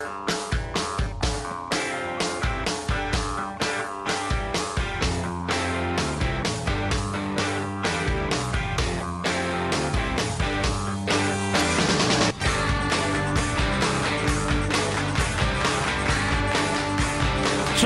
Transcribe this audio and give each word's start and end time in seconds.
So, 0.00 0.06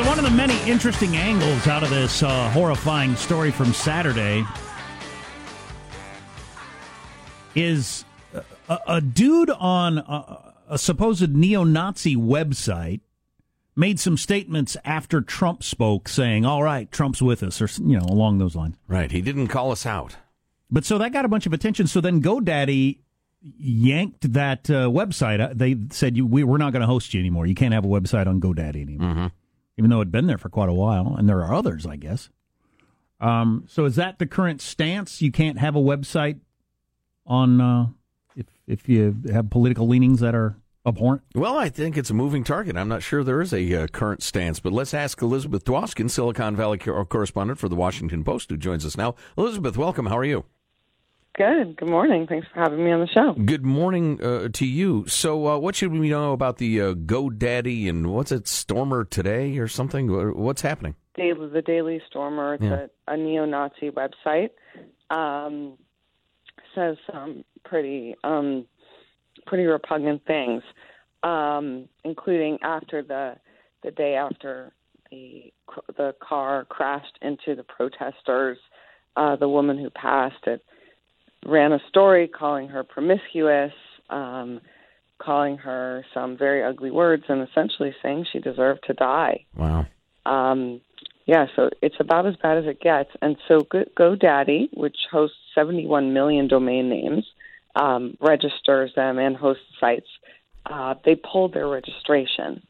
one 0.05 0.19
of 0.19 0.25
the 0.25 0.31
many 0.31 0.59
interesting 0.71 1.17
angles 1.17 1.67
out 1.67 1.83
of 1.83 1.89
this 1.89 2.23
uh, 2.23 2.51
horrifying 2.51 3.17
story 3.17 3.51
from 3.51 3.73
Saturday 3.73 4.45
is 7.55 8.05
a, 8.73 8.97
a 8.97 9.01
dude 9.01 9.51
on 9.51 9.99
a, 9.99 10.55
a 10.71 10.79
supposed 10.79 11.35
neo 11.35 11.65
Nazi 11.65 12.17
website 12.17 13.01
made 13.75 13.99
some 13.99 14.17
statements 14.17 14.77
after 14.85 15.21
Trump 15.21 15.63
spoke 15.63 16.09
saying, 16.09 16.45
all 16.45 16.63
right, 16.63 16.91
Trump's 16.93 17.23
with 17.23 17.43
us, 17.43 17.61
or, 17.63 17.69
you 17.83 17.99
know, 17.99 18.05
along 18.05 18.39
those 18.39 18.55
lines. 18.55 18.77
Right. 18.87 19.11
He 19.11 19.23
didn't 19.23 19.49
call 19.49 19.73
us 19.73 19.87
out. 19.87 20.17
But 20.71 20.85
so 20.85 20.99
that 20.99 21.13
got 21.13 21.25
a 21.25 21.29
bunch 21.29 21.47
of 21.47 21.53
attention. 21.53 21.87
So 21.87 22.01
then 22.01 22.23
GoDaddy 22.23 22.99
yanked 23.59 24.33
that 24.33 24.71
uh, 24.71 24.89
website. 24.89 25.41
Uh, 25.41 25.53
They 25.55 25.77
said, 25.91 26.17
you, 26.17 26.27
we, 26.27 26.45
we're 26.45 26.59
not 26.59 26.73
going 26.73 26.81
to 26.83 26.87
host 26.87 27.13
you 27.15 27.21
anymore. 27.21 27.47
You 27.47 27.55
can't 27.55 27.75
have 27.75 27.85
a 27.85 27.89
website 27.89 28.27
on 28.27 28.41
GoDaddy 28.41 28.83
anymore. 28.83 29.33
Even 29.79 29.91
though 29.91 29.97
it'd 30.01 30.13
been 30.13 30.27
there 30.27 30.39
for 30.39 30.49
quite 30.51 30.69
a 30.69 30.75
while. 30.75 31.15
And 31.17 31.29
there 31.29 31.43
are 31.43 31.55
others, 31.55 31.87
I 31.87 31.97
guess. 31.97 32.29
Um, 33.21 33.65
so 33.69 33.85
is 33.87 33.97
that 33.97 34.19
the 34.19 34.27
current 34.27 34.61
stance? 34.61 35.23
You 35.23 35.33
can't 35.33 35.59
have 35.59 35.77
a 35.77 35.81
website 35.81 36.41
on 37.27 37.61
uh, 37.61 37.87
if 38.67 38.81
if 38.83 38.89
you 38.89 39.17
have 39.33 39.51
political 39.51 39.87
leanings 39.89 40.21
that 40.21 40.35
are 40.35 40.57
abhorrent. 40.85 41.23
Well, 41.35 41.57
I 41.57 41.69
think 41.69 41.97
it's 41.97 42.11
a 42.11 42.15
moving 42.15 42.43
target. 42.45 42.77
I'm 42.77 42.89
not 42.89 43.03
sure 43.03 43.23
there 43.23 43.41
is 43.41 43.53
a 43.53 43.83
uh, 43.83 43.87
current 43.87 44.23
stance, 44.23 44.59
but 44.61 44.73
let's 44.73 44.93
ask 44.95 45.23
Elizabeth 45.23 45.65
Dwoskin, 45.65 46.11
Silicon 46.11 46.57
Valley 46.57 46.79
co- 46.79 47.05
correspondent 47.05 47.59
for 47.61 47.69
the 47.69 47.77
Washington 47.77 48.25
Post, 48.25 48.51
who 48.51 48.57
joins 48.57 48.85
us 48.85 48.97
now. 48.97 49.15
Elizabeth, 49.39 49.77
welcome. 49.77 50.07
How 50.07 50.19
are 50.19 50.25
you? 50.25 50.45
Good. 51.35 51.77
Good 51.79 51.89
morning. 51.89 52.27
Thanks 52.27 52.47
for 52.53 52.61
having 52.61 52.85
me 52.85 52.91
on 52.93 53.01
the 53.01 53.07
show. 53.07 53.33
Good 53.33 53.65
morning 53.65 54.23
uh, 54.23 54.49
to 54.53 54.67
you. 54.67 55.07
So, 55.09 55.47
uh, 55.47 55.59
what 55.59 55.75
should 55.77 55.91
we 55.93 56.11
know 56.11 56.33
about 56.33 56.59
the 56.59 56.81
uh, 56.81 56.93
GoDaddy 56.95 57.89
and 57.89 58.13
what's 58.13 58.33
it, 58.33 58.47
Stormer 58.47 59.05
today 59.05 59.57
or 59.59 59.67
something? 59.67 60.09
What's 60.37 60.61
happening? 60.61 60.95
Daily, 61.15 61.49
the 61.49 61.63
Daily 61.63 62.03
Stormer. 62.11 62.55
It's 62.55 62.65
Yeah. 62.65 62.87
a, 63.09 63.13
a 63.15 63.17
neo-Nazi 63.17 63.91
website. 63.93 64.51
Um, 65.11 65.79
says 66.75 66.97
some 67.11 67.45
pretty, 67.65 68.15
um, 68.25 68.67
pretty 69.47 69.65
repugnant 69.65 70.25
things, 70.27 70.63
um, 71.23 71.89
including 72.05 72.59
after 72.63 73.03
the 73.03 73.35
the 73.83 73.91
day 73.91 74.15
after 74.15 74.73
the 75.11 75.53
the 75.97 76.15
car 76.27 76.65
crashed 76.69 77.19
into 77.23 77.55
the 77.55 77.65
protesters. 77.65 78.59
Uh, 79.15 79.37
the 79.37 79.49
woman 79.49 79.77
who 79.77 79.91
passed 79.91 80.47
it 80.47 80.63
ran 81.45 81.73
a 81.73 81.79
story 81.89 82.27
calling 82.29 82.69
her 82.69 82.83
promiscuous, 82.83 83.73
um, 84.09 84.61
calling 85.19 85.57
her 85.59 86.05
some 86.15 86.37
very 86.37 86.65
ugly 86.65 86.91
words, 86.91 87.25
and 87.29 87.47
essentially 87.47 87.95
saying 88.03 88.25
she 88.33 88.39
deserved 88.39 88.81
to 88.87 88.95
die. 88.95 89.45
Wow. 89.57 89.87
Um, 90.25 90.81
yeah, 91.27 91.47
so 91.55 91.71
it's 91.81 91.97
about 92.01 92.27
as 92.27 92.37
bad 92.37 92.59
as 92.59 92.67
it 92.67 92.81
gets. 92.81 93.11
And 93.21 93.37
so 93.49 93.61
Go- 93.61 93.85
GoDaddy, 93.99 94.77
which 94.77 94.97
hosts 95.11 95.37
71 95.55 96.13
million 96.13 96.49
domain 96.49 96.89
names, 96.89 97.25
um, 97.77 98.17
registers 98.21 98.93
them 98.95 99.19
and 99.19 99.37
hosts 99.37 99.65
sites. 99.79 100.09
Uh, 100.67 100.95
they 101.05 101.15
pulled 101.15 101.55
their 101.55 101.69
registration 101.69 102.63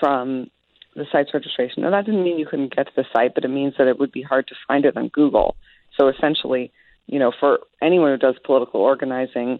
from 0.00 0.50
the 0.94 1.06
site's 1.10 1.34
registration. 1.34 1.82
Now, 1.82 1.90
that 1.90 2.06
didn't 2.06 2.22
mean 2.22 2.38
you 2.38 2.46
couldn't 2.46 2.74
get 2.74 2.86
to 2.86 2.92
the 2.94 3.04
site, 3.12 3.34
but 3.34 3.44
it 3.44 3.48
means 3.48 3.74
that 3.78 3.88
it 3.88 3.98
would 3.98 4.12
be 4.12 4.22
hard 4.22 4.46
to 4.48 4.54
find 4.68 4.84
it 4.84 4.96
on 4.96 5.08
Google. 5.08 5.56
So 5.98 6.08
essentially, 6.08 6.72
you 7.06 7.18
know, 7.18 7.32
for 7.38 7.60
anyone 7.82 8.10
who 8.10 8.18
does 8.18 8.36
political 8.44 8.80
organizing, 8.80 9.58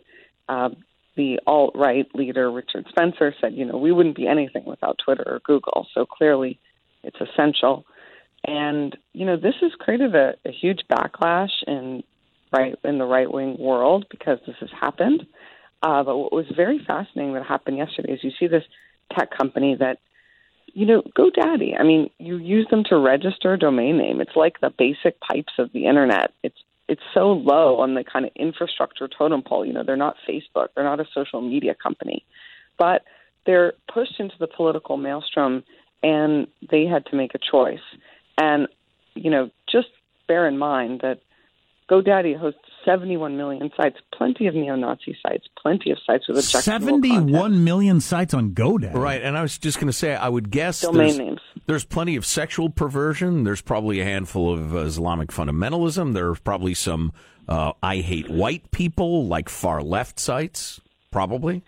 uh, 0.49 0.71
the 1.16 1.41
alt 1.47 1.72
right 1.76 2.06
leader 2.15 2.50
Richard 2.50 2.87
Spencer 2.88 3.34
said, 3.41 3.55
you 3.55 3.65
know, 3.65 3.76
we 3.76 3.93
wouldn't 3.93 4.16
be 4.16 4.26
anything 4.26 4.65
without 4.65 4.99
Twitter 5.05 5.25
or 5.26 5.41
Google. 5.41 5.87
So 5.94 6.05
clearly, 6.06 6.59
it's 7.03 7.21
essential. 7.21 7.84
And 8.47 8.97
you 9.12 9.27
know, 9.27 9.37
this 9.37 9.55
has 9.60 9.72
created 9.78 10.15
a, 10.15 10.34
a 10.44 10.50
huge 10.50 10.81
backlash 10.91 11.50
in 11.66 12.03
right 12.53 12.75
in 12.84 12.99
the 12.99 13.06
right 13.06 13.32
wing 13.32 13.56
world 13.59 14.06
because 14.10 14.38
this 14.47 14.56
has 14.60 14.71
happened. 14.78 15.27
Uh, 15.82 16.03
but 16.03 16.16
what 16.16 16.32
was 16.32 16.47
very 16.56 16.78
fascinating 16.87 17.34
that 17.34 17.44
happened 17.44 17.77
yesterday 17.77 18.12
is 18.12 18.21
you 18.22 18.32
see 18.38 18.47
this 18.47 18.65
tech 19.12 19.31
company 19.37 19.77
that 19.78 19.99
you 20.75 20.87
know, 20.87 21.03
GoDaddy. 21.16 21.78
I 21.78 21.84
mean, 21.84 22.10
you 22.19 22.37
use 22.37 22.66
them 22.69 22.82
to 22.88 22.99
register 22.99 23.55
a 23.55 23.59
domain 23.59 23.97
name. 23.97 24.21
It's 24.21 24.34
like 24.34 24.61
the 24.61 24.71
basic 24.76 25.21
pipes 25.21 25.53
of 25.59 25.72
the 25.72 25.87
internet. 25.87 26.32
It's 26.43 26.59
it's 26.87 27.03
so 27.15 27.32
low 27.32 27.78
on 27.78 27.94
the 27.94 28.05
kind 28.05 28.26
of 28.26 28.32
infrastructure 28.37 29.09
totem 29.09 29.43
pole. 29.43 29.65
You 29.65 29.72
know, 29.72 29.84
they're 29.84 29.97
not 29.97 30.16
Facebook. 30.28 30.69
They're 30.75 30.84
not 30.84 31.00
a 31.00 31.06
social 31.15 31.41
media 31.41 31.75
company, 31.75 32.25
but 32.76 33.05
they're 33.47 33.72
pushed 33.93 34.19
into 34.21 34.34
the 34.38 34.49
political 34.49 34.97
maelstrom, 34.99 35.65
and 36.03 36.47
they 36.71 36.84
had 36.84 37.06
to 37.06 37.16
make 37.16 37.34
a 37.34 37.38
choice. 37.38 37.78
And 38.39 38.69
you 39.15 39.31
know, 39.31 39.50
just 39.71 39.89
bear 40.27 40.47
in 40.47 40.59
mind 40.59 41.00
that 41.03 41.21
GoDaddy 41.91 42.39
hosts 42.39 42.61
71 42.84 43.37
million 43.37 43.71
sites, 43.77 43.97
plenty 44.17 44.47
of 44.47 44.55
neo-Nazi 44.55 45.17
sites, 45.27 45.47
plenty 45.61 45.91
of 45.91 45.99
sites 46.06 46.28
with 46.28 46.39
objectionable 46.39 47.00
content. 47.00 47.12
Seventy-one 47.12 47.65
million 47.65 48.00
sites 48.00 48.34
on 48.34 48.53
GoDaddy. 48.53 48.94
Right, 48.94 49.23
and 49.23 49.37
I 49.37 49.43
was 49.43 49.59
just 49.59 49.78
going 49.78 49.87
to 49.87 49.93
say, 49.93 50.15
I 50.15 50.28
would 50.28 50.50
guess 50.50 50.81
Domain 50.81 51.06
there's, 51.06 51.19
names. 51.19 51.41
there's 51.67 51.84
plenty 51.84 52.17
of 52.17 52.27
sexual 52.27 52.71
perversion. 52.71 53.44
There's 53.44 53.62
probably 53.62 54.00
a 54.00 54.05
handful 54.05 54.53
of 54.53 54.75
uh, 54.75 54.81
Islamic 54.81 55.31
fundamentalism. 55.31 56.15
There's 56.15 56.41
probably 56.41 56.75
some 56.75 57.12
uh, 57.49 57.73
I 57.83 57.99
hate 57.99 58.28
white 58.28 58.71
people, 58.71 59.27
like 59.27 59.49
far 59.49 59.83
left 59.83 60.19
sites. 60.19 60.81
Probably. 61.11 61.62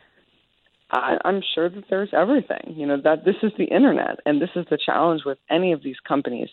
I, 0.90 1.18
I'm 1.24 1.42
sure 1.54 1.68
that 1.68 1.84
there's 1.90 2.10
everything. 2.12 2.74
You 2.76 2.86
know 2.86 3.00
that 3.02 3.24
this 3.24 3.36
is 3.42 3.52
the 3.58 3.64
internet, 3.64 4.20
and 4.24 4.40
this 4.40 4.50
is 4.54 4.66
the 4.70 4.78
challenge 4.84 5.22
with 5.24 5.38
any 5.50 5.72
of 5.72 5.82
these 5.82 5.96
companies 6.06 6.48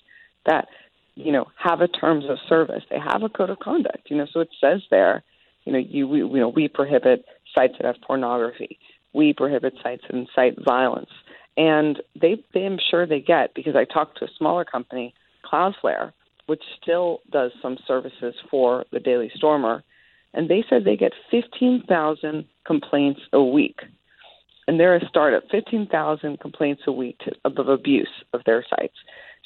that 0.46 0.68
you 1.16 1.32
know 1.32 1.46
have 1.58 1.82
a 1.82 1.88
terms 1.88 2.26
of 2.30 2.38
service. 2.50 2.84
They 2.90 3.00
have 3.00 3.24
a 3.24 3.30
code 3.30 3.52
of 3.52 3.60
conduct. 3.60 4.10
You 4.10 4.18
know, 4.18 4.28
so 4.32 4.40
it 4.40 4.50
says 4.60 4.82
there, 4.90 5.24
you 5.66 5.74
know, 5.74 5.80
you 5.80 6.08
we, 6.08 6.20
you 6.20 6.40
know 6.40 6.50
we 6.50 6.68
prohibit 6.68 7.26
sites 7.54 7.76
that 7.80 7.86
have 7.86 8.02
pornography. 8.06 8.80
We 9.14 9.34
prohibit 9.34 9.76
sites 9.84 10.04
that 10.10 10.18
incite 10.18 10.64
violence, 10.64 11.12
and 11.56 12.02
they 12.20 12.44
they 12.54 12.66
am 12.66 12.80
sure 12.90 13.06
they 13.06 13.22
get 13.22 13.54
because 13.54 13.76
I 13.76 13.86
talked 13.86 14.18
to 14.20 14.26
a 14.26 14.30
smaller 14.38 14.66
company, 14.66 15.14
Cloudflare, 15.46 16.12
which 16.48 16.64
still 16.82 17.20
does 17.32 17.52
some 17.62 17.78
services 17.88 18.34
for 18.50 18.86
the 18.92 19.00
Daily 19.00 19.32
Stormer, 19.36 19.84
and 20.34 20.50
they 20.50 20.66
said 20.68 20.86
they 20.86 20.98
get 20.98 21.14
15,000 21.30 22.46
complaints 22.66 23.22
a 23.32 23.44
week 23.44 23.82
and 24.68 24.80
they're 24.80 24.96
a 24.96 25.08
startup, 25.08 25.44
15,000 25.52 26.40
complaints 26.40 26.84
a 26.88 26.92
week 26.92 27.18
to, 27.20 27.32
of 27.46 27.68
abuse 27.68 28.10
of 28.34 28.42
their 28.46 28.66
sites. 28.70 28.96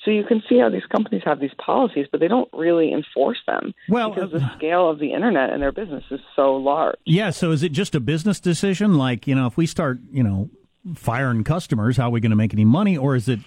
So 0.05 0.11
you 0.11 0.23
can 0.23 0.43
see 0.47 0.59
how 0.59 0.69
these 0.69 0.85
companies 0.85 1.23
have 1.25 1.39
these 1.39 1.53
policies, 1.57 2.05
but 2.11 2.19
they 2.19 2.27
don't 2.27 2.49
really 2.53 2.93
enforce 2.93 3.39
them 3.47 3.73
Well, 3.89 4.11
because 4.11 4.33
uh, 4.33 4.39
the 4.39 4.51
scale 4.57 4.89
of 4.89 4.99
the 4.99 5.11
internet 5.11 5.51
and 5.51 5.61
their 5.61 5.71
business 5.71 6.03
is 6.11 6.19
so 6.35 6.55
large. 6.55 6.97
Yeah, 7.05 7.31
so 7.31 7.51
is 7.51 7.63
it 7.63 7.71
just 7.71 7.95
a 7.95 7.99
business 7.99 8.39
decision? 8.39 8.95
Like, 8.95 9.27
you 9.27 9.35
know, 9.35 9.47
if 9.47 9.57
we 9.57 9.65
start, 9.65 9.99
you 10.11 10.23
know, 10.23 10.49
firing 10.95 11.43
customers, 11.43 11.97
how 11.97 12.07
are 12.07 12.11
we 12.11 12.19
going 12.19 12.29
to 12.29 12.37
make 12.37 12.53
any 12.53 12.63
money? 12.63 12.95
Or 12.95 13.15
is 13.15 13.27
it 13.27 13.39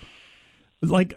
like, 0.82 1.14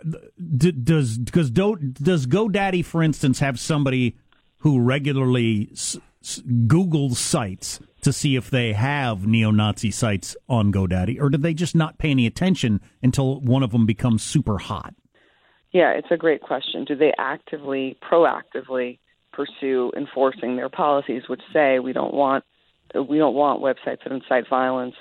d- 0.58 0.72
does, 0.72 1.18
because 1.18 1.50
do, 1.50 1.78
does 1.78 2.28
GoDaddy, 2.28 2.86
for 2.86 3.02
instance, 3.02 3.40
have 3.40 3.60
somebody 3.60 4.16
who 4.64 4.80
regularly 4.82 5.70
s- 5.74 6.00
s- 6.24 6.42
Googles 6.68 7.18
sites 7.18 7.80
to 8.02 8.14
see 8.14 8.36
if 8.38 8.50
they 8.50 8.72
have 8.74 9.28
neo-Nazi 9.28 9.92
sites 9.92 10.36
on 10.48 10.72
GoDaddy, 10.72 11.22
or 11.22 11.30
do 11.30 11.38
they 11.38 11.54
just 11.54 11.76
not 11.76 11.98
pay 11.98 12.12
any 12.12 12.26
attention 12.26 12.80
until 13.02 13.42
one 13.42 13.62
of 13.62 13.72
them 13.72 13.86
becomes 13.86 14.24
super 14.24 14.58
hot? 14.58 14.94
Yeah, 15.74 15.92
it's 15.92 16.12
a 16.12 16.18
great 16.18 16.42
question. 16.42 16.86
Do 16.86 16.96
they 16.96 17.14
actively, 17.18 17.98
proactively 18.02 19.00
pursue 19.34 19.92
enforcing 19.98 20.56
their 20.56 20.70
policies, 20.70 21.24
which 21.28 21.42
say 21.52 21.80
we 21.80 21.94
don't 21.94 22.14
want 22.14 22.44
we 23.10 23.18
don't 23.18 23.34
want 23.34 23.62
websites 23.62 24.04
that 24.04 24.12
incite 24.12 24.48
violence? 24.50 24.96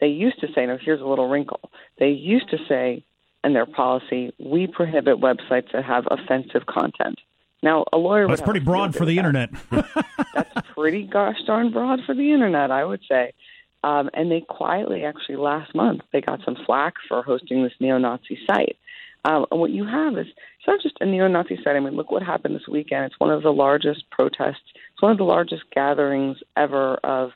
They 0.00 0.08
used 0.08 0.40
to 0.40 0.48
say, 0.54 0.66
now 0.66 0.78
here's 0.82 1.00
a 1.00 1.06
little 1.06 1.28
wrinkle. 1.28 1.70
They 1.98 2.08
used 2.08 2.48
to 2.50 2.58
say 2.68 3.04
in 3.44 3.52
their 3.52 3.66
policy, 3.66 4.32
we 4.38 4.66
prohibit 4.66 5.20
websites 5.20 5.70
that 5.72 5.84
have 5.84 6.04
offensive 6.10 6.66
content. 6.66 7.20
Now, 7.64 7.86
a 7.94 7.96
lawyer 7.96 8.28
That's 8.28 8.42
pretty 8.42 8.60
broad 8.60 8.94
for 8.94 9.06
the 9.06 9.14
that. 9.14 9.18
internet. 9.20 9.50
That's 10.34 10.68
pretty 10.74 11.04
gosh 11.04 11.36
darn 11.46 11.72
broad 11.72 12.00
for 12.04 12.14
the 12.14 12.30
internet, 12.30 12.70
I 12.70 12.84
would 12.84 13.00
say. 13.10 13.32
Um, 13.82 14.10
and 14.12 14.30
they 14.30 14.42
quietly, 14.42 15.04
actually, 15.04 15.36
last 15.36 15.74
month, 15.74 16.02
they 16.12 16.20
got 16.20 16.40
some 16.44 16.56
flack 16.66 16.92
for 17.08 17.22
hosting 17.22 17.62
this 17.64 17.72
neo-Nazi 17.80 18.38
site. 18.46 18.76
Um, 19.24 19.46
and 19.50 19.58
what 19.60 19.70
you 19.70 19.86
have 19.86 20.12
is 20.18 20.26
it's 20.26 20.66
not 20.66 20.82
just 20.82 20.98
a 21.00 21.06
neo-Nazi 21.06 21.56
site. 21.64 21.74
I 21.74 21.80
mean, 21.80 21.96
look 21.96 22.10
what 22.10 22.22
happened 22.22 22.54
this 22.54 22.68
weekend. 22.68 23.06
It's 23.06 23.18
one 23.18 23.30
of 23.30 23.42
the 23.42 23.52
largest 23.52 24.10
protests. 24.10 24.68
It's 24.92 25.00
one 25.00 25.12
of 25.12 25.18
the 25.18 25.24
largest 25.24 25.62
gatherings 25.74 26.36
ever 26.58 26.96
of 26.96 27.30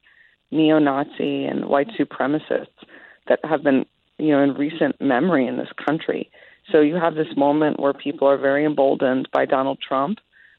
neo-Nazi 0.51 1.47
and 1.47 1.65
white 1.65 1.89
supremacists 1.99 2.67
that 3.29 3.41
have 3.45 3.63
been, 3.63 3.87
you 4.19 4.33
know, 4.33 4.43
in 4.43 4.53
recent 4.53 5.01
memory 5.01 5.47
in 5.47 5.57
this 5.57 5.73
country. 5.87 6.31
So 6.71 6.81
you 6.81 6.97
have 6.97 7.15
this 7.15 7.35
moment 7.37 7.81
where 7.81 7.93
people 7.93 8.29
are 8.29 8.37
very 8.37 8.65
emboldened 8.65 9.29
by 9.33 9.47
Donald 9.47 9.79
Trump. 9.81 10.19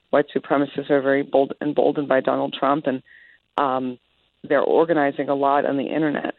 White 0.10 0.26
supremacists 0.36 0.90
are 0.90 1.02
very 1.02 1.22
bold, 1.24 1.54
emboldened 1.62 2.08
by 2.08 2.20
Donald 2.20 2.56
Trump, 2.58 2.88
and 2.88 3.04
um, 3.58 4.00
they're 4.44 4.62
organizing 4.62 5.30
a 5.30 5.36
lot 5.36 5.66
on 5.66 5.78
the 5.78 5.84
internet. 5.84 6.36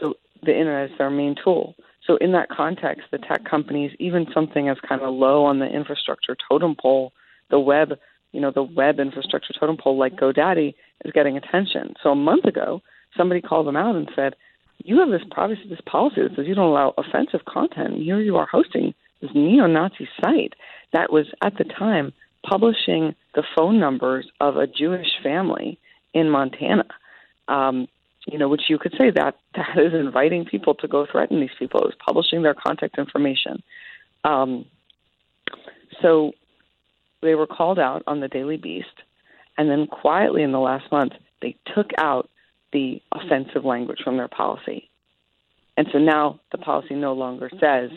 So 0.00 0.14
the 0.42 0.52
internet 0.52 0.90
is 0.90 0.98
their 0.98 1.10
main 1.10 1.36
tool. 1.42 1.74
So 2.06 2.16
in 2.16 2.32
that 2.32 2.48
context, 2.50 3.04
the 3.10 3.18
tech 3.18 3.44
companies, 3.44 3.92
even 3.98 4.26
something 4.32 4.68
as 4.68 4.76
kind 4.86 5.02
of 5.02 5.14
low 5.14 5.44
on 5.44 5.58
the 5.58 5.66
infrastructure 5.66 6.36
totem 6.48 6.74
pole, 6.74 7.12
the 7.50 7.58
web, 7.58 7.98
you 8.32 8.40
know, 8.40 8.50
the 8.50 8.62
web 8.62 9.00
infrastructure 9.00 9.54
totem 9.58 9.76
pole 9.76 9.98
like 9.98 10.16
GoDaddy 10.16 10.74
is 11.04 11.12
getting 11.12 11.36
attention. 11.36 11.94
So 12.02 12.10
a 12.10 12.16
month 12.16 12.44
ago, 12.44 12.82
somebody 13.16 13.40
called 13.40 13.66
them 13.66 13.76
out 13.76 13.96
and 13.96 14.10
said, 14.14 14.36
"You 14.84 15.00
have 15.00 15.10
this 15.10 15.26
privacy, 15.30 15.68
this 15.68 15.80
policy 15.86 16.22
that 16.22 16.36
says 16.36 16.46
you 16.46 16.54
don't 16.54 16.70
allow 16.70 16.94
offensive 16.96 17.44
content. 17.44 17.94
And 17.94 18.02
here 18.02 18.20
you 18.20 18.36
are 18.36 18.46
hosting 18.46 18.94
this 19.20 19.30
neo-Nazi 19.34 20.08
site 20.22 20.54
that 20.92 21.12
was 21.12 21.26
at 21.42 21.56
the 21.58 21.64
time 21.64 22.12
publishing 22.48 23.14
the 23.34 23.42
phone 23.56 23.78
numbers 23.80 24.30
of 24.40 24.56
a 24.56 24.66
Jewish 24.66 25.08
family 25.22 25.78
in 26.14 26.30
Montana." 26.30 26.86
Um, 27.48 27.88
you 28.26 28.38
know, 28.38 28.48
which 28.48 28.68
you 28.68 28.78
could 28.78 28.94
say 28.98 29.10
that 29.10 29.36
that 29.54 29.78
is 29.78 29.94
inviting 29.94 30.44
people 30.44 30.74
to 30.74 30.88
go 30.88 31.06
threaten 31.10 31.40
these 31.40 31.56
people. 31.58 31.80
It 31.80 31.86
was 31.86 31.94
publishing 32.04 32.42
their 32.42 32.54
contact 32.54 32.98
information. 32.98 33.62
Um, 34.24 34.66
so 36.02 36.32
they 37.22 37.34
were 37.34 37.46
called 37.46 37.78
out 37.78 38.02
on 38.06 38.20
the 38.20 38.28
Daily 38.28 38.58
Beast, 38.58 39.02
and 39.56 39.70
then 39.70 39.86
quietly 39.86 40.42
in 40.42 40.52
the 40.52 40.60
last 40.60 40.92
month, 40.92 41.14
they 41.40 41.56
took 41.74 41.90
out 41.96 42.28
the 42.72 43.00
offensive 43.12 43.64
language 43.64 43.98
from 44.04 44.16
their 44.16 44.28
policy. 44.28 44.88
And 45.76 45.86
so 45.92 45.98
now 45.98 46.40
the 46.52 46.58
policy 46.58 46.94
no 46.94 47.12
longer 47.14 47.50
says 47.60 47.90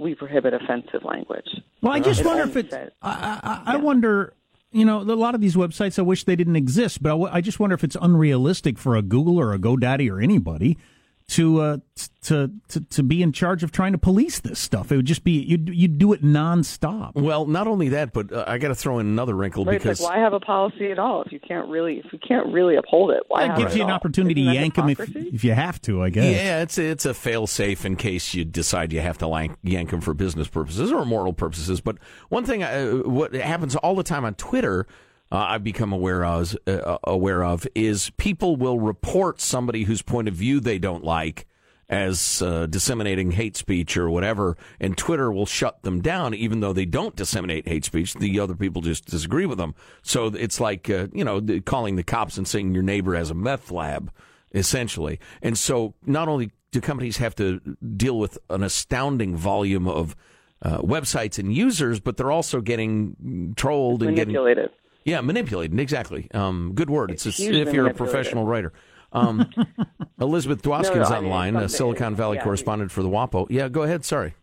we 0.00 0.14
prohibit 0.14 0.54
offensive 0.54 1.04
language. 1.04 1.46
Well, 1.80 1.92
I 1.92 2.00
just 2.00 2.20
It 2.20 2.26
wonder 2.26 2.44
if 2.44 2.56
it. 2.56 2.70
says- 2.70 2.92
I, 3.02 3.62
I, 3.66 3.74
I 3.74 3.76
wonder. 3.76 4.32
You 4.72 4.84
know, 4.84 5.02
a 5.02 5.04
lot 5.14 5.36
of 5.36 5.40
these 5.40 5.54
websites, 5.54 6.00
I 6.00 6.02
wish 6.02 6.24
they 6.24 6.34
didn't 6.34 6.56
exist, 6.56 7.00
but 7.00 7.16
I 7.32 7.40
just 7.40 7.60
wonder 7.60 7.74
if 7.74 7.84
it's 7.84 7.96
unrealistic 8.00 8.76
for 8.76 8.96
a 8.96 9.02
Google 9.02 9.38
or 9.38 9.52
a 9.54 9.58
GoDaddy 9.58 10.10
or 10.10 10.20
anybody 10.20 10.76
to 11.26 11.60
uh, 11.60 11.76
to 12.22 12.50
to 12.68 12.80
to 12.80 13.02
be 13.02 13.22
in 13.22 13.32
charge 13.32 13.62
of 13.62 13.72
trying 13.72 13.92
to 13.92 13.98
police 13.98 14.40
this 14.40 14.58
stuff. 14.58 14.92
It 14.92 14.96
would 14.96 15.06
just 15.06 15.24
be 15.24 15.32
you 15.42 15.58
you 15.72 15.88
do 15.88 16.12
it 16.12 16.22
nonstop. 16.22 17.14
Well, 17.14 17.46
not 17.46 17.66
only 17.66 17.88
that, 17.90 18.12
but 18.12 18.30
uh, 18.30 18.44
I 18.46 18.58
got 18.58 18.68
to 18.68 18.74
throw 18.74 18.98
in 18.98 19.06
another 19.06 19.34
wrinkle 19.34 19.64
Right, 19.64 19.80
because 19.80 20.00
like 20.02 20.10
why 20.10 20.18
have 20.18 20.34
a 20.34 20.40
policy 20.40 20.90
at 20.90 20.98
all 20.98 21.22
if 21.22 21.32
you 21.32 21.40
can't 21.40 21.68
really 21.68 22.02
if 22.04 22.12
you 22.12 22.18
can't 22.18 22.52
really 22.52 22.76
uphold 22.76 23.10
it? 23.10 23.22
Why 23.28 23.46
It 23.46 23.56
gives 23.56 23.74
it 23.74 23.78
you 23.78 23.84
an 23.84 23.90
all? 23.90 23.96
opportunity 23.96 24.42
Isn't 24.42 24.52
to 24.52 24.58
that 24.58 24.62
yank 24.62 24.74
them 24.74 24.88
if 24.90 25.16
if 25.34 25.44
you 25.44 25.52
have 25.52 25.80
to. 25.82 26.02
I 26.02 26.10
guess. 26.10 26.24
Yeah, 26.36 26.60
it's 26.62 26.76
a, 26.76 26.84
it's 26.84 27.06
a 27.06 27.14
fail 27.14 27.46
safe 27.46 27.86
in 27.86 27.96
case 27.96 28.34
you 28.34 28.44
decide 28.44 28.92
you 28.92 29.00
have 29.00 29.16
to 29.18 29.26
yank, 29.26 29.56
yank 29.62 29.90
them 29.90 30.02
for 30.02 30.12
business 30.12 30.48
purposes 30.48 30.92
or 30.92 31.06
moral 31.06 31.32
purposes. 31.32 31.80
But 31.80 31.96
one 32.28 32.44
thing, 32.44 32.62
uh, 32.62 32.96
what 33.04 33.32
happens 33.34 33.76
all 33.76 33.94
the 33.94 34.02
time 34.02 34.26
on 34.26 34.34
Twitter, 34.34 34.86
uh, 35.32 35.46
I've 35.48 35.64
become 35.64 35.92
aware 35.92 36.24
of, 36.24 36.56
uh, 36.66 36.98
aware 37.04 37.44
of 37.44 37.66
is 37.74 38.10
people 38.16 38.56
will 38.56 38.78
report 38.78 39.40
somebody 39.40 39.84
whose 39.84 40.02
point 40.02 40.28
of 40.28 40.34
view 40.34 40.60
they 40.60 40.78
don't 40.78 41.04
like 41.04 41.46
as 41.88 42.40
uh, 42.42 42.66
disseminating 42.66 43.32
hate 43.32 43.56
speech 43.56 43.96
or 43.96 44.08
whatever, 44.08 44.56
and 44.80 44.96
Twitter 44.96 45.30
will 45.30 45.46
shut 45.46 45.82
them 45.82 46.00
down, 46.00 46.34
even 46.34 46.60
though 46.60 46.72
they 46.72 46.86
don't 46.86 47.14
disseminate 47.14 47.68
hate 47.68 47.84
speech. 47.84 48.14
The 48.14 48.40
other 48.40 48.54
people 48.54 48.80
just 48.80 49.06
disagree 49.06 49.46
with 49.46 49.58
them. 49.58 49.74
So 50.02 50.26
it's 50.26 50.60
like 50.60 50.88
uh, 50.88 51.08
you 51.12 51.24
know 51.24 51.42
calling 51.64 51.96
the 51.96 52.02
cops 52.02 52.38
and 52.38 52.48
saying 52.48 52.74
your 52.74 52.82
neighbor 52.82 53.14
has 53.14 53.30
a 53.30 53.34
meth 53.34 53.70
lab, 53.70 54.10
essentially. 54.54 55.20
And 55.42 55.58
so 55.58 55.94
not 56.06 56.28
only 56.28 56.52
do 56.72 56.80
companies 56.80 57.18
have 57.18 57.34
to 57.36 57.60
deal 57.96 58.18
with 58.18 58.38
an 58.50 58.62
astounding 58.62 59.36
volume 59.36 59.86
of 59.86 60.16
uh, 60.62 60.78
websites 60.78 61.38
and 61.38 61.54
users, 61.54 62.00
but 62.00 62.16
they're 62.16 62.32
also 62.32 62.60
getting 62.60 63.54
trolled 63.56 64.02
and 64.02 64.16
getting 64.16 64.32
manipulated. 64.32 64.70
Yeah, 65.04 65.20
manipulated. 65.20 65.78
Exactly. 65.78 66.30
Um, 66.32 66.72
good 66.74 66.90
word. 66.90 67.10
It's, 67.10 67.26
It's 67.26 67.40
a, 67.40 67.52
if 67.52 67.72
you're 67.72 67.86
a 67.86 67.94
professional 67.94 68.44
writer. 68.46 68.72
Um, 69.12 69.48
Elizabeth 70.20 70.62
Dwoskins 70.62 71.10
I 71.10 71.20
mean, 71.20 71.30
online, 71.30 71.56
a 71.56 71.68
Silicon 71.68 72.14
Valley 72.14 72.38
yeah. 72.38 72.44
correspondent 72.44 72.90
for 72.90 73.02
the 73.02 73.08
WAPO. 73.08 73.46
Yeah, 73.50 73.68
go 73.68 73.82
ahead. 73.82 74.04
Sorry. 74.04 74.34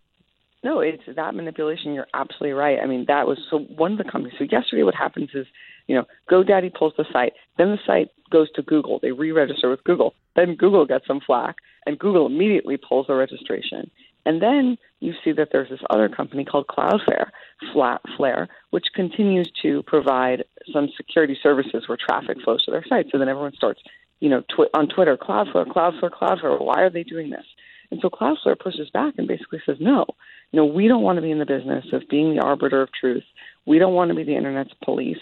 No, 0.64 0.80
it's 0.80 1.04
that 1.16 1.34
manipulation. 1.34 1.94
You're 1.94 2.08
absolutely 2.14 2.52
right. 2.52 2.80
I 2.82 2.86
mean, 2.86 3.06
that 3.08 3.26
was 3.26 3.40
so 3.50 3.60
one 3.60 3.94
of 3.94 3.98
the 3.98 4.04
companies. 4.10 4.36
So 4.38 4.46
yesterday, 4.50 4.84
what 4.84 4.94
happens 4.94 5.30
is, 5.34 5.48
you 5.88 5.96
know, 5.96 6.06
GoDaddy 6.30 6.74
pulls 6.74 6.94
the 6.98 7.06
site, 7.12 7.34
then 7.58 7.72
the 7.72 7.80
site 7.86 8.10
goes 8.30 8.52
to 8.54 8.62
Google. 8.62 9.00
They 9.02 9.12
re-register 9.12 9.70
with 9.70 9.84
Google. 9.84 10.14
Then 10.36 10.56
Google 10.56 10.86
gets 10.86 11.08
some 11.08 11.20
flack, 11.20 11.56
and 11.86 11.98
Google 11.98 12.28
immediately 12.28 12.78
pulls 12.78 13.08
the 13.08 13.16
registration. 13.16 13.90
And 14.26 14.42
then 14.42 14.78
you 15.00 15.14
see 15.24 15.32
that 15.34 15.50
there's 15.52 15.70
this 15.70 15.80
other 15.90 16.10
company 16.10 16.46
called 16.46 16.68
Cloudflare, 16.68 17.30
Flat 17.74 18.02
Flare, 18.18 18.48
which 18.70 18.86
continues 18.94 19.52
to 19.62 19.84
provide 19.84 20.44
some 20.72 20.90
security 20.96 21.38
services 21.42 21.88
where 21.88 21.98
traffic 21.98 22.38
flows 22.44 22.64
to 22.66 22.72
their 22.72 22.86
site. 22.88 23.08
So 23.12 23.18
then 23.18 23.30
everyone 23.30 23.54
starts, 23.56 23.82
you 24.20 24.30
know, 24.30 24.44
twi- 24.56 24.70
on 24.74 24.88
Twitter, 24.88 25.18
Cloudflare, 25.18 25.66
Cloudflare, 25.68 26.12
Cloudflare. 26.12 26.64
Why 26.64 26.82
are 26.82 26.90
they 26.90 27.04
doing 27.04 27.30
this? 27.30 27.46
And 27.90 28.00
so 28.02 28.10
Cloudflare 28.10 28.60
pushes 28.60 28.90
back 28.92 29.16
and 29.18 29.28
basically 29.28 29.60
says, 29.66 29.78
no, 29.80 30.06
no, 30.54 30.66
we 30.66 30.88
don't 30.88 31.04
want 31.04 31.18
to 31.18 31.22
be 31.22 31.32
in 31.32 31.40
the 31.40 31.46
business 31.46 31.86
of 31.94 32.04
being 32.10 32.36
the 32.36 32.42
arbiter 32.42 32.82
of 32.82 32.90
truth. 32.94 33.24
We 33.66 33.80
don't 33.80 33.94
want 33.94 34.10
to 34.10 34.16
be 34.16 34.24
the 34.24 34.36
internet's 34.36 34.74
police. 34.84 35.20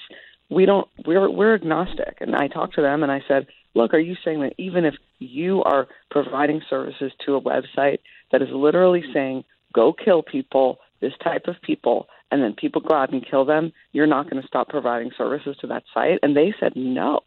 We 0.49 0.65
don't. 0.65 0.87
We're 1.05 1.29
we're 1.29 1.53
agnostic. 1.53 2.17
And 2.21 2.35
I 2.35 2.47
talked 2.47 2.75
to 2.75 2.81
them 2.81 3.03
and 3.03 3.11
I 3.11 3.21
said, 3.27 3.47
look, 3.75 3.93
are 3.93 3.99
you 3.99 4.15
saying 4.23 4.41
that 4.41 4.53
even 4.57 4.85
if 4.85 4.95
you 5.19 5.63
are 5.63 5.87
providing 6.09 6.61
services 6.69 7.11
to 7.25 7.35
a 7.35 7.41
website 7.41 7.99
that 8.31 8.41
is 8.41 8.49
literally 8.51 9.03
saying 9.13 9.43
go 9.73 9.93
kill 9.93 10.23
people, 10.23 10.79
this 11.01 11.13
type 11.23 11.47
of 11.47 11.55
people, 11.61 12.07
and 12.31 12.41
then 12.41 12.53
people 12.53 12.81
go 12.81 12.95
out 12.95 13.11
and 13.11 13.25
kill 13.25 13.45
them, 13.45 13.71
you're 13.91 14.07
not 14.07 14.29
going 14.29 14.41
to 14.41 14.47
stop 14.47 14.69
providing 14.69 15.11
services 15.17 15.55
to 15.61 15.67
that 15.67 15.83
site? 15.93 16.19
And 16.21 16.35
they 16.35 16.53
said 16.59 16.73
no. 16.75 17.21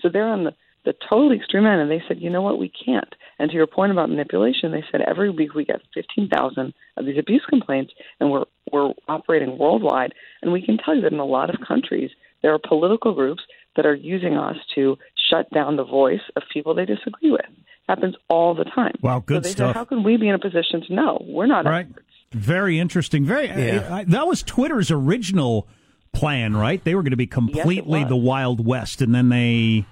So 0.00 0.08
they're 0.08 0.28
on 0.28 0.44
the 0.44 0.54
the 0.86 0.94
totally 1.10 1.36
extreme 1.36 1.66
end, 1.66 1.80
and 1.80 1.90
they 1.90 2.00
said, 2.06 2.20
you 2.20 2.30
know 2.30 2.40
what, 2.40 2.60
we 2.60 2.68
can't. 2.70 3.12
And 3.40 3.50
to 3.50 3.56
your 3.56 3.66
point 3.66 3.90
about 3.90 4.08
manipulation, 4.08 4.70
they 4.70 4.84
said 4.90 5.00
every 5.00 5.30
week 5.30 5.52
we 5.52 5.64
get 5.64 5.82
15,000 5.92 6.72
of 6.96 7.04
these 7.04 7.18
abuse 7.18 7.44
complaints, 7.48 7.92
and 8.20 8.30
we're 8.30 8.44
we're 8.72 8.92
operating 9.08 9.58
worldwide. 9.58 10.14
And 10.42 10.52
we 10.52 10.64
can 10.64 10.78
tell 10.78 10.94
you 10.94 11.02
that 11.02 11.12
in 11.12 11.18
a 11.18 11.24
lot 11.24 11.50
of 11.50 11.66
countries, 11.66 12.10
there 12.42 12.54
are 12.54 12.58
political 12.58 13.14
groups 13.14 13.42
that 13.76 13.86
are 13.86 13.94
using 13.94 14.36
us 14.36 14.56
to 14.74 14.96
shut 15.30 15.48
down 15.50 15.76
the 15.76 15.84
voice 15.84 16.20
of 16.36 16.42
people 16.52 16.74
they 16.74 16.84
disagree 16.86 17.30
with. 17.30 17.40
happens 17.88 18.14
all 18.28 18.52
the 18.54 18.64
time. 18.64 18.94
Wow, 19.02 19.20
good 19.24 19.44
so 19.44 19.48
they 19.48 19.52
stuff. 19.52 19.68
Said, 19.70 19.76
How 19.76 19.84
can 19.84 20.02
we 20.02 20.16
be 20.16 20.28
in 20.28 20.34
a 20.34 20.38
position 20.38 20.82
to 20.88 20.94
know? 20.94 21.22
We're 21.26 21.46
not 21.46 21.64
Right. 21.66 21.86
experts. 21.86 22.06
Very 22.32 22.78
interesting. 22.80 23.24
Very. 23.24 23.46
Yeah. 23.46 23.86
I- 23.90 24.04
that 24.04 24.26
was 24.26 24.42
Twitter's 24.42 24.90
original 24.90 25.68
plan, 26.12 26.56
right? 26.56 26.82
They 26.82 26.94
were 26.96 27.02
going 27.02 27.10
to 27.12 27.16
be 27.16 27.26
completely 27.28 28.00
was. 28.00 28.08
the 28.08 28.16
Wild 28.16 28.64
West, 28.66 29.00
and 29.02 29.14
then 29.14 29.28
they 29.28 29.84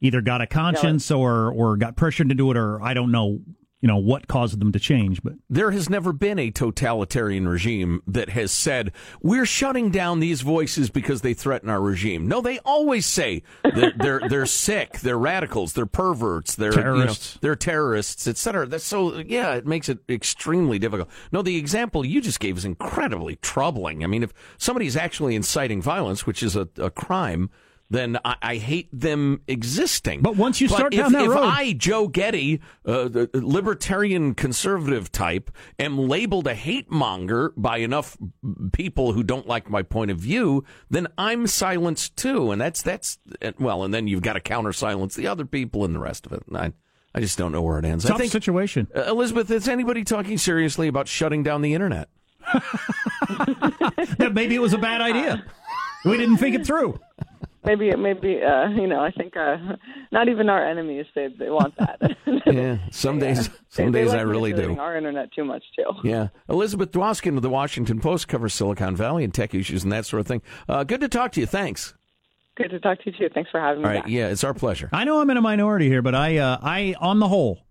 either 0.00 0.20
got 0.20 0.40
a 0.40 0.46
conscience 0.46 1.10
or 1.10 1.50
or 1.52 1.76
got 1.76 1.94
pressured 1.96 2.28
to 2.30 2.34
do 2.34 2.50
it, 2.50 2.56
or 2.56 2.82
I 2.82 2.94
don't 2.94 3.12
know 3.12 3.40
you 3.80 3.86
know 3.86 3.96
what 3.96 4.26
caused 4.26 4.58
them 4.60 4.72
to 4.72 4.78
change. 4.78 5.22
But 5.22 5.34
there 5.48 5.70
has 5.70 5.88
never 5.88 6.12
been 6.12 6.38
a 6.38 6.50
totalitarian 6.50 7.46
regime 7.46 8.02
that 8.06 8.30
has 8.30 8.50
said 8.50 8.92
we're 9.22 9.46
shutting 9.46 9.90
down 9.90 10.20
these 10.20 10.40
voices 10.40 10.90
because 10.90 11.20
they 11.22 11.34
threaten 11.34 11.70
our 11.70 11.80
regime. 11.80 12.26
No, 12.26 12.40
they 12.40 12.58
always 12.60 13.06
say 13.06 13.42
they're 13.62 13.92
they're, 13.98 14.28
they're 14.28 14.46
sick, 14.46 15.00
they're 15.00 15.18
radicals, 15.18 15.72
they're 15.74 15.86
perverts, 15.86 16.56
they're 16.56 16.72
terrorists, 16.72 17.34
you 17.34 17.36
know, 17.36 17.40
they're 17.42 17.56
terrorists, 17.56 18.26
etc. 18.26 18.66
That's 18.66 18.84
so 18.84 19.18
yeah, 19.18 19.54
it 19.54 19.66
makes 19.66 19.88
it 19.88 19.98
extremely 20.08 20.78
difficult. 20.78 21.08
No, 21.30 21.42
the 21.42 21.56
example 21.56 22.04
you 22.04 22.20
just 22.20 22.40
gave 22.40 22.56
is 22.56 22.64
incredibly 22.64 23.36
troubling. 23.36 24.02
I 24.02 24.06
mean, 24.06 24.22
if 24.22 24.32
somebody's 24.56 24.96
actually 24.96 25.34
inciting 25.34 25.80
violence, 25.80 26.26
which 26.26 26.42
is 26.42 26.56
a, 26.56 26.68
a 26.78 26.90
crime 26.90 27.50
then 27.90 28.18
I, 28.24 28.36
I, 28.42 28.56
hate 28.56 28.88
them 28.92 29.40
existing. 29.48 30.20
But 30.20 30.36
once 30.36 30.60
you 30.60 30.68
start 30.68 30.92
but 30.92 30.96
down 30.96 31.06
if, 31.06 31.12
that 31.12 31.24
if 31.24 31.30
road, 31.30 31.44
I, 31.44 31.72
Joe 31.72 32.06
Getty, 32.06 32.60
uh, 32.84 33.08
the 33.08 33.30
libertarian 33.32 34.34
conservative 34.34 35.10
type, 35.10 35.50
am 35.78 35.98
labeled 35.98 36.46
a 36.46 36.54
hate 36.54 36.90
monger 36.90 37.52
by 37.56 37.78
enough 37.78 38.16
people 38.72 39.12
who 39.12 39.22
don't 39.22 39.46
like 39.46 39.70
my 39.70 39.82
point 39.82 40.10
of 40.10 40.18
view, 40.18 40.64
then 40.90 41.08
I'm 41.16 41.46
silenced 41.46 42.16
too, 42.16 42.50
and 42.50 42.60
that's 42.60 42.82
that's 42.82 43.18
well, 43.58 43.84
and 43.84 43.94
then 43.94 44.06
you've 44.06 44.22
got 44.22 44.34
to 44.34 44.40
counter 44.40 44.72
silence 44.72 45.14
the 45.14 45.26
other 45.26 45.46
people 45.46 45.84
and 45.84 45.94
the 45.94 46.00
rest 46.00 46.26
of 46.26 46.32
it. 46.32 46.42
I, 46.54 46.72
I 47.14 47.20
just 47.20 47.38
don't 47.38 47.52
know 47.52 47.62
where 47.62 47.78
it 47.78 47.86
ends. 47.86 48.04
Tough 48.04 48.16
I 48.16 48.18
think, 48.18 48.32
situation. 48.32 48.88
Uh, 48.94 49.04
Elizabeth, 49.04 49.50
is 49.50 49.66
anybody 49.66 50.04
talking 50.04 50.36
seriously 50.36 50.88
about 50.88 51.08
shutting 51.08 51.42
down 51.42 51.62
the 51.62 51.72
internet? 51.72 52.10
that 52.52 54.32
maybe 54.34 54.54
it 54.54 54.60
was 54.60 54.74
a 54.74 54.78
bad 54.78 55.00
idea. 55.00 55.44
We 56.04 56.16
didn't 56.16 56.36
think 56.36 56.54
it 56.54 56.66
through 56.66 57.00
maybe 57.64 57.94
maybe 57.96 58.40
uh, 58.42 58.68
you 58.68 58.86
know 58.86 59.00
I 59.00 59.10
think 59.10 59.36
uh, 59.36 59.56
not 60.12 60.28
even 60.28 60.48
our 60.48 60.64
enemies 60.64 61.06
they 61.14 61.28
they 61.28 61.50
want 61.50 61.74
that. 61.78 62.00
yeah, 62.46 62.78
some 62.90 63.18
days 63.18 63.48
yeah. 63.48 63.54
some 63.68 63.92
they, 63.92 64.00
days 64.00 64.10
they 64.10 64.18
like 64.18 64.26
I 64.26 64.30
really 64.30 64.52
do. 64.52 64.78
Our 64.78 64.96
internet 64.96 65.32
too 65.32 65.44
much 65.44 65.64
too. 65.76 65.90
Yeah, 66.04 66.28
Elizabeth 66.48 66.92
Dwoskin 66.92 67.36
of 67.36 67.42
the 67.42 67.50
Washington 67.50 68.00
Post 68.00 68.28
covers 68.28 68.54
Silicon 68.54 68.96
Valley 68.96 69.24
and 69.24 69.32
tech 69.32 69.54
issues 69.54 69.84
and 69.84 69.92
that 69.92 70.06
sort 70.06 70.20
of 70.20 70.26
thing. 70.26 70.42
Uh, 70.68 70.84
good 70.84 71.00
to 71.00 71.08
talk 71.08 71.32
to 71.32 71.40
you. 71.40 71.46
Thanks. 71.46 71.94
Good 72.56 72.70
to 72.70 72.80
talk 72.80 72.98
to 73.02 73.10
you 73.10 73.16
too. 73.16 73.32
Thanks 73.32 73.50
for 73.50 73.60
having 73.60 73.82
me. 73.82 73.88
All 73.88 73.94
right, 73.94 74.02
back. 74.02 74.10
yeah, 74.10 74.28
it's 74.28 74.42
our 74.42 74.54
pleasure. 74.54 74.88
I 74.92 75.04
know 75.04 75.20
I'm 75.20 75.30
in 75.30 75.36
a 75.36 75.42
minority 75.42 75.88
here, 75.88 76.02
but 76.02 76.14
I 76.14 76.38
uh, 76.38 76.58
I 76.60 76.94
on 77.00 77.20
the 77.20 77.28
whole 77.28 77.64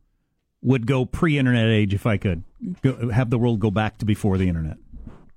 would 0.62 0.88
go 0.88 1.06
pre-internet 1.06 1.68
age 1.68 1.94
if 1.94 2.06
I 2.06 2.18
could 2.18 2.44
go, 2.82 3.10
have 3.10 3.30
the 3.30 3.38
world 3.38 3.60
go 3.60 3.72
back 3.72 4.00
to 4.00 4.06
before 4.06 4.38
the 4.38 4.48
internet. 4.48 4.78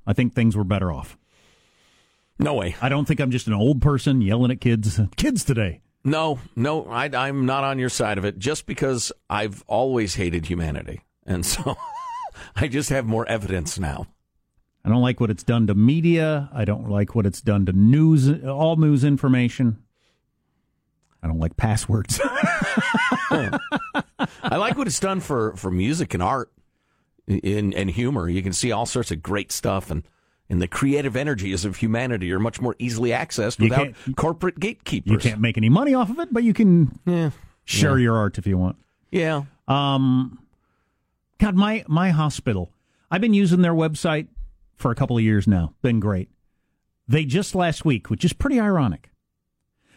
I 0.07 0.13
think 0.13 0.35
things 0.35 0.57
were 0.57 0.65
better 0.65 0.91
off. 0.91 1.19
No 2.41 2.55
way. 2.55 2.75
I 2.81 2.89
don't 2.89 3.05
think 3.07 3.21
I'm 3.21 3.31
just 3.31 3.47
an 3.47 3.53
old 3.53 3.83
person 3.83 4.23
yelling 4.23 4.51
at 4.51 4.63
kids. 4.63 4.99
Kids 5.17 5.45
today. 5.45 5.83
No, 6.03 6.39
no, 6.57 6.87
I, 6.87 7.11
I'm 7.15 7.45
not 7.45 7.65
on 7.65 7.79
your 7.79 7.91
side 7.91 8.17
of 8.17 8.25
it. 8.25 8.39
Just 8.39 8.65
because 8.65 9.13
I've 9.29 9.63
always 9.67 10.15
hated 10.15 10.47
humanity, 10.47 11.03
and 11.27 11.45
so 11.45 11.77
I 12.57 12.69
just 12.69 12.89
have 12.89 13.05
more 13.05 13.29
evidence 13.29 13.79
now. 13.79 14.07
I 14.83 14.89
don't 14.89 15.03
like 15.03 15.21
what 15.21 15.29
it's 15.31 15.43
done 15.43 15.67
to 15.67 15.75
media. 15.75 16.49
I 16.55 16.65
don't 16.65 16.89
like 16.89 17.15
what 17.15 17.27
it's 17.27 17.43
done 17.43 17.67
to 17.67 17.73
news, 17.73 18.43
all 18.43 18.77
news 18.77 19.05
information. 19.05 19.83
I 21.23 21.27
don't 21.27 21.39
like 21.39 21.59
passwords. 21.59 22.19
I 23.31 23.59
like 24.57 24.79
what 24.79 24.87
it's 24.87 24.99
done 25.01 25.21
for, 25.21 25.55
for 25.57 25.71
music 25.71 26.15
and 26.15 26.23
art 26.23 26.51
in, 27.27 27.75
and 27.75 27.91
humor. 27.91 28.27
You 28.27 28.43
can 28.43 28.55
see 28.55 28.73
all 28.73 28.87
sorts 28.87 29.11
of 29.11 29.23
great 29.23 29.53
stuff 29.53 29.91
and 29.91 30.03
and 30.51 30.61
the 30.61 30.69
creative 30.69 31.17
energies 31.17 31.65
of 31.65 31.77
humanity 31.77 32.31
are 32.33 32.41
much 32.41 32.61
more 32.61 32.75
easily 32.79 33.11
accessed 33.11 33.61
without 33.61 33.95
corporate 34.17 34.59
gatekeepers. 34.59 35.11
You 35.11 35.19
can't 35.19 35.41
make 35.41 35.57
any 35.57 35.69
money 35.69 35.95
off 35.95 36.11
of 36.11 36.19
it, 36.19 36.33
but 36.33 36.43
you 36.43 36.53
can 36.53 36.99
yeah. 37.07 37.31
share 37.65 37.99
yeah. 37.99 38.05
your 38.05 38.17
art 38.17 38.37
if 38.37 38.47
you 38.47 38.59
want. 38.59 38.77
Yeah. 39.13 39.45
Um, 39.69 40.41
God, 41.39 41.55
my 41.55 41.85
my 41.87 42.11
hospital. 42.11 42.73
I've 43.11 43.21
been 43.21 43.35
using 43.35 43.63
their 43.63 43.73
website 43.73 44.29
for 44.77 44.91
a 44.91 44.95
couple 44.95 45.17
of 45.17 45.23
years 45.23 45.47
now. 45.47 45.75
Been 45.83 46.01
great. 46.01 46.29
They 47.09 47.25
just 47.25 47.55
last 47.55 47.85
week, 47.85 48.11
which 48.11 48.25
is 48.25 48.33
pretty 48.33 48.61
ironic. 48.61 49.11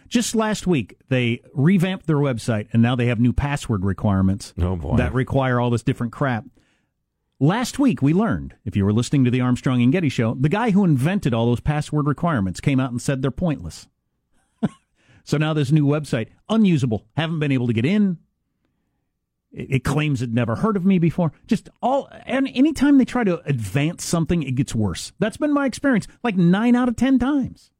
Just 0.08 0.36
last 0.36 0.68
week, 0.68 0.96
they 1.10 1.42
revamped 1.54 2.06
their 2.06 2.18
website, 2.18 2.68
and 2.72 2.84
now 2.84 2.96
they 2.96 3.08
have 3.08 3.20
new 3.20 3.34
password 3.34 3.84
requirements. 3.84 4.54
Oh 4.60 4.76
boy, 4.76 4.98
that 4.98 5.14
require 5.14 5.60
all 5.60 5.72
this 5.72 5.82
different 5.82 6.14
crap. 6.14 6.46
Last 7.44 7.78
week, 7.78 8.02
we 8.02 8.14
learned, 8.14 8.56
if 8.64 8.78
you 8.78 8.86
were 8.86 8.94
listening 8.94 9.26
to 9.26 9.30
the 9.30 9.42
Armstrong 9.42 9.82
and 9.82 9.92
Getty 9.92 10.08
show, 10.08 10.34
the 10.34 10.48
guy 10.48 10.72
who 10.72 10.86
invented 10.86 11.34
all 11.34 11.48
those 11.48 11.60
password 11.60 12.08
requirements 12.08 12.62
came 12.62 12.80
out 12.80 12.92
and 12.92 13.02
said 13.02 13.22
they're 13.22 13.32
pointless. 13.32 13.86
so 15.26 15.38
now 15.38 15.54
this 15.54 15.70
new 15.70 15.86
website, 15.86 16.30
unusable, 16.48 17.06
haven't 17.18 17.40
been 17.40 17.52
able 17.52 17.68
to 17.68 17.74
get 17.74 17.84
in. 17.84 18.18
It, 19.52 19.84
claims 19.84 20.22
it 20.22 20.32
never 20.32 20.56
heard 20.56 20.78
of 20.78 20.86
me 20.86 21.00
before. 21.00 21.34
Just 21.46 21.68
all, 21.82 22.08
and 22.26 22.50
anytime 22.54 22.98
they 22.98 23.04
try 23.04 23.26
to 23.26 23.42
advance 23.42 24.06
something, 24.06 24.42
it 24.42 24.56
gets 24.56 24.74
worse. 24.74 25.12
That's 25.20 25.36
been 25.36 25.54
my 25.54 25.66
experience, 25.66 26.08
like 26.24 26.38
nine 26.38 26.78
out 26.78 26.88
of 26.88 26.96
ten 26.96 27.20
times. 27.20 27.72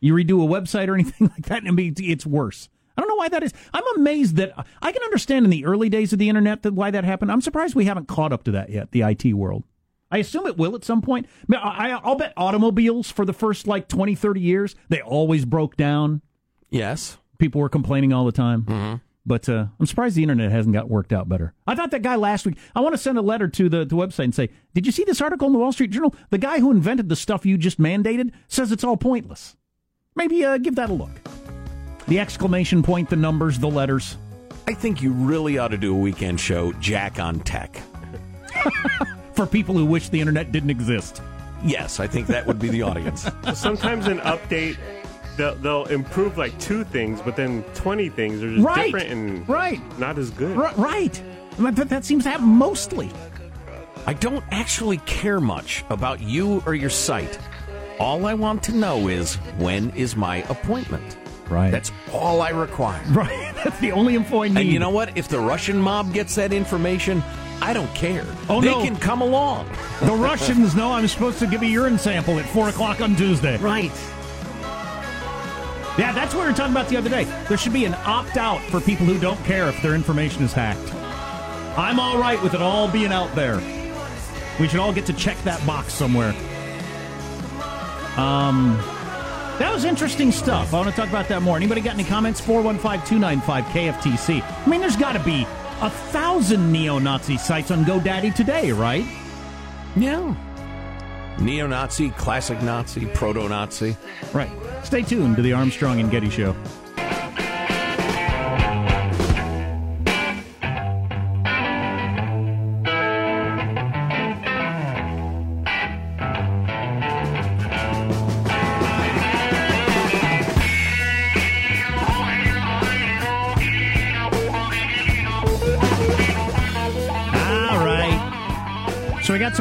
You 0.00 0.14
redo 0.14 0.42
a 0.42 0.48
website 0.48 0.88
or 0.88 0.94
anything 0.98 1.28
like 1.28 1.46
that, 1.46 1.62
and 1.62 1.78
it's 1.78 2.26
worse. 2.26 2.68
I 2.96 3.00
don't 3.00 3.08
know 3.08 3.16
why 3.16 3.28
that 3.28 3.42
is. 3.42 3.52
I'm 3.72 3.84
amazed 3.96 4.36
that 4.36 4.52
I 4.80 4.92
can 4.92 5.02
understand 5.02 5.44
in 5.44 5.50
the 5.50 5.66
early 5.66 5.88
days 5.88 6.12
of 6.12 6.18
the 6.18 6.28
internet 6.28 6.62
that 6.62 6.74
why 6.74 6.90
that 6.90 7.04
happened. 7.04 7.30
I'm 7.30 7.40
surprised 7.40 7.74
we 7.74 7.84
haven't 7.84 8.08
caught 8.08 8.32
up 8.32 8.44
to 8.44 8.50
that 8.52 8.70
yet, 8.70 8.92
the 8.92 9.02
IT 9.02 9.34
world. 9.34 9.64
I 10.10 10.18
assume 10.18 10.46
it 10.46 10.56
will 10.56 10.74
at 10.76 10.84
some 10.84 11.02
point. 11.02 11.26
I, 11.52 12.00
will 12.04 12.14
bet 12.14 12.32
automobiles 12.36 13.10
for 13.10 13.24
the 13.24 13.32
first 13.32 13.66
like 13.66 13.88
20, 13.88 14.14
30 14.14 14.40
years, 14.40 14.74
they 14.88 15.00
always 15.00 15.44
broke 15.44 15.76
down. 15.76 16.22
Yes. 16.70 17.18
People 17.38 17.60
were 17.60 17.68
complaining 17.68 18.12
all 18.12 18.24
the 18.24 18.32
time. 18.32 18.62
Mm-hmm. 18.62 18.94
But 19.26 19.48
uh, 19.48 19.66
I'm 19.78 19.86
surprised 19.86 20.14
the 20.14 20.22
internet 20.22 20.52
hasn't 20.52 20.72
got 20.72 20.88
worked 20.88 21.12
out 21.12 21.28
better. 21.28 21.52
I 21.66 21.74
thought 21.74 21.90
that 21.90 22.02
guy 22.02 22.14
last 22.14 22.46
week. 22.46 22.56
I 22.76 22.80
want 22.80 22.94
to 22.94 22.98
send 22.98 23.18
a 23.18 23.22
letter 23.22 23.48
to 23.48 23.68
the, 23.68 23.84
the 23.84 23.96
website 23.96 24.24
and 24.24 24.34
say, 24.34 24.50
Did 24.72 24.86
you 24.86 24.92
see 24.92 25.02
this 25.02 25.20
article 25.20 25.48
in 25.48 25.52
the 25.52 25.58
Wall 25.58 25.72
Street 25.72 25.90
Journal? 25.90 26.14
The 26.30 26.38
guy 26.38 26.60
who 26.60 26.70
invented 26.70 27.08
the 27.08 27.16
stuff 27.16 27.44
you 27.44 27.58
just 27.58 27.80
mandated 27.80 28.30
says 28.46 28.70
it's 28.70 28.84
all 28.84 28.96
pointless. 28.96 29.56
Maybe 30.14 30.44
uh, 30.44 30.58
give 30.58 30.76
that 30.76 30.90
a 30.90 30.94
look. 30.94 31.10
The 32.08 32.20
exclamation 32.20 32.82
point, 32.82 33.10
the 33.10 33.16
numbers, 33.16 33.58
the 33.58 33.68
letters. 33.68 34.16
I 34.68 34.74
think 34.74 35.02
you 35.02 35.12
really 35.12 35.58
ought 35.58 35.68
to 35.68 35.76
do 35.76 35.94
a 35.94 35.98
weekend 35.98 36.40
show, 36.40 36.72
Jack 36.74 37.18
on 37.18 37.40
Tech. 37.40 37.80
For 39.32 39.46
people 39.46 39.76
who 39.76 39.84
wish 39.84 40.08
the 40.08 40.20
internet 40.20 40.52
didn't 40.52 40.70
exist. 40.70 41.20
Yes, 41.64 41.98
I 41.98 42.06
think 42.06 42.28
that 42.28 42.46
would 42.46 42.58
be 42.58 42.68
the 42.68 42.82
audience. 42.82 43.28
Sometimes 43.54 44.06
an 44.06 44.18
update, 44.20 44.76
they'll, 45.36 45.56
they'll, 45.56 45.84
improve 45.86 46.38
like 46.38 46.58
two 46.60 46.84
things, 46.84 47.20
but 47.20 47.34
then 47.34 47.64
20 47.74 48.08
things 48.10 48.42
are 48.42 48.54
just 48.54 48.64
right. 48.64 48.84
different 48.86 49.10
and 49.10 49.48
right. 49.48 49.80
not 49.98 50.18
as 50.18 50.30
good. 50.30 50.56
R- 50.56 50.74
right. 50.76 51.20
That, 51.58 51.88
that 51.88 52.04
seems 52.04 52.24
to 52.24 52.30
happen 52.30 52.46
mostly. 52.46 53.10
I 54.06 54.12
don't 54.12 54.44
actually 54.52 54.98
care 54.98 55.40
much 55.40 55.84
about 55.90 56.20
you 56.20 56.62
or 56.66 56.74
your 56.74 56.90
site. 56.90 57.38
All 57.98 58.26
I 58.26 58.34
want 58.34 58.62
to 58.64 58.72
know 58.72 59.08
is 59.08 59.34
when 59.58 59.90
is 59.90 60.14
my 60.14 60.44
appointment? 60.48 61.16
Right. 61.48 61.70
That's 61.70 61.92
all 62.12 62.40
I 62.42 62.50
require. 62.50 63.02
Right. 63.10 63.54
That's 63.64 63.78
the 63.80 63.92
only 63.92 64.14
info 64.14 64.42
I 64.42 64.48
need. 64.48 64.56
And 64.58 64.68
you 64.68 64.78
know 64.78 64.90
what? 64.90 65.16
If 65.16 65.28
the 65.28 65.40
Russian 65.40 65.80
mob 65.80 66.12
gets 66.12 66.34
that 66.34 66.52
information, 66.52 67.22
I 67.62 67.72
don't 67.72 67.92
care. 67.94 68.26
Oh, 68.48 68.60
they 68.60 68.70
no. 68.70 68.82
can 68.82 68.96
come 68.96 69.22
along. 69.22 69.68
The 70.02 70.12
Russians 70.12 70.74
know 70.74 70.92
I'm 70.92 71.08
supposed 71.08 71.38
to 71.38 71.46
give 71.46 71.62
a 71.62 71.66
urine 71.66 71.98
sample 71.98 72.38
at 72.38 72.46
4 72.46 72.68
o'clock 72.68 73.00
on 73.00 73.16
Tuesday. 73.16 73.56
Right. 73.58 73.90
Yeah, 75.98 76.12
that's 76.12 76.34
what 76.34 76.42
we 76.42 76.50
were 76.50 76.56
talking 76.56 76.72
about 76.72 76.88
the 76.88 76.96
other 76.98 77.08
day. 77.08 77.24
There 77.48 77.56
should 77.56 77.72
be 77.72 77.86
an 77.86 77.94
opt 78.04 78.36
out 78.36 78.60
for 78.64 78.80
people 78.80 79.06
who 79.06 79.18
don't 79.18 79.42
care 79.44 79.66
if 79.68 79.80
their 79.80 79.94
information 79.94 80.42
is 80.44 80.52
hacked. 80.52 80.92
I'm 81.78 81.98
all 81.98 82.18
right 82.18 82.42
with 82.42 82.52
it 82.54 82.60
all 82.60 82.88
being 82.88 83.12
out 83.12 83.34
there. 83.34 83.56
We 84.60 84.68
should 84.68 84.80
all 84.80 84.92
get 84.92 85.06
to 85.06 85.12
check 85.14 85.40
that 85.44 85.64
box 85.66 85.94
somewhere. 85.94 86.34
Um. 88.18 88.78
That 89.58 89.72
was 89.72 89.84
interesting 89.84 90.32
stuff. 90.32 90.74
I 90.74 90.78
want 90.78 90.90
to 90.90 90.94
talk 90.94 91.08
about 91.08 91.28
that 91.28 91.40
more. 91.40 91.56
Anybody 91.56 91.80
got 91.80 91.94
any 91.94 92.04
comments? 92.04 92.40
415 92.40 93.06
295 93.06 93.64
KFTC. 93.64 94.42
I 94.42 94.68
mean, 94.68 94.80
there's 94.82 94.96
got 94.96 95.12
to 95.14 95.20
be 95.20 95.46
a 95.80 95.88
thousand 95.88 96.70
neo 96.70 96.98
Nazi 96.98 97.38
sites 97.38 97.70
on 97.70 97.84
GoDaddy 97.84 98.34
today, 98.34 98.72
right? 98.72 99.04
Yeah. 99.96 100.34
Neo 101.38 101.66
Nazi, 101.66 102.10
classic 102.10 102.60
Nazi, 102.62 103.06
proto 103.06 103.48
Nazi. 103.48 103.96
Right. 104.34 104.50
Stay 104.84 105.02
tuned 105.02 105.36
to 105.36 105.42
the 105.42 105.54
Armstrong 105.54 106.00
and 106.00 106.10
Getty 106.10 106.28
Show. 106.30 106.54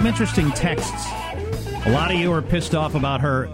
Some 0.06 0.12
interesting 0.12 0.52
texts. 0.52 1.08
A 1.88 1.92
lot 1.92 2.12
of 2.12 2.20
you 2.20 2.32
are 2.32 2.42
pissed 2.42 2.76
off 2.76 2.94
about 2.94 3.22
her. 3.22 3.50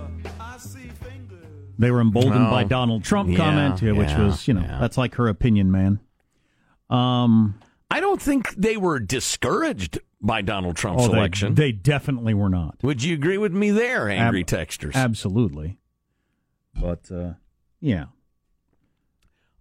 They 1.80 1.92
were 1.92 2.02
emboldened 2.02 2.48
oh, 2.48 2.52
by 2.52 2.66
Donald 2.66 3.06
Trump 3.06 3.30
yeah, 3.30 3.38
comment, 3.38 3.82
which 3.82 4.14
was, 4.18 4.48
you 4.50 4.56
know, 4.56 4.62
yeah. 4.62 4.78
that's 4.80 4.98
like 4.98 5.16
her 5.16 5.30
opinion, 5.30 5.72
man. 5.72 6.02
Um, 6.90 7.58
I 7.90 8.02
don't 8.02 8.22
think 8.22 8.54
they 8.56 8.76
were 8.76 9.00
discouraged 9.00 10.00
by 10.22 10.42
Donald 10.42 10.76
Trump's 10.76 11.06
Oh, 11.08 11.14
election. 11.14 11.56
they 11.56 11.72
definitely 11.72 12.34
were 12.34 12.50
not. 12.50 12.76
Would 12.84 13.02
you 13.02 13.14
agree 13.14 13.38
with 13.38 13.54
me 13.54 13.72
there, 13.72 14.10
angry 14.10 14.42
Ab- 14.42 14.48
texters? 14.48 14.94
Absolutely. 14.94 15.80
But 16.76 17.10
uh, 17.10 17.34
yeah, 17.80 18.06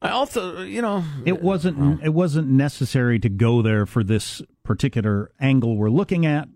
I 0.03 0.09
also, 0.09 0.63
you 0.63 0.83
know, 0.83 1.05
it 1.25 1.41
wasn't 1.41 2.03
it 2.03 2.13
wasn't 2.13 2.49
necessary 2.49 3.21
to 3.21 3.29
go 3.29 3.63
there 3.63 3.87
for 3.87 4.03
this 4.03 4.43
particular 4.65 5.31
angle 5.41 5.77
we're 5.77 5.89
looking 5.89 6.27
at 6.27 6.49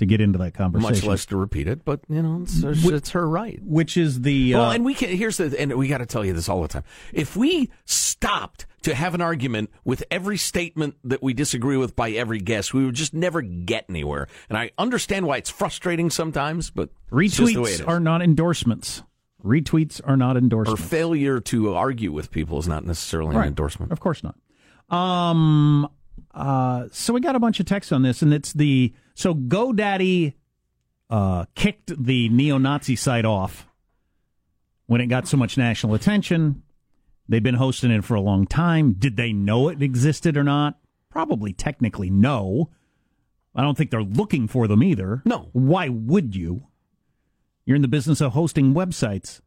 to 0.00 0.06
get 0.06 0.20
into 0.22 0.38
that 0.38 0.54
conversation. 0.54 0.94
much 0.94 1.04
less 1.04 1.26
to 1.26 1.36
repeat 1.36 1.68
it, 1.68 1.84
but 1.84 2.00
you 2.08 2.22
know, 2.22 2.40
it's, 2.42 2.62
it's, 2.62 2.84
it's 2.86 3.10
her 3.10 3.28
right. 3.28 3.60
which 3.62 3.98
is 3.98 4.22
the 4.22 4.54
Well, 4.54 4.70
uh, 4.70 4.74
and 4.74 4.82
we 4.82 4.94
can. 4.94 5.10
Here's 5.10 5.36
the, 5.36 5.54
and 5.60 5.74
we 5.74 5.88
got 5.88 5.98
to 5.98 6.06
tell 6.06 6.24
you 6.24 6.32
this 6.32 6.48
all 6.48 6.62
the 6.62 6.68
time. 6.68 6.84
If 7.12 7.36
we 7.36 7.70
stopped 7.84 8.64
to 8.82 8.94
have 8.94 9.14
an 9.14 9.20
argument 9.20 9.70
with 9.84 10.02
every 10.10 10.38
statement 10.38 10.96
that 11.04 11.22
we 11.22 11.34
disagree 11.34 11.76
with 11.76 11.94
by 11.94 12.12
every 12.12 12.38
guest, 12.38 12.72
we 12.72 12.86
would 12.86 12.94
just 12.94 13.12
never 13.12 13.42
get 13.42 13.84
anywhere. 13.90 14.26
And 14.48 14.56
I 14.56 14.70
understand 14.78 15.26
why 15.26 15.36
it's 15.36 15.50
frustrating 15.50 16.08
sometimes, 16.08 16.70
but 16.70 16.88
it's 17.12 17.36
just 17.36 17.52
the 17.52 17.60
way 17.60 17.72
it 17.72 17.80
retweets 17.80 17.88
are 17.88 18.00
not 18.00 18.22
endorsements. 18.22 19.02
Retweets 19.44 20.00
are 20.02 20.16
not 20.16 20.38
endorsements. 20.38 20.80
or 20.80 20.82
failure 20.82 21.40
to 21.40 21.74
argue 21.74 22.10
with 22.10 22.30
people 22.30 22.58
is 22.58 22.66
not 22.66 22.86
necessarily 22.86 23.36
an 23.36 23.42
endorsement. 23.42 23.92
Of 23.92 24.00
course 24.00 24.22
not. 24.22 24.36
Um. 24.88 25.90
Uh. 26.32 26.86
So 26.92 27.12
we 27.12 27.20
got 27.20 27.36
a 27.36 27.40
bunch 27.40 27.60
of 27.60 27.66
texts 27.66 27.92
on 27.92 28.02
this, 28.02 28.22
and 28.22 28.32
it's 28.32 28.52
the 28.52 28.92
so 29.14 29.34
GoDaddy 29.34 30.34
uh, 31.10 31.44
kicked 31.54 31.92
the 32.02 32.28
neo-Nazi 32.28 32.96
site 32.96 33.24
off 33.24 33.66
when 34.86 35.00
it 35.00 35.06
got 35.06 35.26
so 35.26 35.36
much 35.36 35.56
national 35.56 35.94
attention. 35.94 36.62
They've 37.28 37.42
been 37.42 37.54
hosting 37.54 37.90
it 37.90 38.04
for 38.04 38.14
a 38.14 38.20
long 38.20 38.46
time. 38.46 38.94
Did 38.94 39.16
they 39.16 39.32
know 39.32 39.68
it 39.68 39.82
existed 39.82 40.36
or 40.36 40.42
not? 40.42 40.78
Probably 41.10 41.52
technically 41.52 42.10
no. 42.10 42.70
I 43.54 43.62
don't 43.62 43.76
think 43.76 43.90
they're 43.90 44.02
looking 44.02 44.48
for 44.48 44.66
them 44.66 44.82
either. 44.82 45.22
No. 45.24 45.48
Why 45.52 45.88
would 45.88 46.34
you? 46.34 46.66
You're 47.64 47.76
in 47.76 47.82
the 47.82 47.88
business 47.88 48.20
of 48.20 48.32
hosting 48.32 48.74
websites. 48.74 49.40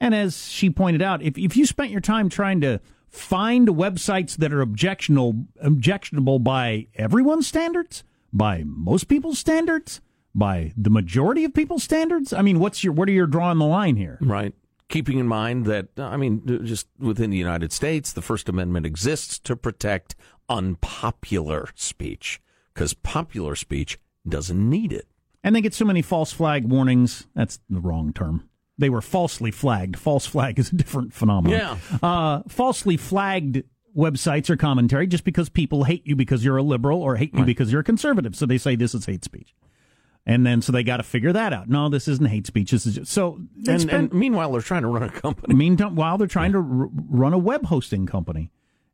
And 0.00 0.14
as 0.14 0.48
she 0.48 0.70
pointed 0.70 1.02
out, 1.02 1.22
if, 1.22 1.38
if 1.38 1.56
you 1.56 1.66
spent 1.66 1.90
your 1.90 2.00
time 2.00 2.28
trying 2.28 2.60
to 2.62 2.80
find 3.10 3.68
websites 3.68 4.36
that 4.36 4.52
are 4.52 4.60
objectionable, 4.60 5.46
objectionable 5.60 6.38
by 6.38 6.86
everyone's 6.94 7.46
standards, 7.46 8.04
by 8.32 8.62
most 8.64 9.08
people's 9.08 9.38
standards, 9.38 10.00
by 10.34 10.72
the 10.76 10.90
majority 10.90 11.44
of 11.44 11.54
people's 11.54 11.82
standards, 11.82 12.32
I 12.32 12.42
mean, 12.42 12.60
what's 12.60 12.84
your, 12.84 12.92
what 12.92 13.08
are 13.08 13.12
you 13.12 13.26
drawing 13.26 13.58
the 13.58 13.66
line 13.66 13.96
here? 13.96 14.18
Right. 14.20 14.54
Keeping 14.88 15.18
in 15.18 15.26
mind 15.26 15.66
that, 15.66 15.88
I 15.98 16.16
mean, 16.16 16.64
just 16.64 16.88
within 16.98 17.30
the 17.30 17.36
United 17.36 17.72
States, 17.72 18.12
the 18.12 18.22
First 18.22 18.48
Amendment 18.48 18.86
exists 18.86 19.38
to 19.40 19.56
protect 19.56 20.16
unpopular 20.48 21.68
speech 21.74 22.40
because 22.74 22.94
popular 22.94 23.54
speech 23.54 23.98
doesn't 24.28 24.68
need 24.68 24.92
it. 24.92 25.06
And 25.42 25.54
they 25.54 25.60
get 25.60 25.74
so 25.74 25.84
many 25.84 26.02
false 26.02 26.32
flag 26.32 26.64
warnings. 26.64 27.26
That's 27.34 27.60
the 27.70 27.80
wrong 27.80 28.12
term. 28.12 28.49
They 28.80 28.90
were 28.90 29.02
falsely 29.02 29.50
flagged. 29.50 29.96
False 29.98 30.26
flag 30.26 30.58
is 30.58 30.72
a 30.72 30.76
different 30.76 31.12
phenomenon. 31.12 31.58
Yeah. 31.58 31.98
Uh, 32.08 32.42
falsely 32.48 32.96
flagged 32.96 33.62
websites 33.96 34.48
or 34.50 34.56
commentary 34.56 35.06
just 35.06 35.24
because 35.24 35.48
people 35.48 35.84
hate 35.84 36.06
you 36.06 36.16
because 36.16 36.44
you're 36.44 36.56
a 36.56 36.62
liberal 36.62 37.02
or 37.02 37.16
hate 37.16 37.34
you 37.34 37.44
because 37.44 37.70
you're 37.72 37.80
a 37.80 37.84
conservative. 37.84 38.34
So 38.36 38.46
they 38.46 38.58
say 38.58 38.76
this 38.76 38.94
is 38.94 39.06
hate 39.06 39.24
speech. 39.24 39.54
And 40.26 40.46
then 40.46 40.62
so 40.62 40.70
they 40.70 40.82
got 40.82 40.98
to 40.98 41.02
figure 41.02 41.32
that 41.32 41.52
out. 41.52 41.68
No, 41.68 41.88
this 41.88 42.06
isn't 42.06 42.26
hate 42.28 42.46
speech. 42.46 42.70
This 42.70 42.86
is 42.86 42.94
just, 42.96 43.10
so 43.10 43.40
And, 43.66 43.80
spent 43.80 44.12
and 44.12 44.12
meanwhile, 44.12 44.52
they're 44.52 44.60
trying 44.60 44.82
to 44.82 44.88
run 44.88 45.02
a 45.02 45.10
company. 45.10 45.54
Meanwhile, 45.54 45.90
while 45.90 46.18
they're 46.18 46.26
trying 46.26 46.52
to 46.52 46.58
r- 46.58 46.88
run 47.08 47.32
a 47.32 47.38
web 47.38 47.66
hosting 47.66 48.06
company. 48.06 48.50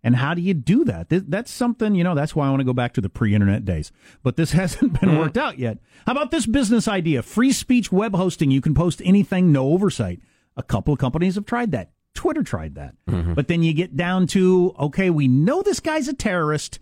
And 0.07 0.15
how 0.15 0.35
do 0.35 0.41
you 0.41 0.55
do 0.55 0.85
that? 0.85 1.09
That's 1.09 1.51
something, 1.51 1.97
you 1.97 2.05
know, 2.05 2.15
that's 2.15 2.37
why 2.37 2.47
I 2.47 2.51
want 2.51 2.61
to 2.61 2.65
go 2.65 2.73
back 2.73 2.93
to 2.93 3.01
the 3.01 3.09
pre 3.09 3.35
internet 3.35 3.65
days. 3.65 3.91
But 4.23 4.37
this 4.37 4.53
hasn't 4.61 5.01
been 5.01 5.11
mm. 5.11 5.19
worked 5.19 5.37
out 5.37 5.59
yet. 5.59 5.79
How 6.07 6.13
about 6.13 6.31
this 6.31 6.47
business 6.47 6.87
idea? 6.87 7.25
Free 7.25 7.51
speech 7.51 7.91
web 7.91 8.15
hosting. 8.15 8.53
You 8.53 8.61
can 8.61 8.73
post 8.73 9.03
anything, 9.05 9.51
no 9.51 9.67
oversight. 9.71 10.21
A 10.57 10.63
couple 10.63 10.95
of 10.95 11.01
companies 11.01 11.35
have 11.35 11.45
tried 11.45 11.73
that. 11.73 11.91
Twitter 12.15 12.45
tried 12.45 12.77
that. 12.77 12.95
Mm-hmm. 13.09 13.35
But 13.35 13.49
then 13.49 13.65
you 13.65 13.75
get 13.75 13.97
down 13.97 14.29
to, 14.29 14.77
okay, 14.79 15.11
we 15.11 15.27
know 15.27 15.63
this 15.63 15.81
guy's 15.81 16.07
a 16.07 16.15
terrorist. 16.15 16.79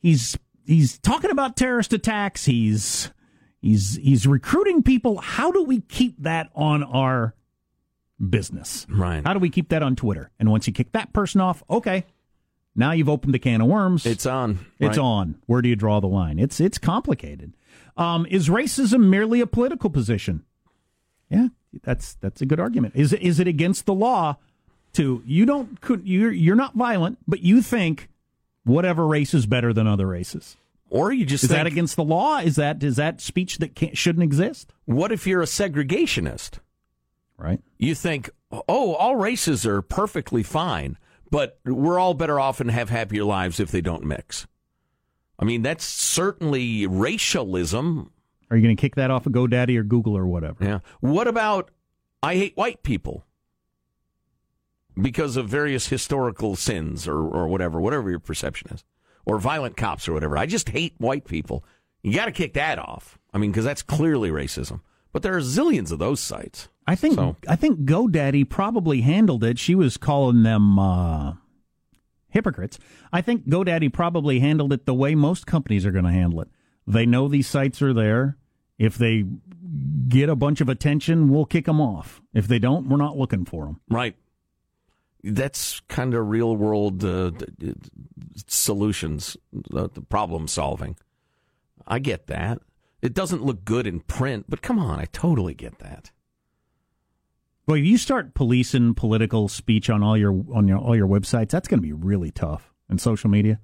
He's 0.00 0.38
he's 0.64 0.96
talking 0.98 1.30
about 1.30 1.54
terrorist 1.54 1.92
attacks. 1.92 2.46
He's 2.46 3.12
he's 3.60 3.96
he's 3.96 4.26
recruiting 4.26 4.82
people. 4.82 5.18
How 5.18 5.50
do 5.50 5.64
we 5.64 5.82
keep 5.82 6.22
that 6.22 6.48
on 6.54 6.82
our 6.82 7.34
business? 8.18 8.86
Right. 8.88 9.24
How 9.24 9.32
do 9.32 9.38
we 9.38 9.50
keep 9.50 9.68
that 9.70 9.82
on 9.82 9.96
Twitter? 9.96 10.30
And 10.38 10.50
once 10.50 10.66
you 10.66 10.72
kick 10.72 10.92
that 10.92 11.12
person 11.12 11.40
off, 11.40 11.62
okay, 11.68 12.04
now 12.74 12.92
you've 12.92 13.08
opened 13.08 13.34
the 13.34 13.38
can 13.38 13.60
of 13.60 13.68
worms. 13.68 14.06
It's 14.06 14.26
on. 14.26 14.66
It's 14.78 14.98
right? 14.98 15.04
on. 15.04 15.36
Where 15.46 15.62
do 15.62 15.68
you 15.68 15.76
draw 15.76 16.00
the 16.00 16.06
line? 16.06 16.38
It's 16.38 16.60
it's 16.60 16.78
complicated. 16.78 17.54
Um, 17.96 18.26
is 18.28 18.48
racism 18.48 19.08
merely 19.08 19.40
a 19.40 19.46
political 19.46 19.90
position? 19.90 20.44
Yeah, 21.30 21.48
that's 21.82 22.14
that's 22.14 22.42
a 22.42 22.46
good 22.46 22.60
argument. 22.60 22.94
Is 22.96 23.12
it 23.12 23.22
is 23.22 23.40
it 23.40 23.48
against 23.48 23.86
the 23.86 23.94
law 23.94 24.36
to 24.92 25.22
you 25.26 25.46
don't 25.46 25.80
could 25.80 26.06
you're 26.06 26.32
you're 26.32 26.56
not 26.56 26.74
violent, 26.74 27.18
but 27.26 27.40
you 27.40 27.62
think 27.62 28.08
whatever 28.64 29.06
race 29.06 29.32
is 29.32 29.46
better 29.46 29.72
than 29.72 29.86
other 29.86 30.06
races? 30.06 30.56
Or 30.88 31.12
you 31.12 31.26
just 31.26 31.44
Is 31.44 31.50
think, 31.50 31.58
that 31.58 31.66
against 31.66 31.96
the 31.96 32.04
law? 32.04 32.38
Is 32.38 32.56
that 32.56 32.82
is 32.82 32.96
that 32.96 33.20
speech 33.20 33.58
that 33.58 33.74
can't, 33.74 33.96
shouldn't 33.96 34.22
exist? 34.22 34.72
what 34.84 35.10
if 35.10 35.26
you're 35.26 35.42
a 35.42 35.46
segregationist? 35.46 36.58
Right. 37.38 37.60
You 37.78 37.94
think, 37.94 38.30
oh, 38.50 38.94
all 38.94 39.16
races 39.16 39.66
are 39.66 39.82
perfectly 39.82 40.42
fine, 40.42 40.96
but 41.30 41.58
we're 41.64 41.98
all 41.98 42.14
better 42.14 42.40
off 42.40 42.60
and 42.60 42.70
have 42.70 42.88
happier 42.88 43.24
lives 43.24 43.60
if 43.60 43.70
they 43.70 43.80
don't 43.80 44.04
mix. 44.04 44.46
I 45.38 45.44
mean, 45.44 45.62
that's 45.62 45.84
certainly 45.84 46.86
racialism. 46.86 48.10
Are 48.50 48.56
you 48.56 48.62
going 48.62 48.76
to 48.76 48.80
kick 48.80 48.94
that 48.94 49.10
off 49.10 49.26
of 49.26 49.32
GoDaddy 49.32 49.76
or 49.76 49.82
Google 49.82 50.16
or 50.16 50.26
whatever? 50.26 50.64
Yeah. 50.64 50.78
What 51.00 51.28
about 51.28 51.70
I 52.22 52.36
hate 52.36 52.56
white 52.56 52.82
people 52.82 53.24
because 55.00 55.36
of 55.36 55.48
various 55.48 55.88
historical 55.88 56.56
sins 56.56 57.06
or, 57.06 57.18
or 57.18 57.48
whatever, 57.48 57.80
whatever 57.80 58.08
your 58.08 58.18
perception 58.18 58.70
is, 58.72 58.84
or 59.24 59.38
violent 59.38 59.76
cops 59.76 60.08
or 60.08 60.12
whatever. 60.12 60.38
I 60.38 60.46
just 60.46 60.70
hate 60.70 60.94
white 60.98 61.26
people. 61.26 61.64
You 62.02 62.14
got 62.14 62.26
to 62.26 62.32
kick 62.32 62.54
that 62.54 62.78
off. 62.78 63.18
I 63.34 63.38
mean, 63.38 63.50
because 63.50 63.64
that's 63.64 63.82
clearly 63.82 64.30
racism. 64.30 64.80
But 65.16 65.22
there 65.22 65.34
are 65.34 65.40
zillions 65.40 65.90
of 65.92 65.98
those 65.98 66.20
sites. 66.20 66.68
I 66.86 66.94
think 66.94 67.14
So- 67.14 67.36
I 67.48 67.56
think 67.56 67.86
GoDaddy 67.86 68.46
probably 68.50 69.00
handled 69.00 69.42
it. 69.44 69.58
She 69.58 69.74
was 69.74 69.96
calling 69.96 70.42
them 70.42 70.78
uh, 70.78 71.36
hypocrites. 72.28 72.78
I 73.14 73.22
think 73.22 73.48
GoDaddy 73.48 73.90
probably 73.90 74.40
handled 74.40 74.74
it 74.74 74.84
the 74.84 74.92
way 74.92 75.14
most 75.14 75.46
companies 75.46 75.86
are 75.86 75.90
going 75.90 76.04
to 76.04 76.10
handle 76.12 76.42
it. 76.42 76.48
They 76.86 77.06
know 77.06 77.28
these 77.28 77.48
sites 77.48 77.80
are 77.80 77.94
there. 77.94 78.36
If 78.78 78.98
they 78.98 79.24
get 80.06 80.28
a 80.28 80.36
bunch 80.36 80.60
of 80.60 80.68
attention, 80.68 81.30
we'll 81.30 81.46
kick 81.46 81.64
them 81.64 81.80
off. 81.80 82.20
If 82.34 82.46
they 82.46 82.58
don't, 82.58 82.86
we're 82.90 82.98
not 82.98 83.16
looking 83.16 83.46
for 83.46 83.64
them. 83.64 83.80
Right. 83.88 84.16
That's 85.24 85.80
kind 85.88 86.12
of 86.12 86.28
real 86.28 86.54
world 86.54 87.02
uh, 87.02 87.30
solutions, 88.46 89.38
uh, 89.74 89.88
problem 90.10 90.46
solving. 90.46 90.96
I 91.86 92.00
get 92.00 92.26
that. 92.26 92.60
It 93.06 93.14
doesn't 93.14 93.44
look 93.44 93.64
good 93.64 93.86
in 93.86 94.00
print, 94.00 94.46
but 94.48 94.62
come 94.62 94.80
on, 94.80 94.98
I 94.98 95.04
totally 95.04 95.54
get 95.54 95.78
that. 95.78 96.10
Well, 97.68 97.76
if 97.76 97.84
you 97.84 97.98
start 97.98 98.34
policing 98.34 98.94
political 98.94 99.46
speech 99.46 99.88
on 99.88 100.02
all 100.02 100.16
your 100.16 100.32
on 100.52 100.66
your 100.66 100.78
all 100.78 100.96
your 100.96 101.06
websites, 101.06 101.50
that's 101.50 101.68
going 101.68 101.78
to 101.78 101.86
be 101.86 101.92
really 101.92 102.32
tough. 102.32 102.72
And 102.88 103.00
social 103.00 103.30
media. 103.30 103.60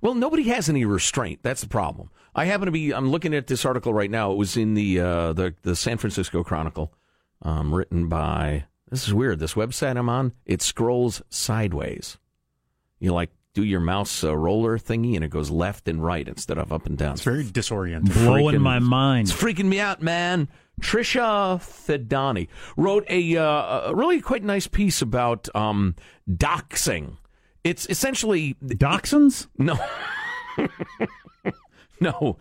Well, 0.00 0.14
nobody 0.14 0.44
has 0.44 0.70
any 0.70 0.86
restraint. 0.86 1.40
That's 1.42 1.60
the 1.60 1.68
problem. 1.68 2.10
I 2.34 2.46
happen 2.46 2.66
to 2.66 2.72
be. 2.72 2.94
I'm 2.94 3.10
looking 3.10 3.34
at 3.34 3.48
this 3.48 3.66
article 3.66 3.92
right 3.92 4.10
now. 4.10 4.32
It 4.32 4.36
was 4.36 4.56
in 4.56 4.72
the 4.72 4.98
uh, 5.00 5.32
the 5.34 5.54
the 5.60 5.76
San 5.76 5.98
Francisco 5.98 6.42
Chronicle, 6.42 6.94
um, 7.42 7.74
written 7.74 8.08
by. 8.08 8.64
This 8.90 9.06
is 9.06 9.12
weird. 9.12 9.40
This 9.40 9.54
website 9.54 9.98
I'm 9.98 10.08
on, 10.08 10.32
it 10.46 10.62
scrolls 10.62 11.20
sideways. 11.28 12.16
You 12.98 13.12
like 13.12 13.30
do 13.56 13.64
your 13.64 13.80
mouse 13.80 14.22
uh, 14.22 14.36
roller 14.36 14.78
thingy, 14.78 15.14
and 15.14 15.24
it 15.24 15.30
goes 15.30 15.50
left 15.50 15.88
and 15.88 16.04
right 16.04 16.28
instead 16.28 16.58
of 16.58 16.70
up 16.74 16.84
and 16.84 16.98
down. 16.98 17.12
It's 17.14 17.22
very 17.22 17.42
disorienting. 17.42 18.12
Blowing 18.12 18.56
freaking- 18.56 18.60
my 18.60 18.78
mind. 18.80 19.28
It's 19.30 19.36
freaking 19.42 19.64
me 19.64 19.80
out, 19.80 20.02
man. 20.02 20.48
Trisha 20.82 21.56
Thadani 21.58 22.48
wrote 22.76 23.06
a, 23.08 23.34
uh, 23.38 23.90
a 23.90 23.94
really 23.94 24.20
quite 24.20 24.44
nice 24.44 24.66
piece 24.66 25.00
about 25.00 25.48
um, 25.54 25.94
doxing. 26.30 27.16
It's 27.64 27.86
essentially 27.88 28.56
Dachshunds? 28.62 29.46
no, 29.56 29.78
no, 32.00 32.36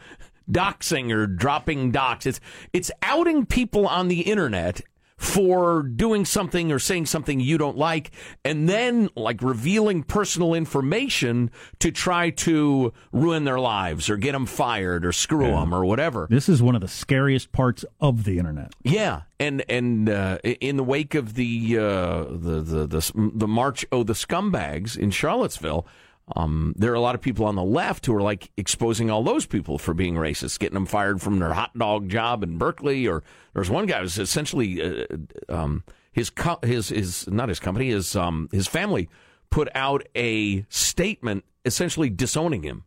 doxing 0.51 1.13
or 1.13 1.28
dropping 1.28 1.91
docs. 1.91 2.25
It's 2.25 2.41
it's 2.73 2.91
outing 3.01 3.45
people 3.45 3.88
on 3.88 4.10
the 4.10 4.19
internet 4.21 4.82
for 5.25 5.83
doing 5.83 6.23
something 6.23 6.71
or 6.71 6.79
saying 6.79 7.07
something 7.07 7.39
you 7.39 7.57
don't 7.57 7.77
like, 7.77 8.11
and 8.43 8.69
then 8.69 9.09
like 9.15 9.41
revealing 9.41 10.03
personal 10.03 10.53
information 10.53 11.51
to 11.79 11.91
try 11.91 12.29
to 12.29 12.93
ruin 13.11 13.43
their 13.43 13.59
lives 13.59 14.09
or 14.09 14.17
get 14.17 14.33
them 14.33 14.45
fired 14.45 15.05
or 15.05 15.11
screw 15.11 15.47
them 15.47 15.73
or 15.73 15.83
whatever. 15.83 16.27
This 16.29 16.47
is 16.47 16.61
one 16.61 16.75
of 16.75 16.81
the 16.81 16.88
scariest 16.88 17.51
parts 17.51 17.83
of 17.99 18.23
the 18.23 18.38
internet. 18.38 18.73
Yeah, 18.83 19.21
and 19.39 19.63
and 19.67 20.09
uh, 20.09 20.38
in 20.43 20.77
the 20.77 20.83
wake 20.83 21.15
of 21.15 21.33
the 21.33 21.77
uh, 21.77 22.23
the, 22.29 22.61
the 22.61 22.88
the 22.88 23.31
the 23.33 23.47
march 23.47 23.85
oh 23.91 24.03
the 24.03 24.13
scumbags 24.13 24.97
in 24.97 25.11
Charlottesville, 25.11 25.88
Um, 26.35 26.73
there 26.75 26.91
are 26.91 26.95
a 26.95 27.01
lot 27.01 27.13
of 27.13 27.21
people 27.21 27.45
on 27.45 27.55
the 27.55 27.63
left 27.63 28.05
who 28.05 28.15
are 28.15 28.21
like 28.21 28.51
exposing 28.57 29.11
all 29.11 29.23
those 29.23 29.45
people 29.45 29.77
for 29.77 29.93
being 29.93 30.15
racist, 30.15 30.57
getting 30.59 30.73
them 30.73 30.88
fired 30.88 31.21
from 31.21 31.38
their 31.38 31.53
hot 31.53 31.77
dog 31.77 32.09
job 32.09 32.41
in 32.41 32.57
Berkeley. 32.57 33.07
Or 33.07 33.23
there's 33.53 33.69
one 33.69 33.85
guy 33.85 34.01
who's 34.01 34.17
essentially 34.17 34.81
uh, 34.81 35.05
um, 35.49 35.83
his 36.11 36.31
co- 36.31 36.59
his 36.63 36.89
his 36.89 37.27
not 37.27 37.49
his 37.49 37.59
company 37.59 37.89
his 37.89 38.15
um, 38.15 38.49
his 38.51 38.67
family 38.67 39.07
put 39.51 39.69
out 39.75 40.03
a 40.15 40.65
statement 40.69 41.45
essentially 41.63 42.09
disowning 42.09 42.63
him 42.63 42.85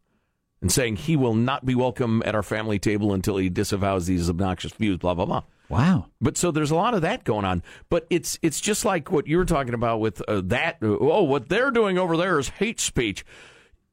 and 0.60 0.72
saying 0.72 0.96
he 0.96 1.14
will 1.14 1.34
not 1.34 1.64
be 1.64 1.76
welcome 1.76 2.22
at 2.26 2.34
our 2.34 2.42
family 2.42 2.80
table 2.80 3.12
until 3.12 3.36
he 3.36 3.48
disavows 3.48 4.06
these 4.06 4.28
obnoxious 4.28 4.72
views. 4.72 4.98
Blah 4.98 5.14
blah 5.14 5.26
blah. 5.26 5.42
Wow. 5.68 6.06
But 6.20 6.36
so 6.36 6.50
there's 6.50 6.70
a 6.70 6.76
lot 6.76 6.94
of 6.94 7.02
that 7.02 7.24
going 7.24 7.44
on. 7.44 7.62
But 7.88 8.06
it's 8.10 8.38
it's 8.42 8.60
just 8.60 8.84
like 8.84 9.12
what 9.12 9.26
you 9.26 9.36
were 9.36 9.44
talking 9.44 9.74
about 9.74 10.00
with 10.00 10.22
uh, 10.28 10.42
that. 10.46 10.78
Oh, 10.82 11.24
what 11.24 11.48
they're 11.48 11.70
doing 11.70 11.98
over 11.98 12.16
there 12.16 12.38
is 12.38 12.48
hate 12.48 12.80
speech. 12.80 13.24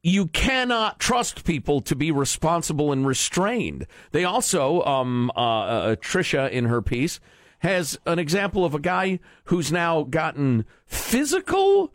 You 0.02 0.28
cannot 0.28 1.00
trust 1.00 1.46
people 1.46 1.82
to 1.82 1.96
be 1.96 2.12
responsible 2.12 2.92
and 2.92 3.08
restrained. 3.08 3.88
They 4.12 4.24
also, 4.24 4.84
um, 4.84 5.32
uh, 5.36 5.96
uh, 5.96 6.50
in 6.52 6.66
her 6.66 6.82
piece 6.84 7.20
has 7.60 7.98
an 8.06 8.20
example 8.20 8.64
of 8.64 8.76
a 8.76 8.80
guy 8.80 9.20
who's 9.46 9.72
now 9.72 10.04
gotten 10.04 10.66
physical, 10.86 11.92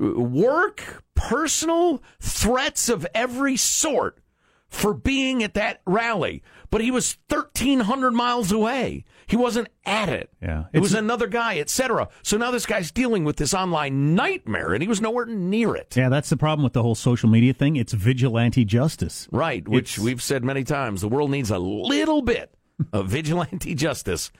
uh, 0.00 0.20
work, 0.20 1.02
personal 1.16 2.00
threats 2.20 2.88
of 2.88 3.04
every 3.12 3.56
sort 3.56 4.20
for 4.68 4.94
being 4.94 5.42
at 5.42 5.54
that 5.54 5.80
rally. 5.86 6.42
But 6.70 6.82
he 6.82 6.90
was 6.90 7.16
1,300 7.30 8.10
miles 8.12 8.52
away. 8.52 9.04
He 9.26 9.36
wasn't 9.36 9.68
at 9.86 10.10
it. 10.10 10.30
Yeah. 10.42 10.64
It 10.72 10.80
was 10.80 10.92
another 10.92 11.26
guy, 11.26 11.58
etc. 11.58 12.08
So 12.22 12.36
now 12.36 12.50
this 12.50 12.66
guy's 12.66 12.90
dealing 12.90 13.24
with 13.24 13.36
this 13.36 13.54
online 13.54 14.14
nightmare, 14.14 14.74
and 14.74 14.82
he 14.82 14.88
was 14.88 15.00
nowhere 15.00 15.24
near 15.24 15.74
it. 15.74 15.96
Yeah, 15.96 16.10
that's 16.10 16.28
the 16.28 16.36
problem 16.36 16.64
with 16.64 16.74
the 16.74 16.82
whole 16.82 16.94
social 16.94 17.28
media 17.30 17.54
thing. 17.54 17.76
It's 17.76 17.94
vigilante 17.94 18.66
justice. 18.66 19.28
Right, 19.32 19.66
which 19.66 19.94
It's- 19.94 20.04
we've 20.04 20.22
said 20.22 20.44
many 20.44 20.62
times. 20.62 21.00
The 21.00 21.08
world 21.08 21.30
needs 21.30 21.50
a 21.50 21.58
little 21.58 22.20
bit 22.20 22.54
of 22.92 23.08
vigilante 23.08 23.74
justice, 23.74 24.30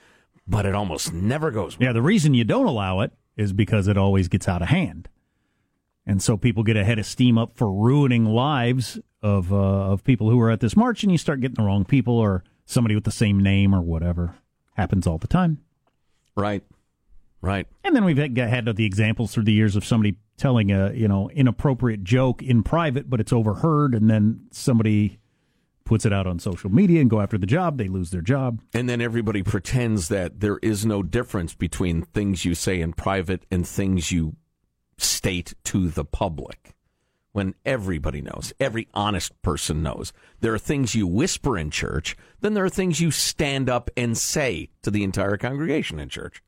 but 0.47 0.67
it 0.67 0.75
almost 0.75 1.12
never 1.14 1.51
goes. 1.51 1.79
Yeah, 1.81 1.93
the 1.93 2.03
reason 2.03 2.35
you 2.35 2.45
don't 2.45 2.67
allow 2.67 3.01
it 3.01 3.12
is 3.38 3.53
because 3.55 3.88
it 3.88 3.97
always 3.97 4.29
gets 4.29 4.47
out 4.49 4.61
of 4.61 4.69
hand. 4.69 5.09
And 6.07 6.23
so 6.23 6.37
people 6.37 6.62
get 6.62 6.77
a 6.77 6.85
head 6.85 6.99
of 6.99 7.07
steam 7.07 7.37
up 7.38 7.57
for 7.57 7.71
ruining 7.73 8.25
lives 8.25 8.99
of 9.23 9.53
uh, 9.53 9.57
of 9.57 10.05
people 10.05 10.31
who 10.31 10.41
are 10.41 10.51
at 10.51 10.61
this 10.61 10.77
march, 10.77 11.03
and 11.03 11.13
you 11.13 11.19
start 11.19 11.41
getting 11.41 11.57
the 11.57 11.63
wrong 11.63 11.85
people 11.85 12.15
or 12.15 12.45
somebody 12.65 12.95
with 12.95 13.05
the 13.05 13.11
same 13.11 13.41
name 13.41 13.75
or 13.75 13.81
whatever. 13.81 14.35
Happens 14.75 15.07
all 15.07 15.19
the 15.19 15.27
time. 15.27 15.59
Right, 16.37 16.63
right. 17.41 17.67
And 17.83 17.97
then 17.97 18.05
we've 18.05 18.17
had, 18.17 18.37
had 18.37 18.77
the 18.77 18.85
examples 18.85 19.33
through 19.33 19.45
the 19.45 19.53
years 19.53 19.75
of 19.75 19.85
somebody 19.85 20.19
telling 20.37 20.71
a 20.71 20.93
you 20.93 21.09
know 21.09 21.31
inappropriate 21.31 22.05
joke 22.05 22.43
in 22.43 22.63
private, 22.63 23.11
but 23.11 23.21
it's 23.21 23.33
overheard, 23.33 23.95
and 23.95 24.09
then 24.09 24.47
somebody 24.53 25.19
puts 25.89 26.05
it 26.05 26.13
out 26.13 26.27
on 26.27 26.39
social 26.39 26.71
media 26.71 27.01
and 27.01 27.09
go 27.09 27.21
after 27.21 27.39
the 27.39 27.47
job. 27.47 27.79
They 27.79 27.89
lose 27.89 28.11
their 28.11 28.21
job. 28.21 28.61
And 28.75 28.89
then 28.91 29.01
everybody 29.01 29.43
pretends 29.43 30.09
that 30.09 30.41
there 30.41 30.59
is 30.59 30.85
no 30.85 31.03
difference 31.03 31.55
between 31.55 32.03
things 32.03 32.45
you 32.45 32.55
say 32.55 32.83
in 32.83 32.93
private 32.93 33.47
and 33.51 33.67
things 33.67 34.13
you 34.13 34.37
state 34.99 35.55
to 35.65 35.89
the 35.89 36.05
public. 36.05 36.75
When 37.33 37.55
everybody 37.64 38.21
knows, 38.23 38.53
every 38.59 38.88
honest 38.95 39.41
person 39.43 39.83
knows, 39.83 40.12
there 40.41 40.55
are 40.55 40.59
things 40.59 40.95
you 40.95 41.07
whisper 41.07 41.59
in 41.59 41.71
church, 41.71 42.17
then 42.41 42.55
there 42.55 42.64
are 42.64 42.71
things 42.71 43.01
you 43.01 43.11
stand 43.11 43.69
up 43.69 43.91
and 43.97 44.17
say 44.17 44.71
to 44.83 44.91
the 44.91 45.05
entire 45.05 45.37
congregation 45.37 46.01
in 46.01 46.09
church. 46.09 46.43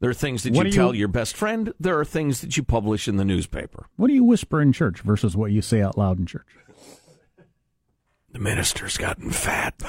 There 0.00 0.10
are 0.10 0.14
things 0.14 0.42
that 0.42 0.52
What 0.52 0.66
you 0.66 0.72
do 0.72 0.76
you- 0.76 0.82
tell 0.82 0.94
your 0.94 1.08
best 1.08 1.34
friend, 1.36 1.72
there 1.80 1.98
are 1.98 2.04
things 2.04 2.42
that 2.42 2.56
you 2.58 2.62
publish 2.62 3.08
in 3.08 3.16
the 3.16 3.24
newspaper. 3.24 3.86
What 3.96 4.08
do 4.08 4.12
you 4.14 4.22
whisper 4.22 4.60
in 4.60 4.72
church 4.74 5.00
versus 5.00 5.34
what 5.34 5.50
you 5.50 5.62
say 5.62 5.80
out 5.80 5.96
loud 5.96 6.18
in 6.18 6.26
church? 6.26 6.46
The 8.32 8.38
minister's 8.38 8.98
gotten 8.98 9.30
fat. 9.30 9.74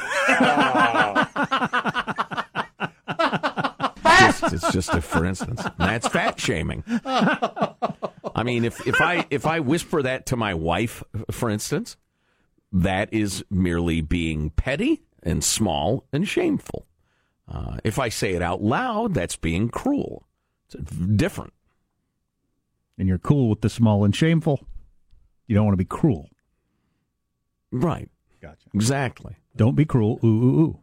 Just- 4.20 4.54
it's 4.54 4.72
just 4.72 4.90
a 4.94 5.02
for 5.02 5.26
instance. 5.26 5.62
And 5.64 5.74
That's 5.78 6.08
fat 6.08 6.40
shaming. 6.40 6.84
I 8.38 8.44
mean, 8.44 8.66
if, 8.66 8.86
if 8.88 9.02
I 9.02 9.26
if 9.32 9.48
I 9.48 9.60
whisper 9.60 10.04
that 10.04 10.28
to 10.28 10.36
my 10.36 10.54
wife, 10.54 11.04
for 11.32 11.50
instance, 11.50 11.98
that 12.72 13.12
is 13.12 13.44
merely 13.50 14.02
being 14.02 14.52
petty 14.52 15.02
and 15.24 15.44
small 15.44 16.06
and 16.14 16.28
shameful. 16.28 16.86
Uh, 17.52 17.78
if 17.84 17.98
I 17.98 18.10
say 18.10 18.34
it 18.34 18.42
out 18.42 18.62
loud, 18.62 19.14
that's 19.14 19.36
being 19.36 19.70
cruel. 19.70 20.28
It's 20.66 20.76
different. 20.94 21.54
And 22.98 23.08
you're 23.08 23.18
cool 23.18 23.50
with 23.50 23.62
the 23.62 23.70
small 23.70 24.04
and 24.04 24.16
shameful. 24.16 24.66
You 25.48 25.56
don't 25.56 25.66
want 25.66 25.74
to 25.74 25.78
be 25.78 25.86
cruel. 25.86 26.30
Right. 27.72 28.10
Gotcha. 28.42 28.68
Exactly. 28.74 29.36
Don't 29.56 29.76
be 29.76 29.86
cruel. 29.86 30.20
Ooh, 30.24 30.28
ooh, 30.28 30.60
ooh. 30.60 30.80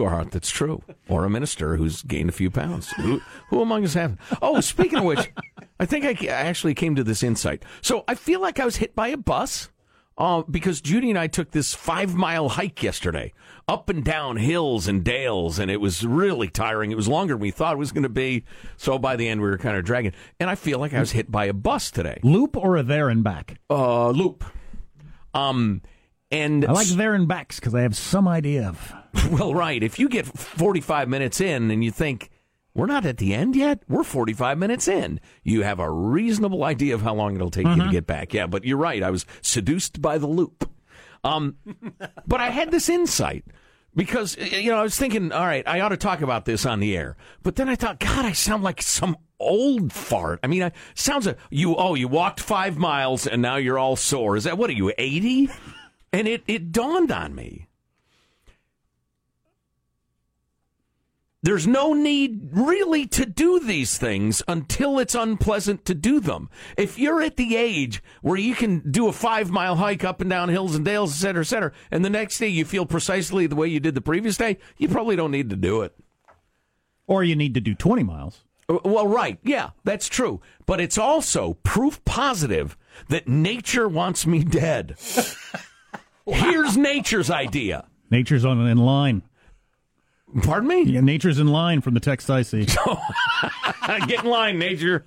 To 0.00 0.06
our 0.06 0.10
heart 0.10 0.30
that's 0.30 0.50
true. 0.50 0.82
Or 1.08 1.24
a 1.24 1.30
minister 1.30 1.76
who's 1.76 2.02
gained 2.02 2.28
a 2.28 2.32
few 2.32 2.50
pounds. 2.50 2.90
Who, 2.92 3.20
who 3.48 3.60
among 3.60 3.84
us 3.84 3.94
have? 3.94 4.18
Oh, 4.42 4.60
speaking 4.60 4.98
of 4.98 5.04
which, 5.04 5.30
I 5.78 5.86
think 5.86 6.04
I, 6.04 6.26
I 6.26 6.46
actually 6.48 6.74
came 6.74 6.94
to 6.96 7.04
this 7.04 7.22
insight. 7.22 7.64
So 7.82 8.04
I 8.08 8.14
feel 8.14 8.40
like 8.40 8.58
I 8.58 8.64
was 8.64 8.76
hit 8.76 8.94
by 8.94 9.08
a 9.08 9.16
bus 9.16 9.70
uh, 10.18 10.42
because 10.42 10.80
Judy 10.80 11.10
and 11.10 11.18
I 11.18 11.26
took 11.26 11.50
this 11.50 11.74
five 11.74 12.14
mile 12.14 12.50
hike 12.50 12.82
yesterday, 12.82 13.32
up 13.68 13.88
and 13.88 14.04
down 14.04 14.36
hills 14.36 14.86
and 14.86 15.04
dales, 15.04 15.58
and 15.58 15.70
it 15.70 15.80
was 15.80 16.04
really 16.04 16.48
tiring. 16.48 16.90
It 16.90 16.96
was 16.96 17.08
longer 17.08 17.34
than 17.34 17.40
we 17.40 17.50
thought 17.50 17.74
it 17.74 17.78
was 17.78 17.92
going 17.92 18.02
to 18.02 18.08
be. 18.08 18.44
So 18.76 18.98
by 18.98 19.16
the 19.16 19.28
end, 19.28 19.40
we 19.40 19.48
were 19.48 19.58
kind 19.58 19.76
of 19.76 19.84
dragging. 19.84 20.12
And 20.38 20.50
I 20.50 20.54
feel 20.54 20.78
like 20.78 20.92
I 20.92 21.00
was 21.00 21.12
hit 21.12 21.30
by 21.30 21.46
a 21.46 21.52
bus 21.52 21.90
today. 21.90 22.20
Loop 22.22 22.56
or 22.56 22.76
a 22.76 22.82
there 22.82 23.08
and 23.08 23.24
back? 23.24 23.58
Uh, 23.68 24.10
loop. 24.10 24.44
Um, 25.32 25.82
and 26.30 26.64
I 26.64 26.72
like 26.72 26.88
there 26.88 27.14
and 27.14 27.26
backs 27.26 27.58
because 27.58 27.74
I 27.74 27.82
have 27.82 27.96
some 27.96 28.28
idea 28.28 28.68
of. 28.68 28.94
Well, 29.30 29.54
right. 29.54 29.82
If 29.82 29.98
you 29.98 30.08
get 30.08 30.24
45 30.24 31.08
minutes 31.08 31.40
in 31.40 31.72
and 31.72 31.82
you 31.82 31.90
think, 31.90 32.30
we're 32.74 32.86
not 32.86 33.04
at 33.04 33.16
the 33.16 33.34
end 33.34 33.56
yet, 33.56 33.82
we're 33.88 34.04
45 34.04 34.56
minutes 34.56 34.86
in, 34.86 35.20
you 35.42 35.62
have 35.62 35.80
a 35.80 35.90
reasonable 35.90 36.62
idea 36.62 36.94
of 36.94 37.02
how 37.02 37.14
long 37.14 37.34
it'll 37.34 37.50
take 37.50 37.66
you 37.66 37.82
to 37.82 37.90
get 37.90 38.06
back. 38.06 38.32
Yeah, 38.32 38.46
but 38.46 38.64
you're 38.64 38.76
right. 38.76 39.02
I 39.02 39.10
was 39.10 39.26
seduced 39.42 40.00
by 40.00 40.18
the 40.18 40.28
loop. 40.28 40.70
Um, 41.24 41.56
but 42.26 42.40
I 42.40 42.50
had 42.50 42.70
this 42.70 42.88
insight 42.88 43.44
because, 43.96 44.36
you 44.36 44.70
know, 44.70 44.78
I 44.78 44.82
was 44.82 44.96
thinking, 44.96 45.32
all 45.32 45.46
right, 45.46 45.66
I 45.66 45.80
ought 45.80 45.88
to 45.88 45.96
talk 45.96 46.20
about 46.22 46.44
this 46.44 46.64
on 46.64 46.78
the 46.78 46.96
air. 46.96 47.16
But 47.42 47.56
then 47.56 47.68
I 47.68 47.74
thought, 47.74 47.98
God, 47.98 48.24
I 48.24 48.32
sound 48.32 48.62
like 48.62 48.80
some 48.80 49.16
old 49.40 49.92
fart. 49.92 50.38
I 50.44 50.46
mean, 50.46 50.62
I 50.62 50.72
sounds 50.94 51.26
like 51.26 51.38
you, 51.50 51.74
oh, 51.74 51.94
you 51.94 52.06
walked 52.06 52.38
five 52.38 52.78
miles 52.78 53.26
and 53.26 53.42
now 53.42 53.56
you're 53.56 53.78
all 53.78 53.96
sore. 53.96 54.36
Is 54.36 54.44
that, 54.44 54.56
what 54.56 54.70
are 54.70 54.74
you, 54.74 54.92
80? 54.96 55.50
And 56.12 56.26
it, 56.26 56.42
it 56.46 56.72
dawned 56.72 57.12
on 57.12 57.34
me. 57.34 57.68
There's 61.42 61.66
no 61.66 61.94
need 61.94 62.50
really 62.52 63.06
to 63.08 63.24
do 63.24 63.60
these 63.60 63.96
things 63.96 64.42
until 64.46 64.98
it's 64.98 65.14
unpleasant 65.14 65.86
to 65.86 65.94
do 65.94 66.20
them. 66.20 66.50
If 66.76 66.98
you're 66.98 67.22
at 67.22 67.36
the 67.36 67.56
age 67.56 68.02
where 68.20 68.36
you 68.36 68.54
can 68.54 68.90
do 68.90 69.08
a 69.08 69.12
five 69.12 69.50
mile 69.50 69.76
hike 69.76 70.04
up 70.04 70.20
and 70.20 70.28
down 70.28 70.50
hills 70.50 70.74
and 70.74 70.84
dales, 70.84 71.12
et 71.12 71.16
cetera, 71.16 71.40
et 71.40 71.46
cetera, 71.46 71.72
and 71.90 72.04
the 72.04 72.10
next 72.10 72.38
day 72.38 72.48
you 72.48 72.66
feel 72.66 72.84
precisely 72.84 73.46
the 73.46 73.56
way 73.56 73.68
you 73.68 73.80
did 73.80 73.94
the 73.94 74.02
previous 74.02 74.36
day, 74.36 74.58
you 74.76 74.86
probably 74.86 75.16
don't 75.16 75.30
need 75.30 75.48
to 75.48 75.56
do 75.56 75.80
it. 75.80 75.96
Or 77.06 77.24
you 77.24 77.34
need 77.34 77.54
to 77.54 77.60
do 77.60 77.74
20 77.74 78.02
miles. 78.02 78.44
Well, 78.68 79.08
right. 79.08 79.38
Yeah, 79.42 79.70
that's 79.82 80.08
true. 80.08 80.42
But 80.66 80.80
it's 80.80 80.98
also 80.98 81.54
proof 81.62 82.04
positive 82.04 82.76
that 83.08 83.26
nature 83.26 83.88
wants 83.88 84.26
me 84.26 84.44
dead. 84.44 84.96
Here's 86.32 86.76
nature's 86.76 87.30
idea. 87.30 87.86
Nature's 88.10 88.44
on 88.44 88.66
in 88.66 88.78
line. 88.78 89.22
Pardon 90.42 90.68
me? 90.68 90.82
Yeah, 90.84 91.00
nature's 91.00 91.38
in 91.38 91.48
line 91.48 91.80
from 91.80 91.94
the 91.94 92.00
text 92.00 92.30
I 92.30 92.42
see. 92.42 92.66
Get 94.06 94.24
in 94.24 94.30
line, 94.30 94.58
nature. 94.58 95.04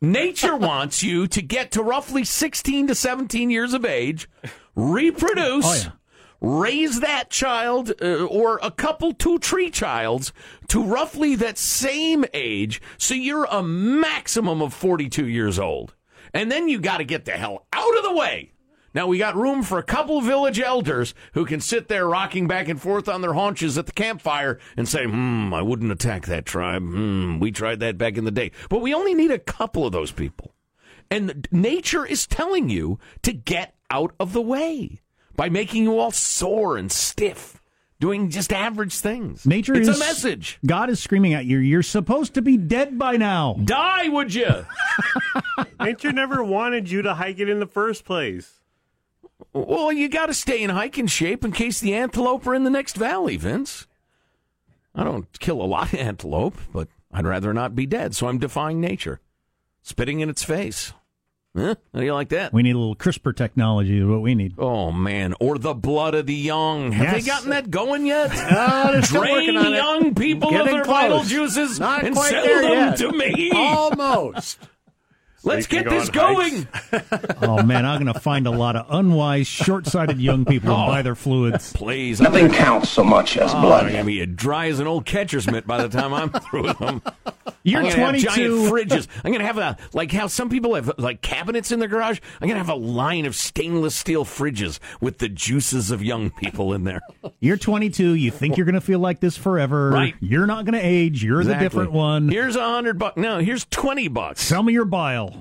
nature 0.00 0.56
wants 0.56 1.02
you 1.02 1.26
to 1.28 1.42
get 1.42 1.72
to 1.72 1.82
roughly 1.82 2.24
16 2.24 2.86
to 2.88 2.94
17 2.94 3.50
years 3.50 3.74
of 3.74 3.84
age, 3.84 4.28
reproduce, 4.74 5.66
Oh, 5.66 5.74
yeah. 5.84 5.90
raise 6.40 7.00
that 7.00 7.28
child 7.30 7.92
uh, 8.00 8.24
or 8.24 8.58
a 8.62 8.70
couple 8.70 9.12
two 9.12 9.38
tree 9.38 9.70
childs 9.70 10.32
to 10.68 10.82
roughly 10.82 11.34
that 11.36 11.58
same 11.58 12.24
age 12.32 12.80
so 12.98 13.14
you're 13.14 13.46
a 13.50 13.62
maximum 13.62 14.62
of 14.62 14.72
42 14.72 15.26
years 15.26 15.58
old. 15.58 15.94
And 16.32 16.50
then 16.50 16.68
you 16.68 16.78
got 16.80 16.98
to 16.98 17.04
get 17.04 17.24
the 17.26 17.32
hell 17.32 17.66
out 17.72 17.96
of 17.98 18.02
the 18.04 18.14
way. 18.14 18.52
Now 18.96 19.06
we 19.06 19.18
got 19.18 19.36
room 19.36 19.62
for 19.62 19.76
a 19.76 19.82
couple 19.82 20.22
village 20.22 20.58
elders 20.58 21.12
who 21.34 21.44
can 21.44 21.60
sit 21.60 21.88
there 21.88 22.08
rocking 22.08 22.48
back 22.48 22.66
and 22.66 22.80
forth 22.80 23.10
on 23.10 23.20
their 23.20 23.34
haunches 23.34 23.76
at 23.76 23.84
the 23.84 23.92
campfire 23.92 24.58
and 24.74 24.88
say, 24.88 25.04
"Hmm, 25.04 25.52
I 25.52 25.60
wouldn't 25.60 25.92
attack 25.92 26.24
that 26.24 26.46
tribe. 26.46 26.80
Hmm, 26.80 27.38
we 27.38 27.52
tried 27.52 27.78
that 27.80 27.98
back 27.98 28.16
in 28.16 28.24
the 28.24 28.30
day." 28.30 28.52
But 28.70 28.80
we 28.80 28.94
only 28.94 29.14
need 29.14 29.30
a 29.30 29.38
couple 29.38 29.84
of 29.84 29.92
those 29.92 30.12
people. 30.12 30.54
And 31.10 31.46
nature 31.52 32.06
is 32.06 32.26
telling 32.26 32.70
you 32.70 32.98
to 33.20 33.34
get 33.34 33.74
out 33.90 34.14
of 34.18 34.32
the 34.32 34.40
way 34.40 35.02
by 35.36 35.50
making 35.50 35.82
you 35.82 35.98
all 35.98 36.10
sore 36.10 36.78
and 36.78 36.90
stiff, 36.90 37.60
doing 38.00 38.30
just 38.30 38.50
average 38.50 38.94
things. 38.94 39.44
Nature 39.44 39.74
it's 39.74 39.88
is 39.88 39.96
a 40.00 40.00
message. 40.00 40.58
God 40.64 40.88
is 40.88 41.00
screaming 41.00 41.34
at 41.34 41.44
you. 41.44 41.58
You're 41.58 41.82
supposed 41.82 42.32
to 42.32 42.40
be 42.40 42.56
dead 42.56 42.98
by 42.98 43.18
now. 43.18 43.60
Die, 43.62 44.08
would 44.08 44.32
you? 44.32 44.64
Nature 45.80 46.12
never 46.12 46.42
wanted 46.42 46.90
you 46.90 47.02
to 47.02 47.12
hike 47.12 47.40
it 47.40 47.50
in 47.50 47.60
the 47.60 47.66
first 47.66 48.06
place. 48.06 48.62
Well, 49.52 49.92
you 49.92 50.08
got 50.08 50.26
to 50.26 50.34
stay 50.34 50.62
in 50.62 50.70
hiking 50.70 51.06
shape 51.06 51.44
in 51.44 51.52
case 51.52 51.80
the 51.80 51.94
antelope 51.94 52.46
are 52.46 52.54
in 52.54 52.64
the 52.64 52.70
next 52.70 52.96
valley, 52.96 53.36
Vince. 53.36 53.86
I 54.94 55.04
don't 55.04 55.26
kill 55.38 55.60
a 55.60 55.64
lot 55.66 55.92
of 55.92 55.98
antelope, 55.98 56.56
but 56.72 56.88
I'd 57.12 57.26
rather 57.26 57.52
not 57.52 57.74
be 57.74 57.84
dead, 57.86 58.14
so 58.14 58.28
I'm 58.28 58.38
defying 58.38 58.80
nature, 58.80 59.20
spitting 59.82 60.20
in 60.20 60.30
its 60.30 60.42
face. 60.42 60.92
Huh? 61.54 61.74
How 61.94 62.00
do 62.00 62.04
you 62.04 62.12
like 62.12 62.28
that? 62.30 62.52
We 62.52 62.62
need 62.62 62.74
a 62.74 62.78
little 62.78 62.96
CRISPR 62.96 63.34
technology, 63.34 63.98
is 63.98 64.04
what 64.06 64.20
we 64.20 64.34
need. 64.34 64.54
Oh 64.58 64.92
man, 64.92 65.34
or 65.40 65.56
the 65.58 65.72
blood 65.72 66.14
of 66.14 66.26
the 66.26 66.34
young. 66.34 66.92
Have 66.92 67.12
Yes. 67.14 67.24
they 67.24 67.30
gotten 67.30 67.50
that 67.50 67.70
going 67.70 68.04
yet? 68.06 68.30
Uh, 68.34 68.92
they're 68.92 69.02
still 69.02 69.22
Drain 69.22 69.32
working 69.34 69.56
on 69.56 69.72
it. 69.72 69.76
young 69.76 70.14
people 70.14 70.48
of 70.48 70.54
Getting 70.54 70.74
their 70.74 70.84
close. 70.84 70.94
vital 70.96 71.22
juices 71.24 71.80
Not 71.80 72.04
and 72.04 72.14
sell 72.16 72.44
them 72.44 72.62
yet. 72.72 72.96
to 72.98 73.12
me. 73.12 73.50
Almost. 73.54 74.58
Let's 75.46 75.66
get 75.66 75.84
go 75.84 75.90
this 75.90 76.10
going. 76.10 76.68
Oh 77.42 77.62
man, 77.62 77.84
I'm 77.86 78.02
going 78.02 78.12
to 78.12 78.18
find 78.20 78.46
a 78.46 78.50
lot 78.50 78.76
of 78.76 78.86
unwise, 78.90 79.46
short-sighted 79.46 80.20
young 80.20 80.44
people 80.44 80.70
Oh. 80.72 80.76
and 80.76 80.86
buy 80.86 81.02
their 81.02 81.14
fluids. 81.14 81.72
Please, 81.72 82.20
Nothing 82.20 82.50
counts 82.50 82.88
so 82.88 83.04
much 83.04 83.36
as 83.36 83.52
oh, 83.54 83.60
blood. 83.60 83.84
I'm 83.84 83.86
blood. 83.86 83.92
gonna 83.92 84.04
be 84.04 84.26
dry 84.26 84.68
as 84.68 84.80
an 84.80 84.86
old 84.86 85.04
catcher's 85.06 85.46
mitt 85.50 85.66
by 85.66 85.82
the 85.82 85.88
time 85.88 86.12
I'm 86.12 86.30
through 86.30 86.64
with 86.64 86.78
them. 86.78 87.02
You're 87.62 87.80
I'm 87.82 87.90
gonna 87.90 87.96
have 88.18 88.22
22. 88.22 88.26
giant 88.28 88.72
fridges. 88.72 89.08
I'm 89.24 89.32
gonna 89.32 89.44
have 89.46 89.58
a 89.58 89.76
like 89.92 90.12
how 90.12 90.26
some 90.28 90.48
people 90.48 90.74
have 90.74 90.90
like 90.98 91.20
cabinets 91.20 91.70
in 91.72 91.78
their 91.78 91.88
garage. 91.88 92.20
I'm 92.40 92.48
gonna 92.48 92.58
have 92.58 92.68
a 92.68 92.74
line 92.74 93.26
of 93.26 93.34
stainless 93.34 93.94
steel 93.94 94.24
fridges 94.24 94.78
with 95.00 95.18
the 95.18 95.28
juices 95.28 95.90
of 95.90 96.02
young 96.02 96.30
people 96.30 96.72
in 96.72 96.84
there. 96.84 97.00
You're 97.40 97.56
22. 97.56 98.14
You 98.14 98.30
think 98.30 98.56
you're 98.56 98.66
going 98.66 98.74
to 98.74 98.80
feel 98.80 98.98
like 99.00 99.20
this 99.20 99.36
forever. 99.36 99.90
Right. 99.90 100.14
You're 100.20 100.46
not 100.46 100.64
going 100.64 100.80
to 100.80 100.84
age. 100.86 101.22
You're 101.22 101.44
the 101.44 101.54
different 101.54 101.92
one. 101.92 102.28
Here's 102.28 102.56
a 102.56 102.64
hundred 102.64 102.98
bucks. 102.98 103.16
No, 103.16 103.38
here's 103.38 103.64
twenty 103.66 104.08
bucks. 104.08 104.40
Sell 104.42 104.62
me 104.62 104.72
your 104.72 104.84
bile. 104.84 105.35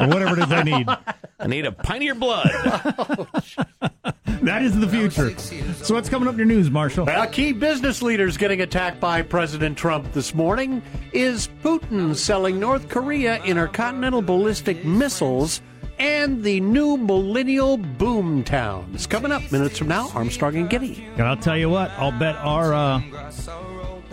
Or 0.00 0.08
whatever 0.08 0.38
it 0.38 0.44
is 0.44 0.52
I 0.52 0.62
need. 0.62 0.86
I 1.38 1.46
need 1.46 1.66
a 1.66 1.72
pint 1.72 1.98
of 1.98 2.02
your 2.02 2.14
blood. 2.14 2.50
That 4.42 4.62
is 4.62 4.78
the 4.78 4.86
future. 4.86 5.36
So 5.82 5.94
what's 5.94 6.08
coming 6.08 6.28
up 6.28 6.34
in 6.34 6.38
your 6.38 6.46
news, 6.46 6.70
Marshall? 6.70 7.06
Well, 7.06 7.26
key 7.26 7.52
business 7.52 8.02
leaders 8.02 8.36
getting 8.36 8.60
attacked 8.60 9.00
by 9.00 9.22
President 9.22 9.78
Trump 9.78 10.12
this 10.12 10.34
morning. 10.34 10.82
Is 11.12 11.48
Putin 11.62 12.14
selling 12.14 12.60
North 12.60 12.88
Korea 12.88 13.42
intercontinental 13.44 14.22
ballistic 14.22 14.84
missiles 14.84 15.62
and 15.98 16.44
the 16.44 16.60
new 16.60 16.96
millennial 16.98 17.78
boom 17.78 18.44
towns? 18.44 19.06
Coming 19.06 19.32
up 19.32 19.50
minutes 19.50 19.78
from 19.78 19.88
now, 19.88 20.10
Armstrong 20.14 20.54
and 20.56 20.68
Getty. 20.68 21.04
And 21.16 21.22
I'll 21.22 21.36
tell 21.36 21.56
you 21.56 21.70
what. 21.70 21.90
I'll 21.92 22.16
bet 22.16 22.36
our 22.36 22.74
uh, 22.74 23.02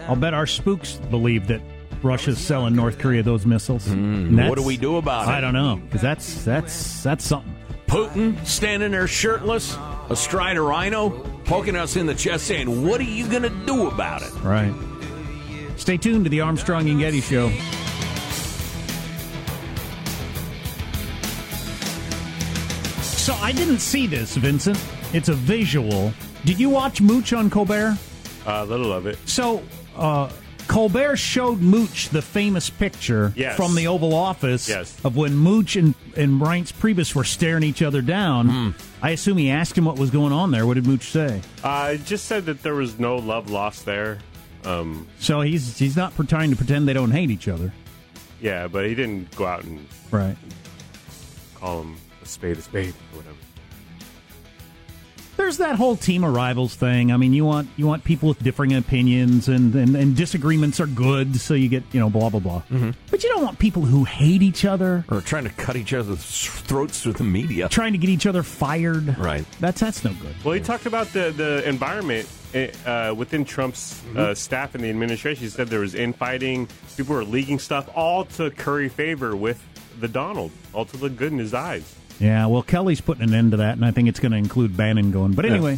I'll 0.08 0.16
bet 0.16 0.34
our 0.34 0.48
spooks 0.48 0.96
believe 1.12 1.48
that 1.48 1.62
Russia's 2.04 2.38
selling 2.38 2.76
North 2.76 3.00
Korea 3.00 3.24
those 3.24 3.46
missiles. 3.46 3.88
And 3.88 4.38
what 4.50 4.58
do 4.58 4.64
we 4.64 4.78
do 4.78 4.98
about 4.98 5.28
it? 5.28 5.32
I 5.32 5.42
don't 5.42 5.54
know 5.54 5.78
because 5.78 6.02
that's 6.02 6.44
that's 6.44 7.04
that's 7.04 7.26
something. 7.26 7.56
Putin 7.88 8.44
standing 8.46 8.92
there 8.92 9.08
shirtless, 9.08 9.78
astride 10.10 10.58
a 10.58 10.62
rhino, 10.62 11.10
poking 11.46 11.76
us 11.76 11.96
in 11.96 12.06
the 12.06 12.16
chest, 12.16 12.46
saying, 12.48 12.88
"What 12.88 13.00
are 13.00 13.04
you 13.04 13.28
gonna 13.28 13.50
do 13.66 13.88
about 13.88 14.22
it?" 14.22 14.34
Right. 14.44 14.74
Stay 15.78 15.98
tuned 15.98 16.26
to 16.26 16.30
the 16.30 16.42
Armstrong 16.42 16.90
and 16.90 17.00
Getty 17.00 17.22
Show. 17.22 17.50
So 23.02 23.34
I 23.36 23.52
didn't 23.54 23.80
see 23.80 24.06
this, 24.06 24.36
Vincent. 24.36 24.78
It's 25.14 25.30
a 25.30 25.34
visual. 25.34 26.14
Did 26.46 26.60
you 26.60 26.70
watch 26.70 27.00
Mooch 27.00 27.32
on 27.32 27.50
Colbert? 27.50 27.98
A 28.46 28.66
little 28.66 28.92
of 28.92 29.08
it. 29.08 29.18
So 29.26 29.64
uh, 29.96 30.30
Colbert 30.68 31.18
showed 31.18 31.60
Mooch 31.62 32.10
the 32.10 32.22
famous 32.22 32.70
picture 32.70 33.34
Yes. 33.36 33.56
from 33.58 33.76
the 33.76 33.88
Oval 33.88 34.14
Office 34.14 34.68
Yes. 34.70 34.96
of 35.04 35.16
when 35.16 35.36
Mooch 35.36 35.76
and, 35.76 35.94
and 36.16 36.40
Reince 36.42 36.72
Priebus 36.74 37.14
were 37.16 37.24
staring 37.24 37.64
each 37.64 37.82
other 37.82 38.02
down. 38.02 38.50
Hmm. 38.50 38.70
I 39.02 39.12
assume 39.12 39.38
he 39.38 39.50
asked 39.50 39.78
him 39.78 39.86
what 39.86 39.98
was 39.98 40.10
going 40.10 40.32
on 40.34 40.52
there. 40.52 40.66
What 40.66 40.76
did 40.76 40.88
Mooch 40.88 41.04
say? 41.12 41.42
Uh, 41.64 41.96
just 41.96 42.26
said 42.26 42.46
that 42.46 42.64
there 42.64 42.76
was 42.76 42.98
no 43.00 43.18
love 43.18 43.50
lost 43.52 43.86
there. 43.86 44.20
Um, 44.66 45.08
So 45.20 45.42
he's 45.42 45.78
he's 45.78 45.98
not 45.98 46.14
trying 46.30 46.50
to 46.52 46.56
pretend 46.56 46.88
they 46.88 46.94
don't 46.94 47.12
hate 47.12 47.30
each 47.30 47.48
other. 47.50 47.74
yeah, 48.42 48.68
but 48.68 48.86
he 48.86 48.96
didn't 48.96 49.36
go 49.36 49.46
out 49.46 49.64
and 49.66 49.86
Right. 50.12 50.38
call 51.56 51.82
him 51.82 51.96
a 52.22 52.26
spade 52.26 52.58
a 52.58 52.62
spade 52.62 52.94
or 53.14 53.18
whatever. 53.18 53.36
There's 55.36 55.58
that 55.58 55.76
whole 55.76 55.96
team 55.96 56.24
of 56.24 56.34
rivals 56.34 56.76
thing. 56.76 57.12
I 57.12 57.18
mean, 57.18 57.34
you 57.34 57.44
want 57.46 57.68
you 57.76 57.88
want 57.88 58.04
people 58.04 58.30
with 58.30 58.40
differing 58.44 58.74
opinions 58.74 59.48
and, 59.48 59.74
and, 59.76 59.96
and 59.96 60.16
disagreements 60.16 60.80
are 60.80 60.86
good, 60.88 61.36
so 61.38 61.54
you 61.54 61.70
get 61.70 61.84
you 61.92 62.00
know 62.00 62.10
blah 62.10 62.30
blah 62.30 62.40
blah. 62.40 62.62
Mm-hmm. 62.72 62.92
But 63.10 63.24
you 63.24 63.30
don't 63.30 63.44
want 63.44 63.60
people 63.60 63.82
who 63.84 64.04
hate 64.04 64.42
each 64.42 64.64
other, 64.66 65.04
Or 65.10 65.22
trying 65.22 65.46
to 65.46 65.50
cut 65.52 65.76
each 65.76 65.94
other's 65.94 66.24
throats 66.46 67.02
through 67.02 67.14
the 67.14 67.24
media. 67.24 67.68
trying 67.70 67.94
to 67.94 67.98
get 67.98 68.10
each 68.10 68.26
other 68.26 68.44
fired. 68.44 69.18
Right. 69.18 69.46
That's 69.60 69.82
that's 69.82 70.04
no 70.04 70.14
good. 70.14 70.36
Well, 70.44 70.54
he 70.54 70.62
talked 70.62 70.86
about 70.86 71.08
the 71.14 71.32
the 71.32 71.68
environment 71.68 72.30
uh, 72.86 73.14
within 73.18 73.44
Trump's 73.46 74.02
uh, 74.16 74.36
staff 74.36 74.76
and 74.76 74.84
the 74.84 74.90
administration. 74.90 75.44
He 75.44 75.50
said 75.50 75.68
there 75.68 75.80
was 75.80 75.96
infighting, 75.96 76.68
people 76.96 77.16
were 77.16 77.24
leaking 77.26 77.58
stuff, 77.60 77.90
all 77.96 78.26
to 78.26 78.52
curry 78.52 78.90
favor 78.90 79.36
with 79.36 79.60
the 80.00 80.08
Donald, 80.08 80.52
all 80.74 80.86
to 80.86 80.98
look 80.98 81.16
good 81.16 81.32
in 81.32 81.40
his 81.40 81.54
eyes. 81.54 81.96
Yeah. 82.24 82.46
Well, 82.46 82.64
Kelly's 82.64 83.02
putting 83.02 83.24
an 83.24 83.34
end 83.34 83.52
to 83.52 83.58
that, 83.58 83.76
and 83.76 83.86
I 83.86 83.92
think 83.92 84.08
it's 84.08 84.20
going 84.20 84.32
to 84.32 84.38
include 84.38 84.78
Bannon 84.78 85.12
going. 85.12 85.34
But 85.34 85.46
anyway, 85.46 85.78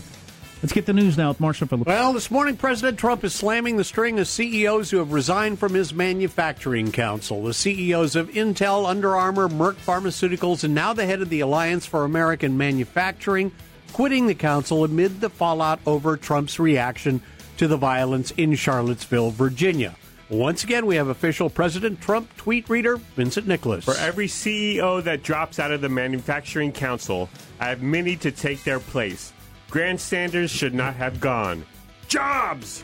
let's 0.62 0.74
get 0.74 0.86
the 0.86 0.94
news 0.94 1.18
now 1.18 1.30
with 1.30 1.40
Marshall 1.40 1.68
Phillips. 1.68 1.88
Well, 1.88 2.14
this 2.14 2.30
morning, 2.30 2.56
President 2.56 3.00
Trump 3.00 3.24
is 3.24 3.34
slamming 3.34 3.78
the 3.78 3.84
string 3.84 4.20
of 4.20 4.28
CEOs 4.28 4.92
who 4.92 4.98
have 4.98 5.12
resigned 5.12 5.58
from 5.58 5.74
his 5.74 5.94
manufacturing 5.94 6.92
council. 6.92 7.44
The 7.44 7.54
CEOs 7.54 8.16
of 8.16 8.30
Intel, 8.30 8.88
Under 8.88 9.16
Armour, 9.16 9.50
Merck 9.50 9.76
Pharmaceuticals, 9.76 10.64
and 10.64 10.76
now 10.76 10.94
the 10.94 11.08
head 11.08 11.22
of 11.22 11.30
the 11.30 11.40
Alliance 11.40 11.88
for 11.88 12.04
American 12.04 12.58
Manufacturing, 12.58 13.52
quitting 13.92 14.28
the 14.28 14.36
council 14.36 14.84
amid 14.84 15.22
the 15.22 15.30
fallout 15.30 15.80
over 15.88 16.16
Trump's 16.16 16.60
reaction 16.60 17.22
to 17.58 17.68
the 17.68 17.78
violence 17.78 18.32
in 18.32 18.54
Charlottesville, 18.54 19.32
Virginia. 19.32 19.96
Once 20.30 20.64
again, 20.64 20.88
we 20.88 20.96
have 20.96 21.08
official 21.10 21.52
President 21.52 22.02
Trump 22.02 22.36
tweet 22.36 22.68
reader 22.68 22.98
Vincent 23.16 23.46
Nicholas. 23.46 23.86
For 23.86 23.96
every 23.98 24.28
CEO 24.28 25.04
that 25.04 25.22
drops 25.22 25.60
out 25.60 25.72
of 25.72 25.82
the 25.82 25.90
manufacturing 25.90 26.72
council, 26.72 27.30
I 27.60 27.70
have 27.70 27.84
many 27.84 28.16
to 28.18 28.32
take 28.32 28.64
their 28.64 28.80
place. 28.80 29.34
Grandstanders 29.70 30.50
should 30.50 30.74
not 30.74 30.96
have 30.96 31.20
gone. 31.20 31.64
Jobs! 32.08 32.84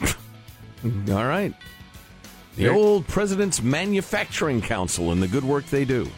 All 0.02 1.26
right. 1.26 1.54
The 2.56 2.68
old 2.68 3.06
president's 3.06 3.62
manufacturing 3.62 4.60
council 4.60 5.12
and 5.12 5.22
the 5.22 5.28
good 5.28 5.44
work 5.44 5.66
they 5.66 5.84
do. 5.84 6.10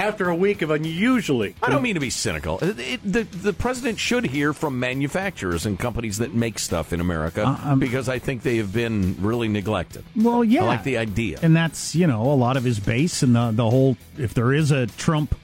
After 0.00 0.28
a 0.30 0.34
week 0.34 0.62
of 0.62 0.70
unusually 0.70 1.54
I 1.62 1.70
don't 1.70 1.82
mean 1.82 1.94
to 1.94 2.00
be 2.00 2.10
cynical. 2.10 2.58
It- 2.60 3.00
the, 3.04 3.22
the 3.24 3.52
president 3.52 3.98
should 3.98 4.24
hear 4.24 4.52
from 4.52 4.80
manufacturers 4.80 5.66
and 5.66 5.78
companies 5.78 6.18
that 6.18 6.32
make 6.34 6.58
stuff 6.58 6.92
in 6.92 7.00
America 7.00 7.44
Uh, 7.46 7.72
um, 7.72 7.78
because 7.80 8.08
I 8.08 8.18
think 8.18 8.42
they 8.42 8.56
have 8.56 8.72
been 8.72 9.16
really 9.20 9.48
neglected. 9.48 10.04
Well, 10.16 10.42
yeah. 10.42 10.62
I 10.62 10.66
like 10.66 10.84
the 10.84 10.98
idea. 10.98 11.38
and 11.42 11.54
that's 11.54 11.94
you 11.94 12.06
know 12.06 12.22
a 12.22 12.34
lot 12.34 12.56
of 12.56 12.64
his 12.64 12.80
base 12.80 13.22
and 13.22 13.34
the 13.36 13.50
the 13.52 13.68
whole. 13.68 13.96
If 14.18 14.34
there 14.34 14.52
is 14.52 14.70
a 14.70 14.86
Trump, 14.86 15.34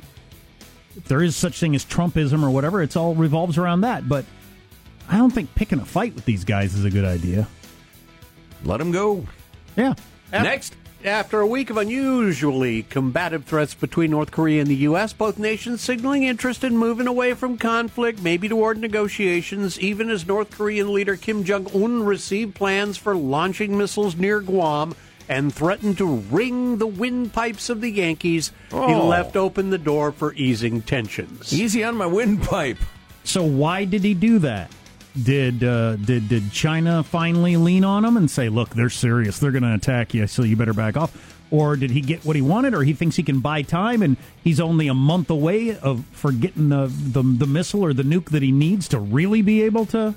if 0.96 1.04
there 1.04 1.22
is 1.22 1.36
such 1.36 1.58
thing 1.60 1.74
as 1.74 1.84
Trumpism 1.84 2.42
or 2.42 2.50
whatever, 2.50 2.82
it's 2.82 2.96
all 2.96 3.14
revolves 3.14 3.58
around 3.58 3.82
that. 3.82 4.08
But 4.08 4.24
I 5.08 5.18
don't 5.18 5.30
think 5.30 5.54
picking 5.54 5.78
a 5.80 5.84
fight 5.84 6.14
with 6.14 6.24
these 6.24 6.44
guys 6.44 6.74
is 6.74 6.84
a 6.84 6.90
good 6.90 7.04
idea. 7.04 7.46
Let 8.64 8.78
them 8.78 8.90
go. 8.90 9.26
Yeah. 9.76 9.94
Next. 10.32 10.74
After 11.06 11.40
a 11.40 11.46
week 11.46 11.70
of 11.70 11.76
unusually 11.76 12.82
combative 12.82 13.44
threats 13.44 13.74
between 13.74 14.10
North 14.10 14.32
Korea 14.32 14.60
and 14.60 14.68
the 14.68 14.74
U.S., 14.88 15.12
both 15.12 15.38
nations 15.38 15.80
signaling 15.80 16.24
interest 16.24 16.64
in 16.64 16.76
moving 16.76 17.06
away 17.06 17.32
from 17.34 17.58
conflict, 17.58 18.20
maybe 18.24 18.48
toward 18.48 18.78
negotiations, 18.78 19.78
even 19.78 20.10
as 20.10 20.26
North 20.26 20.50
Korean 20.50 20.92
leader 20.92 21.14
Kim 21.14 21.44
Jong 21.44 21.68
un 21.72 22.02
received 22.02 22.56
plans 22.56 22.96
for 22.96 23.14
launching 23.14 23.78
missiles 23.78 24.16
near 24.16 24.40
Guam 24.40 24.96
and 25.28 25.54
threatened 25.54 25.96
to 25.98 26.06
wring 26.06 26.78
the 26.78 26.88
windpipes 26.88 27.70
of 27.70 27.80
the 27.80 27.90
Yankees. 27.90 28.50
He 28.70 28.76
Oh. 28.76 29.06
left 29.06 29.36
open 29.36 29.70
the 29.70 29.78
door 29.78 30.10
for 30.10 30.34
easing 30.34 30.82
tensions. 30.82 31.52
Easy 31.52 31.84
on 31.84 31.96
my 31.96 32.06
windpipe. 32.06 32.78
So 33.22 33.44
why 33.44 33.84
did 33.84 34.02
he 34.02 34.12
do 34.14 34.40
that? 34.40 34.72
Did 35.22 35.64
uh, 35.64 35.96
did 35.96 36.28
did 36.28 36.52
China 36.52 37.02
finally 37.02 37.56
lean 37.56 37.84
on 37.84 38.04
him 38.04 38.16
and 38.16 38.30
say, 38.30 38.48
"Look, 38.48 38.70
they're 38.70 38.90
serious. 38.90 39.38
They're 39.38 39.50
going 39.50 39.62
to 39.62 39.74
attack 39.74 40.12
you, 40.12 40.26
so 40.26 40.42
you 40.42 40.56
better 40.56 40.74
back 40.74 40.96
off"? 40.96 41.34
Or 41.50 41.76
did 41.76 41.90
he 41.90 42.00
get 42.00 42.24
what 42.24 42.36
he 42.36 42.42
wanted, 42.42 42.74
or 42.74 42.82
he 42.82 42.92
thinks 42.92 43.16
he 43.16 43.22
can 43.22 43.40
buy 43.40 43.62
time 43.62 44.02
and 44.02 44.16
he's 44.42 44.58
only 44.58 44.88
a 44.88 44.94
month 44.94 45.30
away 45.30 45.76
of 45.78 46.04
for 46.12 46.32
getting 46.32 46.68
the 46.68 46.86
the, 46.86 47.22
the 47.22 47.46
missile 47.46 47.84
or 47.84 47.92
the 47.92 48.02
nuke 48.02 48.30
that 48.30 48.42
he 48.42 48.50
needs 48.52 48.88
to 48.88 48.98
really 48.98 49.42
be 49.42 49.62
able 49.62 49.86
to 49.86 50.14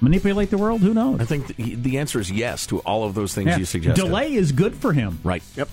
manipulate 0.00 0.50
the 0.50 0.58
world? 0.58 0.80
Who 0.80 0.94
knows? 0.94 1.20
I 1.20 1.24
think 1.24 1.54
the, 1.54 1.74
the 1.74 1.98
answer 1.98 2.18
is 2.18 2.30
yes 2.30 2.66
to 2.68 2.78
all 2.80 3.04
of 3.04 3.14
those 3.14 3.34
things 3.34 3.58
you 3.58 3.64
suggested. 3.64 4.02
Delay 4.02 4.34
is 4.34 4.52
good 4.52 4.74
for 4.74 4.92
him. 4.92 5.20
Right. 5.22 5.42
Yep. 5.54 5.68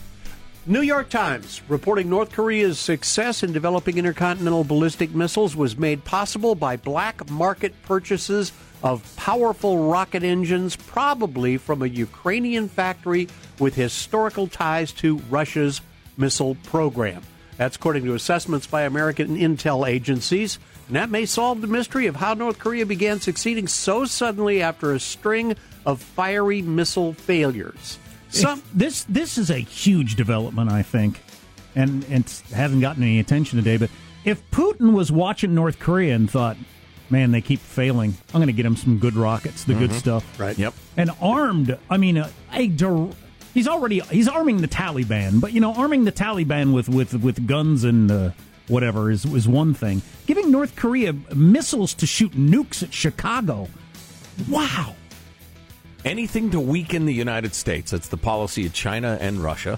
New 0.67 0.81
York 0.81 1.09
Times 1.09 1.59
reporting 1.69 2.07
North 2.07 2.33
Korea's 2.33 2.77
success 2.77 3.41
in 3.41 3.51
developing 3.51 3.97
intercontinental 3.97 4.63
ballistic 4.63 5.09
missiles 5.15 5.55
was 5.55 5.75
made 5.75 6.03
possible 6.05 6.53
by 6.53 6.77
black 6.77 7.27
market 7.31 7.73
purchases 7.81 8.51
of 8.83 9.15
powerful 9.15 9.89
rocket 9.89 10.21
engines, 10.21 10.75
probably 10.75 11.57
from 11.57 11.81
a 11.81 11.87
Ukrainian 11.87 12.69
factory 12.69 13.27
with 13.57 13.73
historical 13.73 14.45
ties 14.45 14.91
to 14.91 15.17
Russia's 15.31 15.81
missile 16.15 16.53
program. 16.65 17.23
That's 17.57 17.75
according 17.75 18.05
to 18.05 18.13
assessments 18.13 18.67
by 18.67 18.83
American 18.83 19.37
intel 19.37 19.89
agencies. 19.89 20.59
And 20.85 20.95
that 20.95 21.09
may 21.09 21.25
solve 21.25 21.61
the 21.61 21.67
mystery 21.67 22.05
of 22.05 22.17
how 22.17 22.35
North 22.35 22.59
Korea 22.59 22.85
began 22.85 23.19
succeeding 23.19 23.67
so 23.67 24.05
suddenly 24.05 24.61
after 24.61 24.93
a 24.93 24.99
string 24.99 25.55
of 25.87 26.03
fiery 26.03 26.61
missile 26.61 27.13
failures. 27.13 27.97
Some, 28.31 28.63
this 28.73 29.03
this 29.05 29.37
is 29.37 29.49
a 29.49 29.57
huge 29.57 30.15
development, 30.15 30.71
I 30.71 30.83
think, 30.83 31.21
and, 31.75 32.05
and 32.05 32.23
hasn't 32.53 32.81
gotten 32.81 33.03
any 33.03 33.19
attention 33.19 33.57
today. 33.57 33.77
But 33.77 33.89
if 34.23 34.49
Putin 34.51 34.93
was 34.93 35.11
watching 35.11 35.53
North 35.53 35.79
Korea 35.79 36.15
and 36.15 36.29
thought, 36.29 36.57
"Man, 37.09 37.31
they 37.31 37.41
keep 37.41 37.59
failing. 37.59 38.13
I'm 38.33 38.39
going 38.39 38.47
to 38.47 38.53
get 38.53 38.63
them 38.63 38.77
some 38.77 38.99
good 38.99 39.15
rockets, 39.15 39.65
the 39.65 39.73
mm-hmm. 39.73 39.81
good 39.81 39.93
stuff." 39.93 40.39
Right. 40.39 40.57
Yep. 40.57 40.73
And 40.97 41.11
armed, 41.21 41.77
I 41.89 41.97
mean, 41.97 42.17
a, 42.17 42.29
a 42.53 42.67
he's 43.53 43.67
already 43.67 43.99
he's 43.99 44.27
arming 44.27 44.61
the 44.61 44.67
Taliban, 44.67 45.41
but 45.41 45.53
you 45.53 45.59
know, 45.59 45.73
arming 45.73 46.05
the 46.05 46.11
Taliban 46.11 46.73
with 46.73 46.89
with 46.89 47.13
with 47.15 47.45
guns 47.47 47.83
and 47.83 48.09
uh, 48.09 48.31
whatever 48.67 49.11
is 49.11 49.25
is 49.25 49.47
one 49.47 49.73
thing. 49.73 50.01
Giving 50.25 50.51
North 50.51 50.75
Korea 50.75 51.13
missiles 51.35 51.93
to 51.95 52.05
shoot 52.05 52.31
nukes 52.31 52.83
at 52.83 52.93
Chicago, 52.93 53.67
wow. 54.49 54.95
Anything 56.03 56.49
to 56.51 56.59
weaken 56.59 57.05
the 57.05 57.13
United 57.13 57.53
States. 57.53 57.91
That's 57.91 58.07
the 58.07 58.17
policy 58.17 58.65
of 58.65 58.73
China 58.73 59.17
and 59.21 59.37
Russia. 59.37 59.77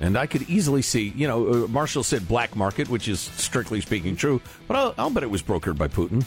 And 0.00 0.16
I 0.16 0.26
could 0.26 0.42
easily 0.48 0.82
see, 0.82 1.12
you 1.16 1.28
know, 1.28 1.64
uh, 1.64 1.66
Marshall 1.68 2.02
said 2.02 2.26
black 2.26 2.56
market, 2.56 2.88
which 2.88 3.08
is 3.08 3.20
strictly 3.20 3.80
speaking 3.80 4.16
true, 4.16 4.40
but 4.66 4.76
I'll, 4.76 4.94
I'll 4.98 5.10
bet 5.10 5.22
it 5.22 5.30
was 5.30 5.42
brokered 5.42 5.76
by 5.76 5.88
Putin 5.88 6.24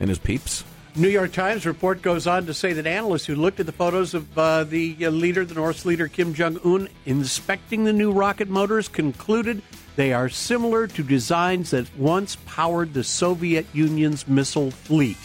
and 0.00 0.08
his 0.08 0.18
peeps. 0.18 0.64
New 0.96 1.08
York 1.08 1.32
Times 1.32 1.64
report 1.64 2.02
goes 2.02 2.26
on 2.26 2.46
to 2.46 2.54
say 2.54 2.72
that 2.72 2.86
analysts 2.86 3.26
who 3.26 3.36
looked 3.36 3.60
at 3.60 3.66
the 3.66 3.72
photos 3.72 4.14
of 4.14 4.36
uh, 4.36 4.64
the 4.64 4.96
uh, 5.00 5.10
leader, 5.10 5.44
the 5.44 5.54
North's 5.54 5.84
leader, 5.84 6.08
Kim 6.08 6.34
Jong 6.34 6.58
un, 6.64 6.88
inspecting 7.06 7.84
the 7.84 7.92
new 7.92 8.10
rocket 8.10 8.48
motors, 8.48 8.88
concluded 8.88 9.62
they 9.94 10.12
are 10.12 10.28
similar 10.28 10.88
to 10.88 11.02
designs 11.04 11.70
that 11.70 11.96
once 11.96 12.36
powered 12.46 12.94
the 12.94 13.04
Soviet 13.04 13.66
Union's 13.72 14.26
missile 14.26 14.72
fleet. 14.72 15.18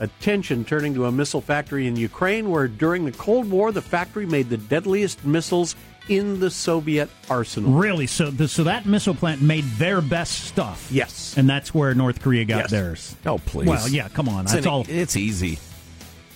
Attention 0.00 0.64
turning 0.64 0.94
to 0.94 1.06
a 1.06 1.12
missile 1.12 1.40
factory 1.40 1.86
in 1.86 1.96
Ukraine, 1.96 2.50
where 2.50 2.66
during 2.66 3.04
the 3.04 3.12
Cold 3.12 3.50
War, 3.50 3.72
the 3.72 3.82
factory 3.82 4.26
made 4.26 4.48
the 4.48 4.56
deadliest 4.56 5.24
missiles 5.24 5.76
in 6.08 6.40
the 6.40 6.50
Soviet 6.50 7.08
arsenal. 7.30 7.72
Really? 7.72 8.06
So, 8.06 8.30
the, 8.30 8.48
so 8.48 8.64
that 8.64 8.86
missile 8.86 9.14
plant 9.14 9.42
made 9.42 9.64
their 9.76 10.00
best 10.00 10.46
stuff. 10.46 10.88
Yes, 10.90 11.36
and 11.36 11.48
that's 11.48 11.72
where 11.72 11.94
North 11.94 12.20
Korea 12.20 12.44
got 12.44 12.62
yes. 12.62 12.70
theirs. 12.70 13.16
Oh, 13.26 13.38
please. 13.38 13.68
Well, 13.68 13.88
yeah. 13.88 14.08
Come 14.08 14.28
on. 14.28 14.44
It's 14.44 14.52
that's 14.52 14.66
an, 14.66 14.72
all. 14.72 14.84
It's 14.88 15.16
easy. 15.16 15.58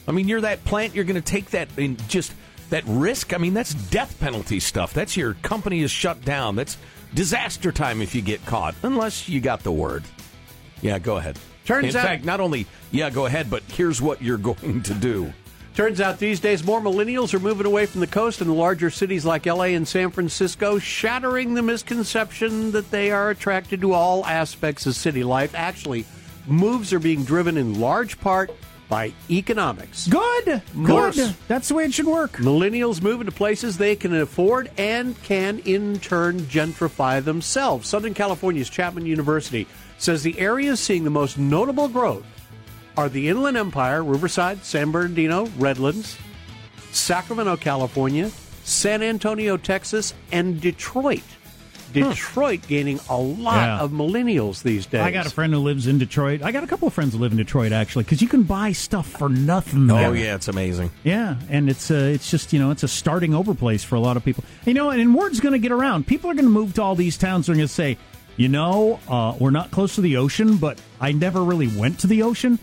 I 0.07 0.13
mean, 0.13 0.29
you're 0.29 0.43
that 0.43 0.65
plant. 0.65 0.95
You're 0.95 1.05
going 1.05 1.21
to 1.21 1.21
take 1.21 1.51
that 1.51 1.69
in 1.77 1.97
just 2.09 2.33
that 2.71 2.85
risk. 2.87 3.35
I 3.35 3.39
mean, 3.39 3.55
that's 3.55 3.75
death 3.75 4.19
penalty 4.21 4.61
stuff. 4.61 4.93
That's 4.93 5.17
your 5.17 5.35
company 5.35 5.81
is 5.83 5.91
shut 5.91 6.25
down. 6.25 6.57
That's 6.57 6.79
disaster 7.15 7.73
time 7.73 8.01
if 8.03 8.15
you 8.15 8.23
get 8.23 8.45
caught, 8.47 8.75
unless 8.83 9.29
you 9.29 9.41
got 9.41 9.63
the 9.63 9.73
word. 9.73 10.05
Yeah, 10.83 10.99
go 10.99 11.17
ahead. 11.17 11.39
Turns 11.67 11.95
in 11.95 12.01
out, 12.01 12.07
fact, 12.07 12.25
not 12.25 12.41
only 12.41 12.67
yeah, 12.91 13.11
go 13.11 13.27
ahead, 13.27 13.51
but 13.51 13.63
here's 13.69 14.01
what 14.01 14.23
you're 14.23 14.39
going 14.53 14.83
to 14.83 14.95
do. 14.95 15.33
Turns 15.75 16.01
out 16.01 16.19
these 16.19 16.41
days 16.41 16.65
more 16.65 16.81
millennials 16.81 17.35
are 17.35 17.39
moving 17.39 17.67
away 17.67 17.85
from 17.85 18.01
the 18.01 18.07
coast 18.07 18.41
and 18.41 18.49
the 18.49 18.55
larger 18.55 18.89
cities 18.89 19.27
like 19.27 19.45
LA 19.45 19.65
and 19.65 19.87
San 19.87 20.11
Francisco, 20.11 20.79
shattering 20.79 21.53
the 21.53 21.61
misconception 21.61 22.73
that 22.73 22.91
they 22.91 23.11
are 23.11 23.29
attracted 23.29 23.83
to 23.83 23.93
all 23.93 24.25
aspects 24.25 24.87
of 24.87 24.95
city 24.95 25.23
life. 25.23 25.55
Actually, 25.55 26.07
moves 26.47 26.95
are 26.95 26.99
being 26.99 27.25
driven 27.25 27.59
in 27.59 27.79
large 27.79 28.19
part 28.21 28.51
by 28.89 29.13
economics. 29.29 30.07
Good. 30.07 30.63
Good. 30.83 31.35
That's 31.49 31.69
the 31.69 31.75
way 31.75 31.85
it 31.85 31.93
should 31.93 32.07
work. 32.07 32.33
Millennials 32.39 33.03
moving 33.03 33.27
to 33.27 33.33
places 33.33 33.77
they 33.77 33.97
can 33.97 34.15
afford 34.15 34.71
and 34.79 35.21
can 35.25 35.59
in 35.61 35.99
turn 35.99 36.41
gentrify 36.41 37.23
themselves. 37.23 37.89
Southern 37.89 38.15
California's 38.15 38.71
Chapman 38.71 39.05
University 39.05 39.67
says 39.99 40.23
the 40.23 40.39
areas 40.39 40.81
seeing 40.81 41.05
the 41.05 41.11
most 41.11 41.39
notable 41.39 41.89
growth 41.89 42.25
are 42.97 43.09
the 43.09 43.29
Inland 43.29 43.57
Empire, 43.57 44.03
Riverside, 44.03 44.65
San 44.65 44.91
Bernardino, 44.91 45.47
Redlands, 45.59 46.17
Sacramento, 46.93 47.57
California, 47.57 48.31
San 48.65 49.03
Antonio, 49.03 49.57
Texas, 49.57 50.15
and 50.33 50.61
Detroit. 50.61 51.23
Detroit 51.93 52.61
hmm. 52.61 52.69
gaining 52.69 53.01
a 53.09 53.17
lot 53.17 53.57
yeah. 53.57 53.81
of 53.81 53.91
millennials 53.91 54.63
these 54.63 54.87
days. 54.87 55.01
I 55.01 55.11
got 55.11 55.27
a 55.27 55.31
friend 55.31 55.53
who 55.53 55.61
lives 55.61 55.87
in 55.87 55.99
Detroit. 55.99 56.43
I 56.43 56.53
got 56.53 56.65
a 56.65 56.67
couple 56.67 56.89
of 56.89 56.95
friends 56.95 57.15
who 57.15 57.21
live 57.21 57.33
in 57.33 57.39
Detroit 57.39 57.73
actually, 57.73 58.05
because 58.05 58.21
you 58.21 58.29
can 58.29 58.43
buy 58.43 58.73
stuff 58.73 59.07
for 59.07 59.29
nothing. 59.29 59.87
There. 59.87 60.09
Oh 60.09 60.13
yeah, 60.13 60.35
it's 60.35 60.49
amazing. 60.49 60.91
Yeah, 61.05 61.37
and 61.49 61.71
it's 61.71 61.91
uh, 61.91 61.95
it's 61.95 62.31
just 62.31 62.53
you 62.53 62.59
know 62.59 62.71
it's 62.71 62.83
a 62.83 62.89
starting 62.89 63.35
over 63.35 63.55
place 63.55 63.85
for 63.85 63.95
a 63.95 64.01
lot 64.01 64.17
of 64.17 64.25
people. 64.25 64.45
You 64.65 64.75
know, 64.75 64.91
and 64.91 65.15
word's 65.15 65.41
going 65.41 65.53
to 65.53 65.59
get 65.59 65.73
around. 65.73 66.07
People 66.07 66.31
are 66.31 66.35
going 66.35 66.47
to 66.47 66.51
move 66.51 66.75
to 66.75 66.83
all 66.83 66.95
these 66.95 67.17
towns. 67.17 67.47
They're 67.47 67.57
going 67.57 67.69
to 67.69 67.73
say, 67.73 67.97
you 68.37 68.49
know, 68.49 69.01
uh, 69.09 69.35
we're 69.39 69.51
not 69.51 69.71
close 69.71 69.95
to 69.97 70.01
the 70.01 70.17
ocean, 70.17 70.57
but 70.57 70.81
I 71.01 71.13
never 71.13 71.43
really 71.43 71.69
went 71.69 72.01
to 72.01 72.07
the 72.07 72.23
ocean. 72.23 72.59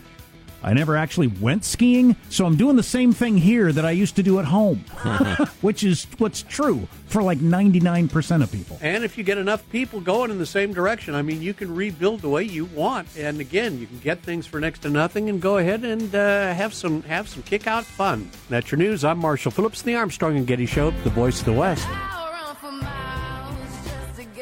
I 0.64 0.74
never 0.74 0.96
actually 0.96 1.28
went 1.28 1.66
skiing, 1.66 2.16
so 2.30 2.46
I'm 2.46 2.56
doing 2.56 2.78
the 2.78 2.84
same 2.84 3.12
thing 3.12 3.36
here 3.36 3.74
that 3.74 3.86
I 3.86 3.92
used 3.92 4.16
to 4.16 4.24
do 4.24 4.40
at 4.40 4.46
home, 4.46 4.78
which 5.62 5.84
is 5.84 6.08
what's 6.20 6.42
true 6.44 6.88
for 7.08 7.22
like 7.22 7.40
99% 7.40 8.42
of 8.42 8.50
people. 8.50 8.80
And 8.82 9.04
if 9.04 9.18
you 9.18 9.26
get 9.26 9.38
enough 9.38 9.70
people 9.72 10.00
going 10.00 10.32
in 10.32 10.38
the 10.38 10.46
same 10.46 10.74
direction, 10.74 11.16
I 11.16 11.22
mean, 11.22 11.42
you 11.42 11.54
can 11.54 11.76
rebuild 11.76 12.22
the 12.22 12.30
way 12.30 12.44
you 12.44 12.64
want. 12.64 13.10
And 13.18 13.42
again, 13.42 13.78
you 13.78 13.88
can 13.88 14.00
get 14.00 14.22
things 14.22 14.48
for 14.48 14.62
next 14.62 14.80
to 14.80 14.90
nothing 14.90 15.30
and 15.30 15.42
go 15.42 15.58
ahead 15.58 15.84
and 15.84 16.16
uh, 16.16 16.54
have 16.54 16.74
some 16.74 17.04
have 17.04 17.28
some 17.28 17.44
kick 17.44 17.68
out 17.68 17.84
fun. 17.84 18.32
That's 18.48 18.72
your 18.72 18.80
news. 18.80 19.04
I'm 19.04 19.20
Marshall 19.20 19.52
Phillips, 19.52 19.82
the 19.82 19.96
Armstrong 19.96 20.38
and 20.38 20.48
Getty 20.48 20.66
Show, 20.66 20.92
the 21.04 21.10
voice 21.10 21.40
of 21.40 21.46
the 21.46 21.54
West. 21.54 21.86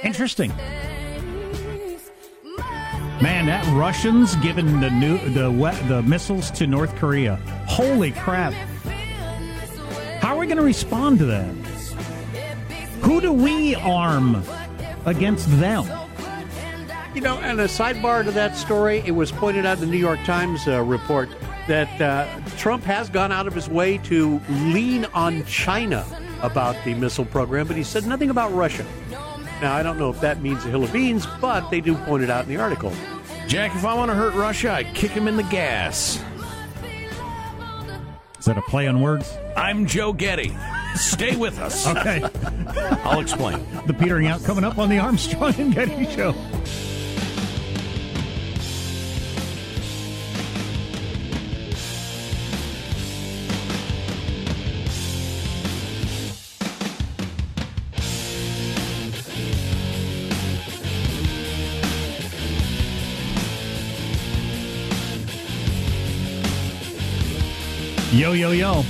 Interesting. 0.03 0.51
Man, 3.21 3.45
that 3.45 3.63
Russians 3.75 4.35
giving 4.37 4.79
the 4.79 4.89
new 4.89 5.19
the 5.29 5.51
the 5.87 6.01
missiles 6.01 6.49
to 6.51 6.65
North 6.65 6.95
Korea. 6.95 7.35
Holy 7.67 8.11
crap! 8.11 8.51
How 10.19 10.35
are 10.35 10.39
we 10.39 10.47
going 10.47 10.57
to 10.57 10.63
respond 10.63 11.19
to 11.19 11.25
that? 11.25 11.53
Who 13.01 13.21
do 13.21 13.31
we 13.31 13.75
arm 13.75 14.43
against 15.05 15.47
them? 15.59 15.85
You 17.13 17.21
know, 17.21 17.37
and 17.37 17.59
a 17.59 17.65
sidebar 17.65 18.23
to 18.23 18.31
that 18.31 18.55
story, 18.55 19.03
it 19.05 19.11
was 19.11 19.31
pointed 19.31 19.67
out 19.67 19.77
in 19.77 19.81
the 19.81 19.91
New 19.91 19.97
York 19.97 20.23
Times 20.23 20.67
uh, 20.67 20.81
report 20.81 21.29
that 21.67 22.01
uh, 22.01 22.27
Trump 22.57 22.83
has 22.85 23.09
gone 23.09 23.31
out 23.31 23.45
of 23.45 23.53
his 23.53 23.69
way 23.69 23.99
to 23.99 24.41
lean 24.49 25.05
on 25.13 25.45
China 25.45 26.05
about 26.41 26.75
the 26.85 26.95
missile 26.95 27.25
program, 27.25 27.67
but 27.67 27.75
he 27.75 27.83
said 27.83 28.07
nothing 28.07 28.31
about 28.31 28.51
Russia. 28.51 28.85
Now, 29.61 29.75
I 29.75 29.83
don't 29.83 29.99
know 29.99 30.09
if 30.09 30.19
that 30.21 30.41
means 30.41 30.65
a 30.65 30.69
hill 30.69 30.83
of 30.83 30.91
beans, 30.91 31.27
but 31.39 31.69
they 31.69 31.81
do 31.81 31.95
point 31.95 32.23
it 32.23 32.31
out 32.31 32.45
in 32.45 32.49
the 32.49 32.57
article. 32.57 32.91
Jack, 33.47 33.75
if 33.75 33.85
I 33.85 33.93
want 33.93 34.09
to 34.09 34.15
hurt 34.15 34.33
Russia, 34.33 34.71
I 34.71 34.83
kick 34.83 35.11
him 35.11 35.27
in 35.27 35.37
the 35.37 35.43
gas. 35.43 36.19
Is 38.39 38.45
that 38.45 38.57
a 38.57 38.61
play 38.63 38.87
on 38.87 39.01
words? 39.01 39.37
I'm 39.55 39.85
Joe 39.85 40.13
Getty. 40.13 40.57
Stay 40.95 41.35
with 41.35 41.59
us. 41.59 41.85
okay. 41.87 42.23
I'll 43.03 43.19
explain. 43.19 43.63
The 43.85 43.93
petering 43.93 44.25
out 44.25 44.43
coming 44.43 44.63
up 44.63 44.79
on 44.79 44.89
the 44.89 44.97
Armstrong 44.97 45.53
and 45.59 45.75
Getty 45.75 46.09
Show. 46.09 46.33
Yo, 68.21 68.33
yo, 68.33 68.51
yo. 68.51 68.83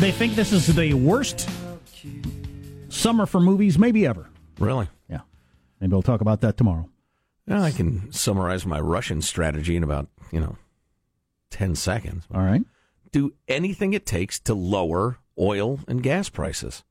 They 0.00 0.10
think 0.10 0.34
this 0.34 0.52
is 0.52 0.66
the 0.66 0.92
worst 0.92 1.48
summer 2.88 3.24
for 3.24 3.38
movies, 3.38 3.78
maybe 3.78 4.04
ever. 4.04 4.28
Really? 4.58 4.88
Yeah. 5.08 5.20
Maybe 5.80 5.92
we'll 5.92 6.02
talk 6.02 6.20
about 6.20 6.40
that 6.40 6.56
tomorrow. 6.56 6.90
I 7.48 7.70
can 7.70 8.10
summarize 8.10 8.66
my 8.66 8.80
Russian 8.80 9.22
strategy 9.22 9.76
in 9.76 9.84
about, 9.84 10.08
you 10.32 10.40
know, 10.40 10.56
10 11.50 11.76
seconds. 11.76 12.26
All 12.34 12.42
right. 12.42 12.62
Do 13.12 13.34
anything 13.46 13.92
it 13.92 14.04
takes 14.04 14.40
to 14.40 14.54
lower 14.54 15.18
oil 15.38 15.78
and 15.86 16.02
gas 16.02 16.28
prices. 16.28 16.82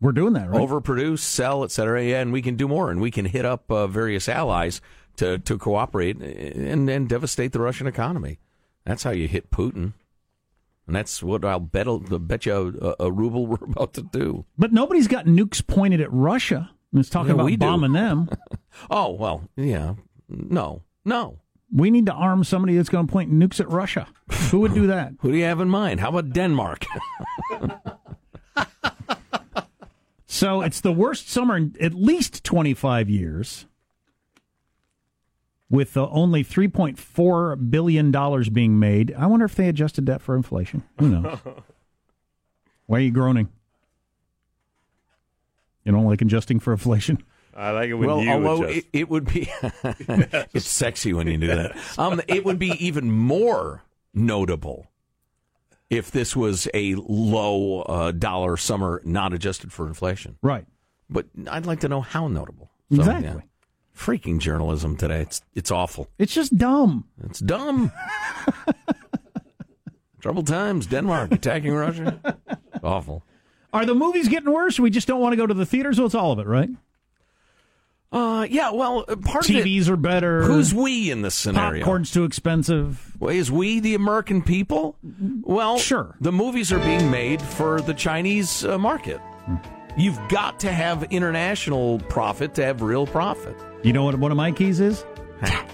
We're 0.00 0.12
doing 0.12 0.34
that, 0.34 0.48
right? 0.48 0.60
Overproduce, 0.60 1.18
sell, 1.18 1.64
etc. 1.64 2.04
Yeah, 2.04 2.20
and 2.20 2.32
we 2.32 2.40
can 2.40 2.54
do 2.54 2.68
more, 2.68 2.92
and 2.92 3.00
we 3.00 3.10
can 3.10 3.24
hit 3.24 3.44
up 3.44 3.68
uh, 3.68 3.88
various 3.88 4.28
allies 4.28 4.80
to, 5.16 5.40
to 5.40 5.58
cooperate 5.58 6.18
and, 6.18 6.88
and 6.88 7.08
devastate 7.08 7.50
the 7.50 7.60
Russian 7.60 7.88
economy. 7.88 8.38
That's 8.84 9.02
how 9.02 9.10
you 9.10 9.26
hit 9.26 9.50
Putin. 9.50 9.94
And 10.86 10.94
that's 10.94 11.22
what 11.22 11.44
I'll 11.44 11.60
bet, 11.60 11.86
I'll 11.88 11.98
bet 11.98 12.46
you 12.46 12.78
a, 12.80 13.04
a, 13.04 13.12
ruble 13.12 13.46
we're 13.48 13.56
about 13.62 13.94
to 13.94 14.02
do. 14.02 14.44
But 14.58 14.72
nobody's 14.72 15.08
got 15.08 15.26
nukes 15.26 15.66
pointed 15.66 16.00
at 16.00 16.12
Russia. 16.12 16.70
It's 16.92 17.08
talking 17.08 17.36
yeah, 17.36 17.42
about 17.42 17.58
bombing 17.58 17.92
them. 17.92 18.28
oh, 18.90 19.12
well, 19.12 19.48
yeah. 19.56 19.94
No, 20.28 20.82
no. 21.04 21.40
We 21.72 21.90
need 21.90 22.06
to 22.06 22.12
arm 22.12 22.44
somebody 22.44 22.76
that's 22.76 22.88
going 22.88 23.06
to 23.06 23.12
point 23.12 23.32
nukes 23.32 23.58
at 23.58 23.68
Russia. 23.68 24.06
Who 24.50 24.60
would 24.60 24.74
do 24.74 24.86
that? 24.88 25.14
Who 25.20 25.32
do 25.32 25.38
you 25.38 25.44
have 25.44 25.60
in 25.60 25.68
mind? 25.68 26.00
How 26.00 26.10
about 26.10 26.32
Denmark? 26.32 26.84
So 30.34 30.62
it's 30.62 30.80
the 30.80 30.90
worst 30.90 31.30
summer 31.30 31.56
in 31.56 31.76
at 31.80 31.94
least 31.94 32.42
25 32.42 33.08
years, 33.08 33.66
with 35.74 35.96
uh, 35.96 36.08
only 36.10 36.44
3.4 36.44 37.70
billion 37.70 38.12
dollars 38.12 38.48
being 38.48 38.78
made. 38.78 39.12
I 39.18 39.26
wonder 39.26 39.44
if 39.44 39.56
they 39.56 39.68
adjusted 39.68 40.06
that 40.06 40.22
for 40.22 40.36
inflation. 40.36 40.84
Who 41.00 41.08
knows? 41.08 41.38
Why 42.86 42.98
are 42.98 43.00
you 43.00 43.10
groaning? 43.10 43.48
You 45.84 45.92
don't 45.92 46.04
like 46.04 46.22
adjusting 46.22 46.60
for 46.60 46.72
inflation? 46.72 47.22
I 47.56 47.72
like 47.72 47.88
it 47.88 47.94
when 47.94 48.08
well, 48.08 48.20
you 48.22 48.30
although 48.30 48.64
adjust. 48.64 48.86
it, 48.92 48.98
it 49.00 49.08
would 49.10 49.26
be, 49.26 49.48
it's 50.54 50.68
sexy 50.68 51.12
when 51.12 51.26
you 51.26 51.38
do 51.38 51.48
that. 51.48 51.76
Um, 51.98 52.20
it 52.28 52.44
would 52.44 52.58
be 52.58 52.70
even 52.84 53.10
more 53.10 53.82
notable 54.12 54.90
if 55.90 56.10
this 56.10 56.34
was 56.34 56.68
a 56.72 56.94
low 56.96 57.82
uh, 57.82 58.12
dollar 58.12 58.56
summer, 58.56 59.02
not 59.04 59.32
adjusted 59.32 59.72
for 59.72 59.86
inflation. 59.86 60.36
Right. 60.42 60.66
But 61.10 61.26
I'd 61.50 61.66
like 61.66 61.80
to 61.80 61.88
know 61.88 62.00
how 62.00 62.28
notable. 62.28 62.70
So, 62.92 62.98
Exactly. 63.00 63.28
yeah. 63.28 63.40
Freaking 63.96 64.38
journalism 64.38 64.96
today. 64.96 65.20
It's 65.20 65.40
it's 65.54 65.70
awful. 65.70 66.08
It's 66.18 66.34
just 66.34 66.58
dumb. 66.58 67.04
It's 67.24 67.38
dumb. 67.38 67.92
Troubled 70.20 70.46
times. 70.46 70.86
Denmark 70.86 71.32
attacking 71.32 71.74
Russia. 71.74 72.38
Awful. 72.82 73.22
Are 73.72 73.84
the 73.84 73.94
movies 73.94 74.28
getting 74.28 74.52
worse? 74.52 74.80
We 74.80 74.90
just 74.90 75.06
don't 75.06 75.20
want 75.20 75.32
to 75.32 75.36
go 75.36 75.46
to 75.46 75.54
the 75.54 75.66
theaters. 75.66 75.98
Well, 75.98 76.06
it's 76.06 76.14
all 76.14 76.32
of 76.32 76.38
it, 76.38 76.46
right? 76.46 76.70
Uh, 78.10 78.46
yeah. 78.48 78.70
Well, 78.70 79.04
uh, 79.08 79.16
part 79.16 79.48
of 79.48 79.54
TVs 79.54 79.88
are 79.88 79.96
better. 79.96 80.42
Who's 80.44 80.72
we 80.72 81.10
in 81.10 81.22
this 81.22 81.34
scenario? 81.34 81.84
popcorn's 81.84 82.12
too 82.12 82.24
expensive? 82.24 83.12
Well, 83.18 83.34
is 83.34 83.50
we 83.50 83.80
the 83.80 83.94
American 83.94 84.40
people? 84.42 84.96
Well, 85.42 85.78
Sure. 85.78 86.14
The 86.20 86.32
movies 86.32 86.72
are 86.72 86.78
being 86.78 87.10
made 87.10 87.42
for 87.42 87.80
the 87.80 87.94
Chinese 87.94 88.64
uh, 88.64 88.78
market. 88.78 89.20
You've 89.96 90.18
got 90.28 90.58
to 90.60 90.72
have 90.72 91.04
international 91.04 92.00
profit 92.00 92.54
to 92.54 92.64
have 92.64 92.82
real 92.82 93.06
profit. 93.06 93.56
You 93.82 93.92
know 93.92 94.04
what 94.04 94.16
one 94.16 94.30
of 94.30 94.36
my 94.36 94.50
keys 94.50 94.80
is? 94.80 95.04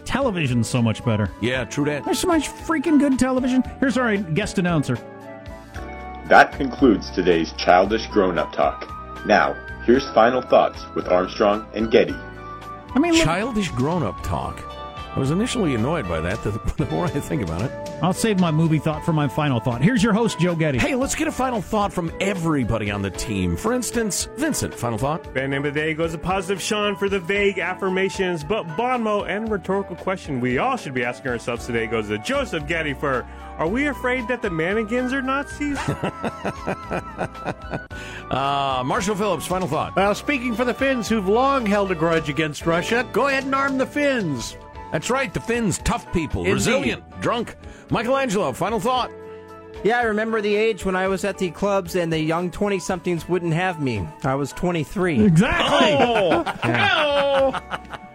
Television's 0.05 0.69
so 0.69 0.83
much 0.83 1.05
better. 1.05 1.31
Yeah, 1.41 1.65
true 1.65 1.85
that. 1.87 2.05
There's 2.05 2.19
so 2.19 2.29
much 2.29 2.49
freaking 2.49 2.99
good 2.99 3.19
television. 3.19 3.63
Here's 3.79 3.97
our 3.97 4.17
guest 4.17 4.59
announcer. 4.59 4.97
That 6.29 6.53
concludes 6.53 7.11
today's 7.11 7.53
childish 7.53 8.07
grown 8.09 8.39
up 8.39 8.53
talk. 8.53 8.89
Now, 9.27 9.55
here's 9.85 10.09
final 10.11 10.43
thoughts 10.43 10.85
with 10.95 11.09
Armstrong 11.09 11.67
and 11.75 11.91
Getty. 11.91 12.15
I 12.93 12.99
mean, 12.99 13.13
look, 13.15 13.25
Childish 13.25 13.71
grown-up 13.71 14.23
talk. 14.23 14.61
I 15.15 15.19
was 15.19 15.31
initially 15.33 15.75
annoyed 15.75 16.09
by 16.09 16.21
that. 16.21 16.43
The, 16.45 16.51
the 16.85 16.87
more 16.91 17.05
I 17.07 17.11
think 17.11 17.43
about 17.43 17.63
it, 17.63 17.73
I'll 18.03 18.13
save 18.13 18.39
my 18.39 18.51
movie 18.51 18.79
thought 18.79 19.05
for 19.05 19.13
my 19.13 19.27
final 19.29 19.59
thought. 19.61 19.83
Here's 19.83 20.03
your 20.03 20.13
host, 20.13 20.39
Joe 20.39 20.55
Getty. 20.55 20.79
hey, 20.79 20.95
let's 20.95 21.15
get 21.15 21.27
a 21.27 21.33
final 21.33 21.61
thought 21.61 21.93
from 21.93 22.13
everybody 22.21 22.91
on 22.91 23.03
the 23.03 23.11
team. 23.11 23.57
For 23.57 23.73
instance, 23.73 24.29
Vincent. 24.37 24.73
Final 24.75 24.99
thought. 24.99 25.35
Band 25.35 25.51
name 25.51 25.65
of 25.65 25.75
the 25.75 25.81
day 25.81 25.95
goes 25.95 26.15
a 26.15 26.19
Positive 26.19 26.63
Sean 26.63 26.97
for 26.97 27.09
the 27.09 27.19
vague 27.21 27.59
affirmations, 27.59 28.45
but 28.45 28.65
bon 28.77 29.03
mot 29.03 29.29
and 29.29 29.51
rhetorical 29.51 29.97
question 29.97 30.41
we 30.41 30.59
all 30.59 30.77
should 30.77 30.95
be 30.95 31.05
asking 31.05 31.31
ourselves 31.33 31.67
today 31.67 31.87
goes 31.87 32.09
to 32.09 32.19
Joseph 32.19 32.67
Getty 32.67 32.95
for 32.95 33.27
Are 33.59 33.69
we 33.69 33.89
afraid 33.89 34.29
that 34.29 34.43
the 34.43 34.51
mannequins 34.51 35.13
are 35.13 35.23
Nazis? 35.23 35.79
Uh, 38.31 38.83
Marshall 38.87 39.17
Phillips. 39.17 39.45
Final 39.45 39.67
thought. 39.67 39.97
Well, 39.97 40.15
speaking 40.15 40.55
for 40.55 40.65
the 40.65 40.73
Finns 40.73 41.09
who've 41.09 41.27
long 41.27 41.67
held 41.67 41.91
a 41.91 41.97
grudge 41.97 42.29
against 42.29 42.65
Russia, 42.65 43.05
go 43.13 43.27
ahead 43.27 43.43
and 43.43 43.53
arm 43.55 43.77
the 43.77 43.87
Finns. 43.87 44.57
That's 44.93 45.11
right. 45.11 45.33
The 45.33 45.41
Finns, 45.41 45.79
tough 45.79 46.13
people, 46.13 46.41
Indeed. 46.43 46.53
resilient, 46.53 47.21
drunk. 47.21 47.57
Michelangelo. 47.91 48.53
Final 48.53 48.81
thought. 48.81 49.11
Yeah, 49.85 49.99
I 50.01 50.03
remember 50.03 50.41
the 50.41 50.55
age 50.55 50.85
when 50.85 50.97
I 50.97 51.07
was 51.09 51.25
at 51.25 51.39
the 51.39 51.51
clubs 51.51 51.95
and 51.97 52.13
the 52.13 52.19
young 52.21 52.51
20 52.51 52.79
somethings 52.81 53.29
wouldn't 53.29 53.55
have 53.55 53.81
me. 53.81 54.07
I 54.25 54.35
was 54.35 54.53
23. 54.53 55.25
Exactly. 55.25 55.97
Oh, 55.99 57.61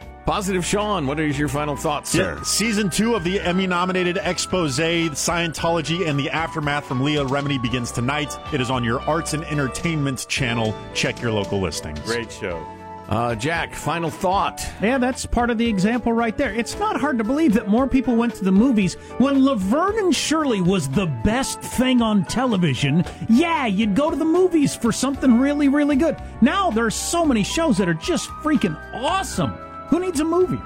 Positive 0.25 0.65
Sean. 0.65 1.05
What 1.05 1.19
is 1.19 1.37
your 1.37 1.47
final 1.47 1.75
thought, 1.75 2.07
sir? 2.07 2.35
Yeah, 2.37 2.43
season 2.43 2.89
two 2.89 3.13
of 3.15 3.23
the 3.23 3.39
Emmy 3.39 3.67
nominated 3.67 4.17
expose, 4.17 4.77
Scientology 4.79 6.07
and 6.07 6.19
the 6.19 6.31
Aftermath 6.31 6.85
from 6.85 7.01
Leah 7.01 7.23
Remini 7.25 7.61
begins 7.61 7.91
tonight. 7.91 8.37
It 8.51 8.59
is 8.59 8.71
on 8.71 8.83
your 8.83 9.01
Arts 9.01 9.33
and 9.33 9.43
Entertainment 9.45 10.27
channel. 10.27 10.75
Check 10.95 11.21
your 11.21 11.31
local 11.31 11.61
listings. 11.61 11.99
Great 12.01 12.31
show. 12.31 12.65
Uh, 13.07 13.35
Jack. 13.35 13.73
Final 13.75 14.09
thought. 14.09 14.65
Yeah, 14.81 14.97
that's 14.97 15.25
part 15.25 15.49
of 15.49 15.57
the 15.57 15.67
example 15.67 16.11
right 16.11 16.35
there. 16.35 16.53
It's 16.53 16.77
not 16.79 16.99
hard 16.99 17.17
to 17.19 17.23
believe 17.23 17.53
that 17.53 17.67
more 17.67 17.87
people 17.87 18.15
went 18.15 18.35
to 18.35 18.43
the 18.43 18.51
movies 18.51 18.95
when 19.19 19.45
Laverne 19.45 19.99
and 19.99 20.15
Shirley 20.15 20.61
was 20.61 20.89
the 20.89 21.05
best 21.23 21.61
thing 21.61 22.01
on 22.01 22.25
television. 22.25 23.05
Yeah, 23.29 23.67
you'd 23.67 23.95
go 23.95 24.09
to 24.09 24.15
the 24.15 24.25
movies 24.25 24.75
for 24.75 24.91
something 24.91 25.39
really, 25.39 25.67
really 25.67 25.95
good. 25.95 26.17
Now 26.41 26.71
there 26.71 26.85
are 26.85 26.91
so 26.91 27.23
many 27.25 27.43
shows 27.43 27.77
that 27.77 27.87
are 27.87 27.93
just 27.93 28.29
freaking 28.41 28.79
awesome. 28.93 29.51
Who 29.89 29.99
needs 29.99 30.19
a 30.19 30.25
movie? 30.25 30.59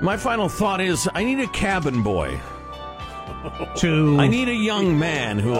My 0.00 0.16
final 0.16 0.48
thought 0.48 0.80
is 0.80 1.08
I 1.14 1.24
need 1.24 1.40
a 1.40 1.48
cabin 1.48 2.02
boy. 2.02 2.38
To 3.76 4.16
I 4.18 4.26
need 4.26 4.48
a 4.48 4.54
young 4.54 4.98
man 4.98 5.38
who'll 5.38 5.56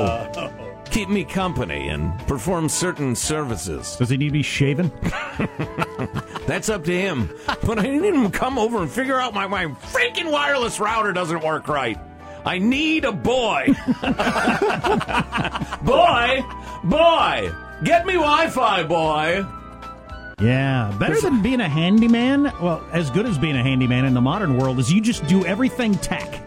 keep 0.90 1.08
me 1.08 1.24
company 1.24 1.88
and 1.88 2.18
perform 2.26 2.68
certain 2.68 3.14
services. 3.14 3.96
does 3.96 4.10
he 4.10 4.16
need 4.16 4.28
to 4.28 4.32
be 4.32 4.42
shaven? 4.42 4.90
That's 6.46 6.68
up 6.68 6.84
to 6.84 6.98
him. 6.98 7.30
But 7.64 7.78
I 7.78 7.82
need 7.82 8.14
him 8.14 8.30
to 8.30 8.38
come 8.38 8.58
over 8.58 8.78
and 8.78 8.90
figure 8.90 9.20
out 9.20 9.34
my, 9.34 9.46
my 9.46 9.66
freaking 9.66 10.30
wireless 10.30 10.80
router 10.80 11.12
doesn't 11.12 11.42
work 11.42 11.68
right. 11.68 11.98
I 12.44 12.58
need 12.58 13.04
a 13.04 13.12
boy. 13.12 13.66
boy, 15.82 16.44
boy, 16.84 17.52
get 17.84 18.06
me 18.06 18.14
Wi 18.14 18.48
Fi, 18.48 18.82
boy. 18.84 19.44
Yeah, 20.40 20.94
better 20.98 21.20
than 21.20 21.42
being 21.42 21.60
a 21.60 21.68
handyman. 21.68 22.44
Well, 22.62 22.82
as 22.92 23.10
good 23.10 23.26
as 23.26 23.36
being 23.36 23.56
a 23.56 23.62
handyman 23.62 24.04
in 24.04 24.14
the 24.14 24.20
modern 24.20 24.56
world 24.56 24.78
is 24.78 24.92
you 24.92 25.00
just 25.00 25.26
do 25.26 25.44
everything 25.44 25.94
tech, 25.96 26.40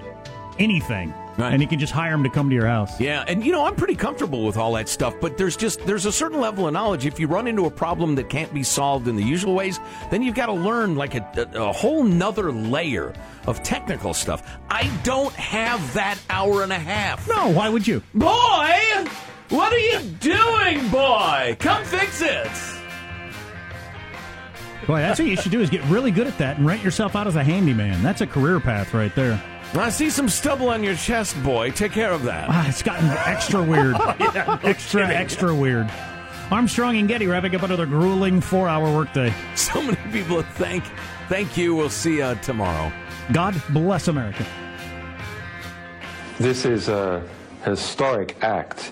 anything, 0.58 1.14
Right. 1.38 1.54
and 1.54 1.62
you 1.62 1.68
can 1.68 1.80
just 1.80 1.94
hire 1.94 2.14
him 2.14 2.24
to 2.24 2.30
come 2.30 2.50
to 2.50 2.56
your 2.56 2.68
house. 2.68 3.00
Yeah, 3.00 3.24
and 3.28 3.44
you 3.46 3.52
know, 3.52 3.66
I'm 3.66 3.76
pretty 3.76 3.96
comfortable 3.96 4.46
with 4.46 4.58
all 4.58 4.74
that 4.74 4.90
stuff, 4.90 5.16
but 5.22 5.38
there's 5.38 5.56
just 5.56 5.86
there's 5.86 6.06
a 6.06 6.12
certain 6.12 6.40
level 6.42 6.68
of 6.68 6.74
knowledge. 6.74 7.06
If 7.06 7.20
you 7.20 7.28
run 7.28 7.48
into 7.48 7.66
a 7.66 7.72
problem 7.72 8.16
that 8.16 8.30
can't 8.30 8.54
be 8.54 8.64
solved 8.64 9.08
in 9.08 9.16
the 9.16 9.24
usual 9.24 9.54
ways, 9.56 9.80
then 10.10 10.22
you've 10.22 10.36
got 10.36 10.48
to 10.48 10.54
learn 10.54 10.96
like 10.96 11.16
a, 11.16 11.50
a, 11.56 11.64
a 11.70 11.72
whole 11.72 12.04
nother 12.04 12.52
layer 12.52 13.14
of 13.48 13.64
technical 13.64 14.14
stuff. 14.14 14.58
I 14.70 14.92
don't 15.04 15.34
have 15.36 15.94
that 15.94 16.20
hour 16.30 16.64
and 16.64 16.72
a 16.72 16.80
half. 16.80 17.28
No, 17.28 17.50
why 17.50 17.70
would 17.70 17.88
you? 17.88 18.04
Boy, 18.14 19.06
what 19.50 19.74
are 19.74 19.80
you 19.80 20.00
doing, 20.20 20.88
boy? 20.90 21.56
Come 21.60 21.84
fix 21.86 22.22
it. 22.22 22.48
Boy, 24.88 25.00
that's 25.00 25.20
what 25.20 25.28
you 25.28 25.36
should 25.36 25.52
do 25.52 25.62
is 25.62 25.70
get 25.70 25.84
really 25.86 26.12
good 26.12 26.28
at 26.28 26.38
that 26.40 26.58
and 26.58 26.66
rent 26.66 26.84
yourself 26.84 27.16
out 27.16 27.28
as 27.28 27.36
a 27.36 27.44
handyman. 27.44 28.02
That's 28.02 28.22
a 28.22 28.28
career 28.28 28.60
path 28.60 28.94
right 28.94 29.14
there. 29.16 29.42
I 29.74 29.90
see 29.90 30.10
some 30.10 30.28
stubble 30.28 30.70
on 30.70 30.84
your 30.84 30.96
chest, 30.96 31.42
boy. 31.44 31.72
Take 31.72 31.94
care 31.94 32.12
of 32.12 32.24
that. 32.24 32.50
Ah, 32.50 32.68
it's 32.68 32.82
gotten 32.82 33.10
extra 33.10 33.64
weird. 33.64 33.96
extra, 34.64 35.08
extra 35.08 35.56
weird. 35.56 35.90
Armstrong 36.52 36.98
and 36.98 37.08
Getty 37.08 37.28
wrapping 37.28 37.56
up 37.56 37.64
another 37.64 37.86
grueling 37.86 38.42
four-hour 38.42 38.94
workday. 38.94 39.34
So 39.56 39.82
many 39.82 39.98
people 40.12 40.42
thank 40.42 40.84
thank 41.30 41.56
you. 41.56 41.76
We'll 41.76 41.90
see 41.90 42.18
you 42.18 42.36
tomorrow. 42.42 42.92
God 43.32 43.62
bless 43.70 44.10
America. 44.10 44.46
This 46.38 46.66
is 46.66 46.90
a 46.90 47.24
historic 47.64 48.36
act 48.44 48.92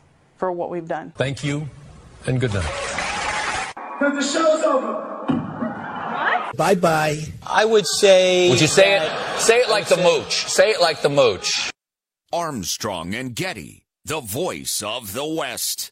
for 0.41 0.51
what 0.51 0.71
we've 0.71 0.87
done. 0.87 1.13
Thank 1.15 1.43
you, 1.43 1.69
and 2.25 2.41
good 2.41 2.51
night. 2.51 2.63
Because 3.99 4.15
the 4.15 4.23
show's 4.23 4.63
over. 4.63 4.93
Bye 6.57 6.73
bye. 6.73 7.19
I 7.45 7.63
would 7.63 7.85
say. 7.85 8.49
Would 8.49 8.59
you 8.59 8.65
say 8.65 8.97
it? 8.97 9.39
Say 9.39 9.59
it 9.59 9.69
like 9.69 9.85
the 9.85 9.97
mooch. 9.97 10.47
Say 10.47 10.71
it 10.71 10.81
like 10.81 11.03
the 11.03 11.09
mooch. 11.09 11.69
Armstrong 12.33 13.13
and 13.13 13.35
Getty, 13.35 13.83
the 14.03 14.19
voice 14.19 14.81
of 14.81 15.13
the 15.13 15.25
West. 15.25 15.90